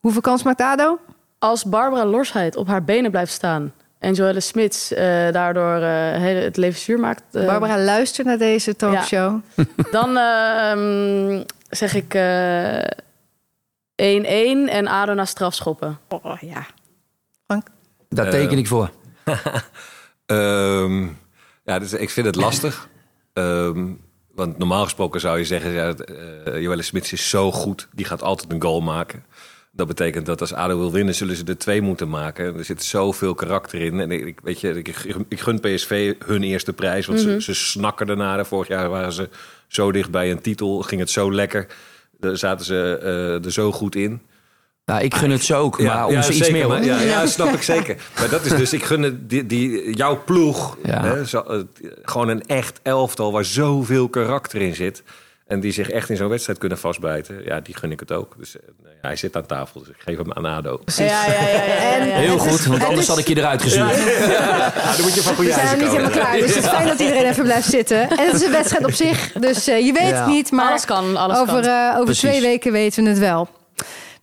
Hoeveel 0.01 0.21
kans 0.21 0.43
maakt 0.43 0.61
ADO? 0.61 0.99
Als 1.39 1.65
Barbara 1.65 2.05
Lorsheid 2.05 2.57
op 2.57 2.67
haar 2.67 2.85
benen 2.85 3.11
blijft 3.11 3.33
staan... 3.33 3.73
en 4.05 4.15
Joelle 4.15 4.41
Smits 4.41 4.89
daardoor 5.33 5.75
het 5.75 6.57
leven 6.57 6.81
zuur 6.81 6.99
maakt... 6.99 7.23
Barbara 7.31 7.79
luistert 7.79 8.27
naar 8.27 8.39
deze 8.39 8.77
talkshow. 8.77 9.41
Ja. 9.57 9.65
dan 9.99 10.17
ehm, 10.17 11.43
zeg 11.71 11.95
ik 11.95 12.15
1-1 12.15 12.15
en 14.71 14.87
ADO 14.87 15.15
naar 15.15 15.27
strafschoppen. 15.27 15.99
Oh 16.09 16.37
ja. 16.41 16.67
Frank? 17.45 17.67
Daar 18.09 18.31
teken 18.31 18.59
ik 18.59 18.67
voor. 18.67 18.91
um, 20.27 21.19
ja, 21.65 21.79
dus 21.79 21.93
ik 21.93 22.11
vind 22.11 22.27
het 22.27 22.37
lastig. 22.37 22.89
um, 23.33 24.01
want 24.35 24.59
normaal 24.59 24.85
gesproken 24.85 25.21
zou 25.21 25.39
je 25.39 25.45
zeggen... 25.45 25.71
Ja, 25.71 25.95
uh, 26.07 26.61
Joelle 26.61 26.83
Smits 26.83 27.13
is 27.13 27.29
zo 27.29 27.53
goed, 27.53 27.89
die 27.93 28.05
gaat 28.05 28.23
altijd 28.23 28.53
een 28.53 28.63
goal 28.63 28.81
maken. 28.81 29.25
Dat 29.77 29.87
betekent 29.87 30.27
dat 30.27 30.41
als 30.41 30.53
ADO 30.53 30.79
wil 30.79 30.93
winnen, 30.93 31.15
zullen 31.15 31.37
ze 31.37 31.45
er 31.45 31.59
twee 31.59 31.83
moeten 31.83 32.09
maken. 32.09 32.57
Er 32.57 32.65
zit 32.65 32.83
zoveel 32.83 33.35
karakter 33.35 33.81
in. 33.81 34.01
En 34.01 34.11
ik, 34.11 34.41
weet 34.43 34.61
je, 34.61 34.69
ik, 34.69 34.89
ik 35.29 35.41
gun 35.41 35.61
PSV 35.61 36.15
hun 36.25 36.43
eerste 36.43 36.73
prijs. 36.73 37.07
Want 37.07 37.23
mm 37.23 37.27
-hmm. 37.29 37.41
ze, 37.41 37.55
ze 37.55 37.65
snakken 37.65 38.09
ernaar. 38.09 38.47
Vorig 38.47 38.69
jaar 38.69 38.89
waren 38.89 39.13
ze 39.13 39.29
zo 39.69 39.93
dicht 39.93 40.11
bij 40.11 40.31
een 40.31 40.41
titel. 40.41 40.83
Ging 40.83 41.01
het 41.01 41.11
zo 41.11 41.33
lekker. 41.33 41.67
Daar 42.21 42.37
zaten 42.37 42.67
ze 42.67 43.01
uh, 43.03 43.45
er 43.45 43.53
zo 43.53 43.73
goed 43.73 43.95
in. 43.95 44.21
Nou, 44.85 45.03
ik 45.03 45.15
gun 45.15 45.31
het 45.31 45.45
zo 45.45 45.61
ook, 45.61 45.79
maar 45.79 45.87
ja, 45.87 46.07
om 46.07 46.13
ja, 46.13 46.23
ze 46.23 46.29
iets 46.29 46.39
zeker, 46.39 46.53
meer. 46.53 46.69
Maar, 46.69 46.85
ja, 46.85 47.01
ja, 47.01 47.27
snap 47.27 47.53
ik 47.53 47.63
zeker. 47.63 47.97
Maar 48.19 48.29
dat 48.29 48.45
is 48.45 48.57
dus, 48.57 48.73
ik 48.73 48.85
gun 48.85 49.03
het, 49.03 49.31
die, 49.31 49.47
die, 49.47 49.95
jouw 49.97 50.25
ploeg, 50.25 50.77
Ja. 50.83 51.05
hè, 51.05 51.25
zo, 51.25 51.45
uh, 51.51 51.61
gewoon 52.03 52.29
een 52.29 52.47
echt 52.47 52.81
elftal 52.83 53.33
waar 53.33 53.45
zoveel 53.45 54.09
karakter 54.09 54.61
in 54.61 54.75
zit. 54.75 55.03
En 55.47 55.61
die 55.61 55.73
zich 55.73 55.91
echt 55.91 56.11
in 56.11 56.17
zo'n 56.17 56.29
wedstrijd 56.29 56.59
kunnen 56.59 56.79
vastbijten. 56.79 57.45
Ja, 57.45 57.61
die 57.61 57.77
gun 57.77 57.91
ik 57.93 58.01
het 58.01 58.13
ook. 58.13 58.35
Dus 58.39 58.57
uh, 58.57 58.63
nou 58.83 58.95
ja, 58.95 59.09
hij 59.09 59.17
zit 59.17 59.37
aan 59.37 59.47
tafel, 59.47 59.81
dus 59.81 59.89
ik 59.89 59.95
geef 59.99 60.17
hem 60.17 60.33
aan 60.33 60.45
ADO. 60.45 60.81
Ja, 60.85 61.05
ja, 61.05 61.25
ja, 61.27 61.41
ja, 61.49 61.65
ja, 61.65 62.05
ja. 62.05 62.17
Heel 62.27 62.39
goed, 62.39 62.65
want 62.65 62.85
anders 62.85 63.07
had 63.07 63.19
ik 63.19 63.29
je 63.29 63.37
eruit 63.37 63.63
gestuurd. 63.63 63.97
dan 64.97 65.03
moet 65.03 65.15
je 65.15 65.23
van 65.23 65.35
goede 65.35 65.51
We 65.51 65.57
zijn 65.57 65.79
niet 65.79 65.89
helemaal 65.89 66.11
klaar, 66.11 66.33
dus 66.33 66.55
het 66.55 66.65
is 66.65 66.71
fijn 66.71 66.87
dat 66.87 67.01
iedereen 67.01 67.25
even 67.27 67.45
blijft 67.45 67.69
zitten. 67.69 68.01
En 68.11 68.27
het 68.27 68.35
is 68.35 68.43
een 68.43 68.53
wedstrijd 68.53 68.85
op 68.85 68.93
zich, 68.93 69.33
dus 69.33 69.69
uh, 69.69 69.87
je 69.87 69.93
weet 69.93 70.09
Ja. 70.09 70.17
het 70.25 70.27
niet. 70.27 70.51
Maar 70.51 70.69
Alles 70.69 70.85
kan, 70.85 71.17
alles 71.17 71.39
over, 71.39 71.65
uh, 71.65 71.91
over 71.93 72.05
Precies. 72.05 72.29
twee 72.29 72.41
weken 72.41 72.73
weten 72.73 73.03
we 73.05 73.09
het 73.11 73.19
wel. 73.19 73.49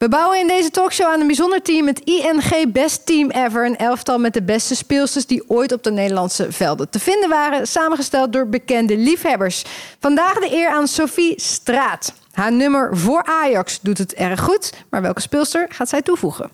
We 0.01 0.09
bouwen 0.09 0.39
in 0.39 0.47
deze 0.47 0.69
talkshow 0.69 1.07
aan 1.07 1.19
een 1.19 1.27
bijzonder 1.27 1.61
team, 1.61 1.87
het 1.87 1.99
ING 1.99 2.71
Best 2.71 3.05
Team 3.05 3.29
Ever. 3.29 3.65
Een 3.65 3.77
elftal 3.77 4.17
met 4.17 4.33
de 4.33 4.43
beste 4.43 4.75
speelsters 4.75 5.25
die 5.25 5.49
ooit 5.49 5.71
op 5.71 5.83
de 5.83 5.91
Nederlandse 5.91 6.51
velden 6.51 6.89
te 6.89 6.99
vinden 6.99 7.29
waren. 7.29 7.67
Samengesteld 7.67 8.33
door 8.33 8.47
bekende 8.47 8.97
liefhebbers. 8.97 9.63
Vandaag 9.99 10.33
de 10.33 10.51
eer 10.51 10.69
aan 10.69 10.87
Sophie 10.87 11.41
Straat. 11.41 12.13
Haar 12.31 12.51
nummer 12.51 12.97
voor 12.97 13.23
Ajax 13.23 13.79
doet 13.81 13.97
het 13.97 14.13
erg 14.13 14.39
goed. 14.39 14.73
Maar 14.89 15.01
welke 15.01 15.21
speelster 15.21 15.65
gaat 15.69 15.89
zij 15.89 16.01
toevoegen? 16.01 16.49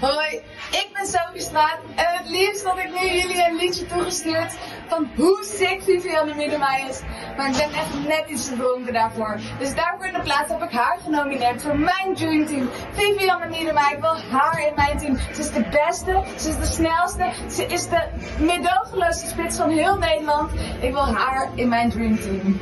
Hoi, 0.00 0.40
ik 0.70 0.88
ben 0.92 1.06
Sophie 1.06 1.40
Straat 1.40 1.78
en 1.94 2.06
het 2.18 2.28
liefst 2.28 2.64
had 2.64 2.78
ik 2.78 2.90
nu 3.00 3.08
jullie 3.18 3.44
een 3.48 3.56
liedje 3.56 3.86
toegestuurd 3.86 4.52
van 4.88 5.10
hoe 5.16 5.44
sick 5.58 5.82
Vivianne 5.82 6.34
Miedema 6.34 6.76
is. 6.88 7.00
Maar 7.36 7.48
ik 7.48 7.56
ben 7.56 7.72
echt 7.72 8.08
net 8.08 8.24
iets 8.28 8.48
te 8.48 8.56
dronken 8.56 8.92
daarvoor. 8.92 9.38
Dus 9.58 9.74
daarvoor 9.74 10.06
in 10.06 10.12
de 10.12 10.20
plaats 10.20 10.50
heb 10.50 10.62
ik 10.62 10.70
haar 10.70 10.98
genomineerd 11.04 11.62
voor 11.62 11.78
mijn 11.78 12.14
Dream 12.14 12.46
Team. 12.46 12.70
Vivianne 12.92 13.48
Miedema, 13.48 13.90
ik 13.90 14.00
wil 14.00 14.16
haar 14.30 14.66
in 14.66 14.72
mijn 14.76 14.98
team. 14.98 15.18
Ze 15.34 15.40
is 15.40 15.50
de 15.50 15.64
beste, 15.70 16.22
ze 16.38 16.48
is 16.48 16.56
de 16.56 16.66
snelste, 16.66 17.30
ze 17.50 17.66
is 17.66 17.88
de 17.88 18.02
medogeloosste 18.38 19.26
spits 19.26 19.56
van 19.56 19.70
heel 19.70 19.98
Nederland. 19.98 20.50
Ik 20.80 20.92
wil 20.92 21.14
haar 21.14 21.50
in 21.54 21.68
mijn 21.68 21.90
Dream 21.90 22.20
Team. 22.20 22.60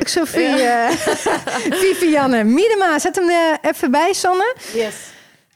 Sophie, 0.00 0.62
eh, 0.62 0.90
Vivianne 1.70 2.44
Miedema. 2.44 2.98
Zet 2.98 3.16
hem 3.16 3.28
er 3.28 3.58
even 3.62 3.90
bij, 3.90 4.12
Sanne. 4.12 4.56
Yes. 4.72 4.94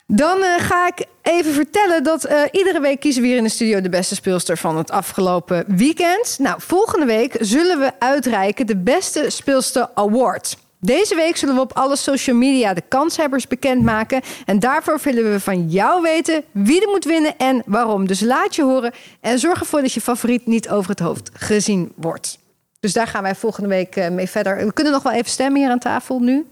Dan 0.06 0.42
eh, 0.42 0.60
ga 0.60 0.86
ik 0.86 1.06
even 1.22 1.52
vertellen 1.52 2.02
dat 2.02 2.24
eh, 2.24 2.40
iedere 2.52 2.80
week 2.80 3.00
kiezen 3.00 3.22
we 3.22 3.28
hier 3.28 3.36
in 3.36 3.42
de 3.42 3.48
studio 3.48 3.80
de 3.80 3.88
beste 3.88 4.14
speelster 4.14 4.56
van 4.58 4.76
het 4.76 4.90
afgelopen 4.90 5.64
weekend. 5.68 6.36
Nou, 6.38 6.60
volgende 6.60 7.06
week 7.06 7.36
zullen 7.40 7.78
we 7.78 7.92
uitreiken 7.98 8.66
de 8.66 8.76
beste 8.76 9.30
speelster 9.30 9.88
award. 9.94 10.56
Deze 10.84 11.14
week 11.14 11.36
zullen 11.36 11.54
we 11.54 11.60
op 11.60 11.72
alle 11.72 11.96
social 11.96 12.36
media 12.36 12.74
de 12.74 12.82
kanshebbers 12.88 13.46
bekendmaken. 13.46 14.20
En 14.46 14.58
daarvoor 14.58 15.00
willen 15.02 15.32
we 15.32 15.40
van 15.40 15.68
jou 15.68 16.02
weten 16.02 16.44
wie 16.52 16.82
er 16.82 16.88
moet 16.88 17.04
winnen 17.04 17.38
en 17.38 17.62
waarom. 17.66 18.06
Dus 18.06 18.20
laat 18.20 18.54
je 18.54 18.62
horen 18.62 18.92
en 19.20 19.38
zorg 19.38 19.60
ervoor 19.60 19.80
dat 19.80 19.92
je 19.92 20.00
favoriet 20.00 20.46
niet 20.46 20.68
over 20.68 20.90
het 20.90 21.00
hoofd 21.00 21.30
gezien 21.32 21.92
wordt. 21.96 22.38
Dus 22.80 22.92
daar 22.92 23.06
gaan 23.06 23.22
wij 23.22 23.34
volgende 23.34 23.68
week 23.68 23.96
eh, 23.96 24.08
mee 24.08 24.28
verder. 24.28 24.66
We 24.66 24.72
kunnen 24.72 24.92
nog 24.92 25.02
wel 25.02 25.12
even 25.12 25.30
stemmen 25.30 25.60
hier 25.60 25.70
aan 25.70 25.78
tafel 25.78 26.20
nu. 26.20 26.46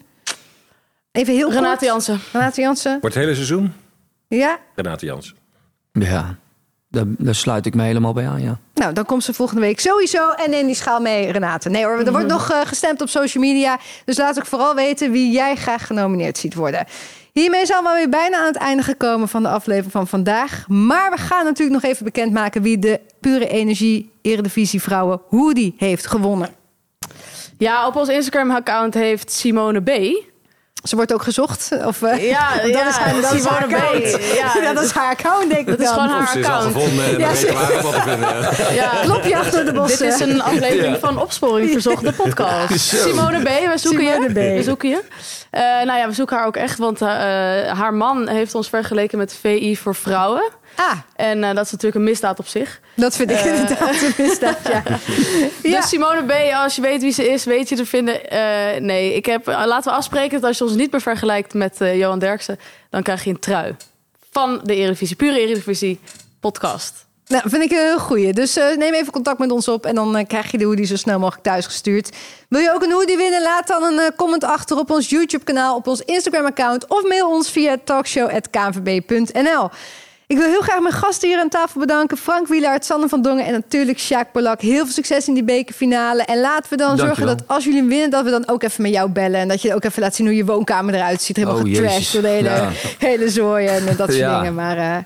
Even 1.13 1.35
heel 1.35 1.51
Renate 1.51 1.69
kort. 1.69 1.81
Jansen. 1.81 2.21
Renate 2.33 2.61
Jansen. 2.61 2.99
Wordt 3.01 3.15
het 3.15 3.25
hele 3.25 3.35
seizoen? 3.35 3.73
Ja, 4.39 4.59
Renate 4.75 5.07
Jansen. 5.07 5.37
Ja, 5.93 6.37
daar, 6.89 7.05
daar 7.09 7.35
sluit 7.35 7.67
ik 7.67 7.75
me 7.75 7.83
helemaal 7.83 8.13
bij 8.13 8.29
aan, 8.29 8.43
ja. 8.43 8.59
Nou, 8.75 8.93
dan 8.93 9.05
komt 9.05 9.25
ze 9.25 9.35
volgende 9.35 9.61
week 9.61 9.81
sowieso. 9.81 10.31
En 10.31 10.53
in 10.53 10.67
die 10.67 10.75
schaal 10.75 11.01
mee, 11.01 11.31
Renate. 11.31 11.69
Nee 11.69 11.85
hoor, 11.85 11.99
er 11.99 12.13
wordt 12.13 12.27
nog 12.27 12.51
eh, 12.51 12.61
gestemd 12.65 13.01
op 13.01 13.09
social 13.09 13.45
media. 13.45 13.79
Dus 14.05 14.17
laat 14.17 14.39
ook 14.39 14.47
vooral 14.47 14.75
weten 14.75 15.11
wie 15.11 15.33
jij 15.33 15.57
graag 15.57 15.87
genomineerd 15.87 16.39
ziet 16.39 16.55
worden. 16.55 16.87
Hiermee 17.33 17.67
zijn 17.67 17.83
we 17.83 17.93
weer 17.95 18.09
bijna 18.09 18.39
aan 18.39 18.47
het 18.47 18.57
einde 18.57 18.83
gekomen 18.83 19.29
van 19.29 19.43
de 19.43 19.49
aflevering 19.49 19.93
van 19.93 20.07
vandaag. 20.07 20.65
Maar 20.69 21.11
we 21.11 21.17
gaan 21.17 21.45
natuurlijk 21.45 21.83
nog 21.83 21.91
even 21.91 22.05
bekendmaken 22.05 22.63
wie 22.63 22.79
de 22.79 23.01
Pure 23.21 23.49
Energie 23.49 24.13
Eredivisie 24.23 24.83
Vrouwen 24.83 25.21
Hoodie 25.29 25.75
heeft 25.77 26.07
gewonnen. 26.07 26.49
Ja, 27.59 27.87
op 27.87 27.97
ons 27.97 28.09
Instagram-account 28.09 28.95
heeft 28.95 29.33
Simone 29.33 29.83
B. 29.83 29.91
Ze 30.83 30.97
wordt 30.97 31.13
ook 31.13 31.23
gezocht. 31.23 31.69
Of, 31.87 32.03
eh, 32.03 32.29
Ja, 32.31 32.49
dat 32.63 32.71
ja, 32.71 32.89
is 32.89 32.95
haar, 32.95 33.21
dat 33.21 33.33
is 33.33 33.45
haar 33.45 33.63
Simone 33.63 33.67
B. 33.67 33.83
account. 33.83 34.19
Ja, 34.35 34.63
Ja, 34.63 34.73
dat 34.73 34.85
is 34.85 34.91
haar 34.91 35.11
account, 35.11 35.49
denk 35.49 35.61
ik 35.61 35.67
Dat 35.67 35.81
is 35.81 35.89
gewoon 35.89 36.09
haar 36.09 36.29
Ze 36.29 36.39
is 36.39 36.47
al 36.47 36.53
account. 36.53 36.73
gevonden 36.75 37.05
en 37.05 37.19
Ja, 37.19 37.35
ze- 37.35 37.47
weten 37.47 37.59
we 37.59 37.65
haar 37.65 37.73
ook 37.75 37.83
wel 37.83 37.93
te 37.93 38.01
vinden. 38.01 38.75
ja. 38.75 38.75
Ja. 38.75 38.91
Klopje 39.03 39.37
achter 39.37 39.65
de 39.65 39.73
bossen. 39.73 40.07
Dit 40.11 40.15
is 40.21 40.21
een 40.35 40.43
aflevering 40.43 40.97
van 41.01 41.19
Opsporing 41.19 41.71
Verzocht, 41.73 42.05
de 42.05 42.13
podcast. 42.23 42.79
Simone 42.79 43.39
B, 43.43 43.45
we 43.49 43.73
zoeken 43.79 44.01
Simone 44.07 44.27
je. 44.27 44.31
B. 44.53 44.57
We 44.57 44.63
zoeken 44.63 44.89
je. 44.89 45.03
Eh, 45.51 45.61
nou 45.63 45.99
ja, 45.99 46.07
we 46.07 46.13
zoeken 46.13 46.37
haar 46.37 46.47
ook 46.47 46.57
echt, 46.57 46.79
want 46.79 47.03
eh, 47.03 47.09
haar 47.79 47.95
man 47.95 48.29
heeft 48.29 48.55
ons 48.55 48.69
vergeleken 48.69 49.19
met 49.19 49.37
VI 49.41 49.77
voor 49.77 49.95
vrouwen. 49.95 50.43
Ah, 50.75 50.93
En 51.17 51.45
eh, 51.45 51.55
dat 51.55 51.65
is 51.65 51.71
natuurlijk 51.71 51.95
een 51.95 52.05
misdaad 52.11 52.39
op 52.39 52.47
zich. 52.47 52.81
dat 52.97 53.17
vind 53.17 53.31
ik 53.31 53.37
Eh. 53.37 53.47
inderdaad 53.61 54.03
een 54.03 54.15
misdaad, 54.19 54.59
ja. 54.69 54.83
Ja. 55.63 55.77
Dus 55.81 55.89
Simone 55.89 56.25
B, 56.25 56.33
als 56.55 56.75
je 56.77 56.81
weet 56.83 57.01
wie 57.01 57.13
ze 57.13 57.29
is, 57.31 57.45
weet 57.45 57.69
je 57.69 57.77
te 57.77 57.87
vinden. 57.87 58.31
Eh, 58.31 58.81
nee, 58.81 59.15
ik 59.15 59.27
heb, 59.27 59.47
laten 59.47 59.91
we 59.91 59.97
afspreken 59.99 60.41
dat 60.41 60.49
als 60.49 60.59
je 60.59 60.65
ons 60.65 60.75
niet 60.75 60.93
meer 60.93 61.01
vergelijkt 61.01 61.55
met 61.55 61.77
Johan 61.79 62.19
Derksen, 62.19 62.59
dan 62.91 63.03
krijg 63.03 63.25
je 63.25 63.31
een 63.31 63.39
trui 63.39 63.77
van 64.31 64.61
de 64.65 64.75
Eredivisie, 64.75 65.17
pure 65.17 65.41
Eredivisie 65.41 66.01
podcast. 66.41 67.09
Nou, 67.27 67.43
vind 67.49 67.63
ik 67.63 67.71
een 67.71 67.79
heel 67.79 67.99
goeie. 67.99 68.33
Dus 68.33 68.55
neem 68.55 68.95
even 68.95 69.13
contact 69.13 69.39
met 69.39 69.51
ons 69.51 69.69
op 69.69 69.87
en 69.87 69.95
dan 69.95 70.25
krijg 70.27 70.51
je 70.51 70.59
de 70.59 70.65
hoodie 70.65 70.85
zo 70.87 70.97
snel 70.97 71.19
mogelijk 71.19 71.43
thuis 71.45 71.65
gestuurd. 71.67 72.17
Wil 72.49 72.61
je 72.61 72.73
ook 72.75 72.83
een 72.83 72.93
hoodie 72.93 73.17
winnen? 73.17 73.43
Laat 73.43 73.67
dan 73.67 73.83
een 73.83 74.13
comment 74.17 74.45
achter 74.45 74.77
op 74.79 74.91
ons 74.91 75.09
YouTube-kanaal, 75.09 75.77
op 75.77 75.87
ons 75.87 76.01
Instagram-account 76.01 76.87
of 76.89 77.03
mail 77.09 77.31
ons 77.31 77.51
via 77.51 77.77
talkshow.knvb.nl. 77.85 79.69
Ik 80.31 80.37
wil 80.37 80.47
heel 80.47 80.61
graag 80.61 80.81
mijn 80.81 80.95
gasten 80.95 81.29
hier 81.29 81.39
aan 81.39 81.49
tafel 81.49 81.81
bedanken. 81.81 82.17
Frank 82.17 82.49
Wielaert, 82.49 82.85
Sanne 82.85 83.09
van 83.09 83.23
Dongen 83.23 83.45
en 83.45 83.53
natuurlijk 83.53 83.99
Sjaak 83.99 84.33
Polak. 84.33 84.61
Heel 84.61 84.85
veel 84.85 84.93
succes 84.93 85.29
in 85.29 85.35
die 85.35 85.45
bekerfinale. 85.45 86.23
En 86.23 86.41
laten 86.41 86.71
we 86.71 86.77
dan 86.77 86.99
zorgen 86.99 87.27
dat 87.27 87.43
als 87.47 87.65
jullie 87.65 87.83
winnen, 87.83 88.11
dat 88.11 88.25
we 88.25 88.31
dan 88.31 88.49
ook 88.49 88.63
even 88.63 88.83
met 88.83 88.93
jou 88.93 89.11
bellen. 89.11 89.41
En 89.41 89.49
dat 89.49 89.63
je 89.63 89.75
ook 89.75 89.85
even 89.85 90.03
laat 90.03 90.15
zien 90.15 90.27
hoe 90.27 90.37
je 90.37 90.45
woonkamer 90.45 90.95
eruit 90.95 91.23
ziet. 91.23 91.37
Helemaal 91.37 91.59
Oh, 91.59 91.65
getrashed 91.69 92.13
door 92.13 92.23
de 92.23 92.29
hele, 92.29 92.49
Ja. 92.49 92.69
hele 93.09 93.29
zooi 93.29 93.67
en 93.67 93.87
eh, 93.89 93.97
dat 93.97 94.09
soort 94.09 94.15
Ja. 94.15 94.39
dingen. 94.39 94.55
Maar 94.55 94.77
eh, 94.77 94.97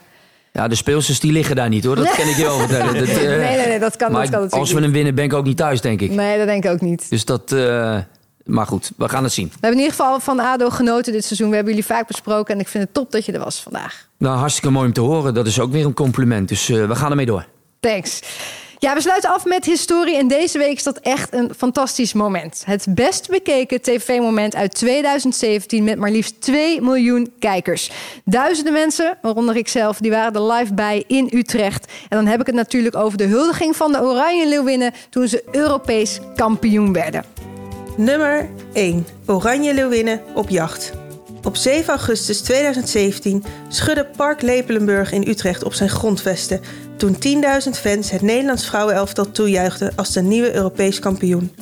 Ja, 0.53 0.69
de 0.69 0.75
speelsters 0.75 1.21
die 1.21 1.33
liggen 1.33 1.57
daar 1.57 1.69
niet 1.69 1.85
hoor, 1.85 1.97
dat 1.97 2.11
kan 2.11 2.29
ik 2.29 2.37
je 2.37 2.43
wel 2.43 2.59
vertellen. 2.59 2.95
Dat, 2.99 3.09
eh, 3.09 3.17
nee, 3.17 3.57
nee, 3.57 3.67
nee, 3.67 3.79
dat 3.79 3.97
kan, 3.97 4.13
maar 4.13 4.21
dat 4.23 4.31
kan 4.31 4.41
natuurlijk 4.41 4.55
als 4.55 4.73
we 4.73 4.81
hem 4.81 4.93
winnen 4.93 5.15
ben 5.15 5.25
ik 5.25 5.33
ook 5.33 5.45
niet 5.45 5.57
thuis, 5.57 5.81
denk 5.81 6.01
ik. 6.01 6.11
Nee, 6.11 6.39
dat 6.39 6.47
denk 6.47 6.65
ik 6.65 6.71
ook 6.71 6.81
niet. 6.81 7.11
Dus 7.11 7.25
dat... 7.25 7.55
maar 8.45 8.67
goed, 8.67 8.91
we 8.97 9.09
gaan 9.09 9.25
het 9.25 9.33
zien. 9.33 9.47
We 9.47 9.53
hebben 9.53 9.71
in 9.71 9.85
ieder 9.85 9.97
geval 9.97 10.21
van 10.21 10.41
ADO 10.41 10.71
genoten 10.71 11.13
dit 11.13 11.25
seizoen. 11.25 11.49
We 11.49 11.55
hebben 11.55 11.75
jullie 11.75 11.89
vaak 11.89 12.07
besproken 12.07 12.55
en 12.55 12.61
ik 12.61 12.69
vind 12.69 12.85
het 12.85 12.95
top 12.95 13.13
dat 13.13 13.25
je 13.25 13.33
er 13.33 13.45
was 13.45 13.61
vandaag. 13.61 14.09
Nou, 14.19 14.39
hartstikke 14.39 14.71
mooi 14.71 14.87
om 14.87 14.93
te 14.93 15.01
horen. 15.01 15.35
Dat 15.35 15.47
is 15.47 15.61
ook 15.61 15.73
weer 15.73 15.85
een 15.85 15.95
compliment. 15.95 16.49
Dus 16.49 16.69
eh, 16.69 16.87
we 16.87 16.95
gaan 16.95 17.11
ermee 17.11 17.27
door. 17.27 17.47
Thanks. 17.81 18.21
Ja, 18.79 18.95
we 18.95 19.01
sluiten 19.01 19.31
af 19.31 19.45
met 19.45 19.65
historie 19.65 20.17
en 20.17 20.29
deze 20.29 20.59
week 20.59 20.77
is 20.77 20.83
dat 20.83 20.99
echt 20.99 21.33
een 21.33 21.51
fantastisch 21.57 22.13
moment. 22.13 22.63
Het 22.67 22.87
best 22.89 23.29
bekeken 23.29 23.83
tv-moment 23.83 24.55
uit 24.55 24.75
2017 24.75 25.85
met 25.85 25.99
maar 25.99 26.11
liefst 26.11 26.41
2 26.41 26.81
miljoen 26.81 27.33
kijkers. 27.39 27.91
Duizenden 28.25 28.73
mensen, 28.73 29.19
waaronder 29.23 29.57
ik 29.57 29.69
zelf, 29.69 29.99
die 29.99 30.11
waren 30.11 30.35
er 30.35 30.53
live 30.53 30.75
bij 30.75 31.05
in 31.07 31.31
Utrecht. 31.33 31.93
En 32.09 32.17
dan 32.17 32.27
heb 32.27 32.41
ik 32.41 32.47
het 32.47 32.55
natuurlijk 32.55 32.97
over 32.97 33.19
de 33.19 33.25
huldiging 33.25 33.77
van 33.77 33.93
de 33.93 34.03
Oranje 34.03 34.49
Leeuwinnen 34.49 34.93
toen 35.11 35.29
ze 35.29 35.45
Europees 35.51 36.21
kampioen 36.37 36.93
werden. 36.93 37.25
Nummer 37.97 38.49
1. 38.73 39.07
Oranje 39.27 39.75
Leeuwinnen 39.75 40.21
op 40.35 40.49
jacht. 40.49 40.93
Op 41.43 41.57
7 41.57 41.89
augustus 41.89 42.41
2017 42.41 43.45
schudde 43.69 44.07
Park 44.17 44.43
Lepelenburg 44.43 45.13
in 45.13 45.29
Utrecht 45.29 45.65
op 45.65 45.75
zijn 45.75 45.89
grondvesten 45.89 46.61
toen 46.97 47.17
10.000 47.65 47.71
fans 47.71 48.11
het 48.11 48.23
Nederlands 48.23 48.67
vrouwenelftal 48.67 49.31
toejuichten 49.31 49.93
als 49.97 50.13
de 50.13 50.23
nieuwe 50.23 50.55
Europees 50.55 50.99
kampioen. 50.99 51.55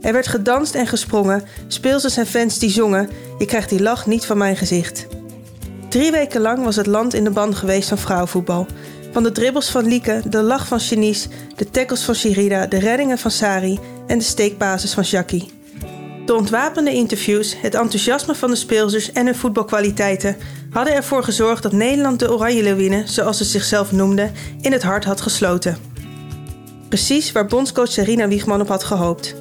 Er 0.00 0.12
werd 0.12 0.26
gedanst 0.26 0.74
en 0.74 0.86
gesprongen, 0.86 1.42
speelsters 1.66 2.16
en 2.16 2.26
fans 2.26 2.58
die 2.58 2.70
zongen: 2.70 3.08
Je 3.38 3.46
krijgt 3.46 3.68
die 3.68 3.82
lach 3.82 4.06
niet 4.06 4.24
van 4.24 4.38
mijn 4.38 4.56
gezicht. 4.56 5.06
Drie 5.88 6.10
weken 6.10 6.40
lang 6.40 6.64
was 6.64 6.76
het 6.76 6.86
land 6.86 7.14
in 7.14 7.24
de 7.24 7.30
band 7.30 7.54
geweest 7.54 7.88
van 7.88 7.98
vrouwenvoetbal. 7.98 8.66
Van 9.12 9.22
de 9.22 9.32
dribbels 9.32 9.70
van 9.70 9.86
Lieke, 9.86 10.22
de 10.28 10.42
lach 10.42 10.66
van 10.66 10.78
Janice, 10.78 11.28
de 11.56 11.70
tackles 11.70 12.02
van 12.02 12.14
Shirida, 12.14 12.66
de 12.66 12.78
reddingen 12.78 13.18
van 13.18 13.30
Sari 13.30 13.78
en 14.06 14.18
de 14.18 14.24
steekbasis 14.24 14.94
van 14.94 15.04
Jackie. 15.04 15.55
De 16.26 16.34
ontwapende 16.34 16.92
interviews, 16.92 17.56
het 17.60 17.74
enthousiasme 17.74 18.34
van 18.34 18.50
de 18.50 18.56
speelsters 18.56 19.12
en 19.12 19.26
hun 19.26 19.34
voetbalkwaliteiten 19.34 20.36
hadden 20.70 20.94
ervoor 20.94 21.22
gezorgd 21.24 21.62
dat 21.62 21.72
Nederland 21.72 22.18
de 22.18 22.32
Oranje 22.32 22.62
Leeuwinnen, 22.62 23.08
zoals 23.08 23.36
ze 23.36 23.44
zichzelf 23.44 23.92
noemden, 23.92 24.32
in 24.60 24.72
het 24.72 24.82
hart 24.82 25.04
had 25.04 25.20
gesloten. 25.20 25.76
Precies 26.88 27.32
waar 27.32 27.46
bondscoach 27.46 27.92
Serena 27.92 28.28
Wiegman 28.28 28.60
op 28.60 28.68
had 28.68 28.84
gehoopt. 28.84 29.34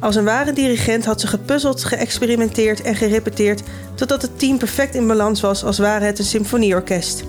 Als 0.00 0.16
een 0.16 0.24
ware 0.24 0.52
dirigent 0.52 1.04
had 1.04 1.20
ze 1.20 1.26
gepuzzeld, 1.26 1.84
geëxperimenteerd 1.84 2.82
en 2.82 2.94
gerepeteerd 2.94 3.62
totdat 3.94 4.22
het 4.22 4.38
team 4.38 4.58
perfect 4.58 4.94
in 4.94 5.06
balans 5.06 5.40
was 5.40 5.64
als 5.64 5.78
ware 5.78 6.04
het 6.04 6.18
een 6.18 6.24
symfonieorkest. 6.24 7.22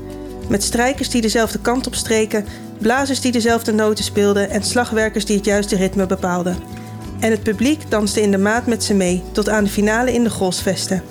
Met 0.49 0.63
strijkers 0.63 1.09
die 1.09 1.21
dezelfde 1.21 1.59
kant 1.59 1.87
op 1.87 1.95
streken, 1.95 2.45
blazers 2.79 3.21
die 3.21 3.31
dezelfde 3.31 3.73
noten 3.73 4.03
speelden 4.03 4.49
en 4.49 4.63
slagwerkers 4.63 5.25
die 5.25 5.35
het 5.35 5.45
juiste 5.45 5.75
ritme 5.75 6.05
bepaalden. 6.05 6.82
En 7.23 7.31
het 7.31 7.43
publiek 7.43 7.91
danste 7.91 8.21
in 8.21 8.31
de 8.31 8.37
maat 8.37 8.65
met 8.65 8.83
ze 8.83 8.93
mee, 8.93 9.23
tot 9.31 9.49
aan 9.49 9.63
de 9.63 9.69
finale 9.69 10.13
in 10.13 10.23
de 10.23 10.29
Golsvesten. 10.29 11.03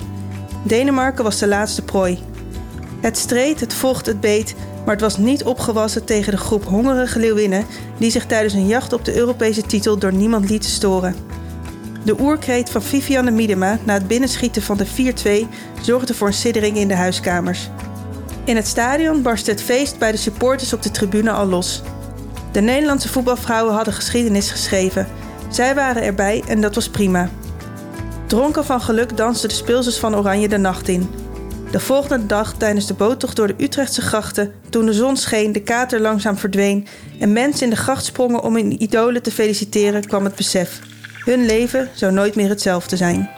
Denemarken 0.63 1.25
was 1.25 1.39
de 1.39 1.47
laatste 1.47 1.83
prooi. 1.83 2.19
Het 3.01 3.19
streed, 3.19 3.61
het 3.61 3.75
vocht, 3.75 4.07
het 4.07 4.21
beet, 4.21 4.55
maar 4.85 4.95
het 4.95 5.01
was 5.01 5.17
niet 5.17 5.45
opgewassen 5.45 6.05
tegen 6.05 6.33
de 6.33 6.39
groep 6.39 6.65
hongerige 6.65 7.19
leeuwinnen 7.19 7.67
die 7.99 8.11
zich 8.11 8.27
tijdens 8.27 8.55
een 8.55 8.67
jacht 8.67 8.93
op 8.93 9.05
de 9.05 9.15
Europese 9.15 9.63
titel 9.63 9.99
door 9.99 10.13
niemand 10.13 10.51
lieten 10.51 10.71
storen. 10.71 11.15
De 12.05 12.21
oerkreet 12.21 12.71
van 12.71 12.83
Vivianne 12.83 13.31
Miedema 13.31 13.79
na 13.85 13.95
het 13.95 14.09
binnenschieten 14.09 14.63
van 14.63 14.77
de 14.77 15.47
4-2 15.47 15.49
zorgde 15.81 16.15
voor 16.15 16.27
een 16.27 16.33
siddering 16.33 16.77
in 16.77 16.89
de 16.89 16.97
huiskamers. 16.97 17.71
In 18.45 18.57
het 18.57 18.67
stadion 18.67 19.23
barstte 19.23 19.51
het 19.51 19.63
feest 19.63 19.99
bij 19.99 20.11
de 20.11 20.19
supporters 20.19 20.73
op 20.73 20.83
de 20.83 20.91
tribune 20.91 21.31
al 21.31 21.47
los. 21.47 21.83
De 22.51 22.61
Nederlandse 22.61 23.09
voetbalvrouwen 23.09 23.75
hadden 23.75 23.95
geschiedenis 23.95 24.51
geschreven. 24.51 25.07
Zij 25.53 25.75
waren 25.75 26.03
erbij 26.03 26.43
en 26.49 26.61
dat 26.61 26.75
was 26.75 26.89
prima. 26.89 27.29
Dronken 28.27 28.65
van 28.65 28.81
geluk 28.81 29.17
dansten 29.17 29.49
de 29.49 29.55
speelsters 29.55 29.99
van 29.99 30.17
Oranje 30.17 30.49
de 30.49 30.57
nacht 30.57 30.89
in. 30.89 31.11
De 31.71 31.81
volgende 31.81 32.27
dag 32.27 32.55
tijdens 32.55 32.87
de 32.87 32.95
boottocht 32.95 33.37
door 33.37 33.47
de 33.47 33.65
Utrechtse 33.65 34.01
grachten, 34.01 34.53
toen 34.71 34.87
de 34.87 34.93
zon 34.93 35.17
scheen, 35.17 35.53
de 35.53 35.63
kater 35.63 36.01
langzaam 36.01 36.37
verdween 36.37 36.87
en 37.21 37.33
mensen 37.33 37.65
in 37.65 37.71
de 37.71 37.77
gracht 37.77 38.05
sprongen 38.05 38.43
om 38.43 38.55
hun 38.55 38.83
idolen 38.83 39.23
te 39.23 39.31
feliciteren, 39.31 40.07
kwam 40.07 40.25
het 40.25 40.35
besef. 40.35 40.81
Hun 41.25 41.47
leven 41.47 41.89
zou 41.95 42.13
nooit 42.13 42.35
meer 42.35 42.49
hetzelfde 42.49 42.97
zijn. 42.97 43.31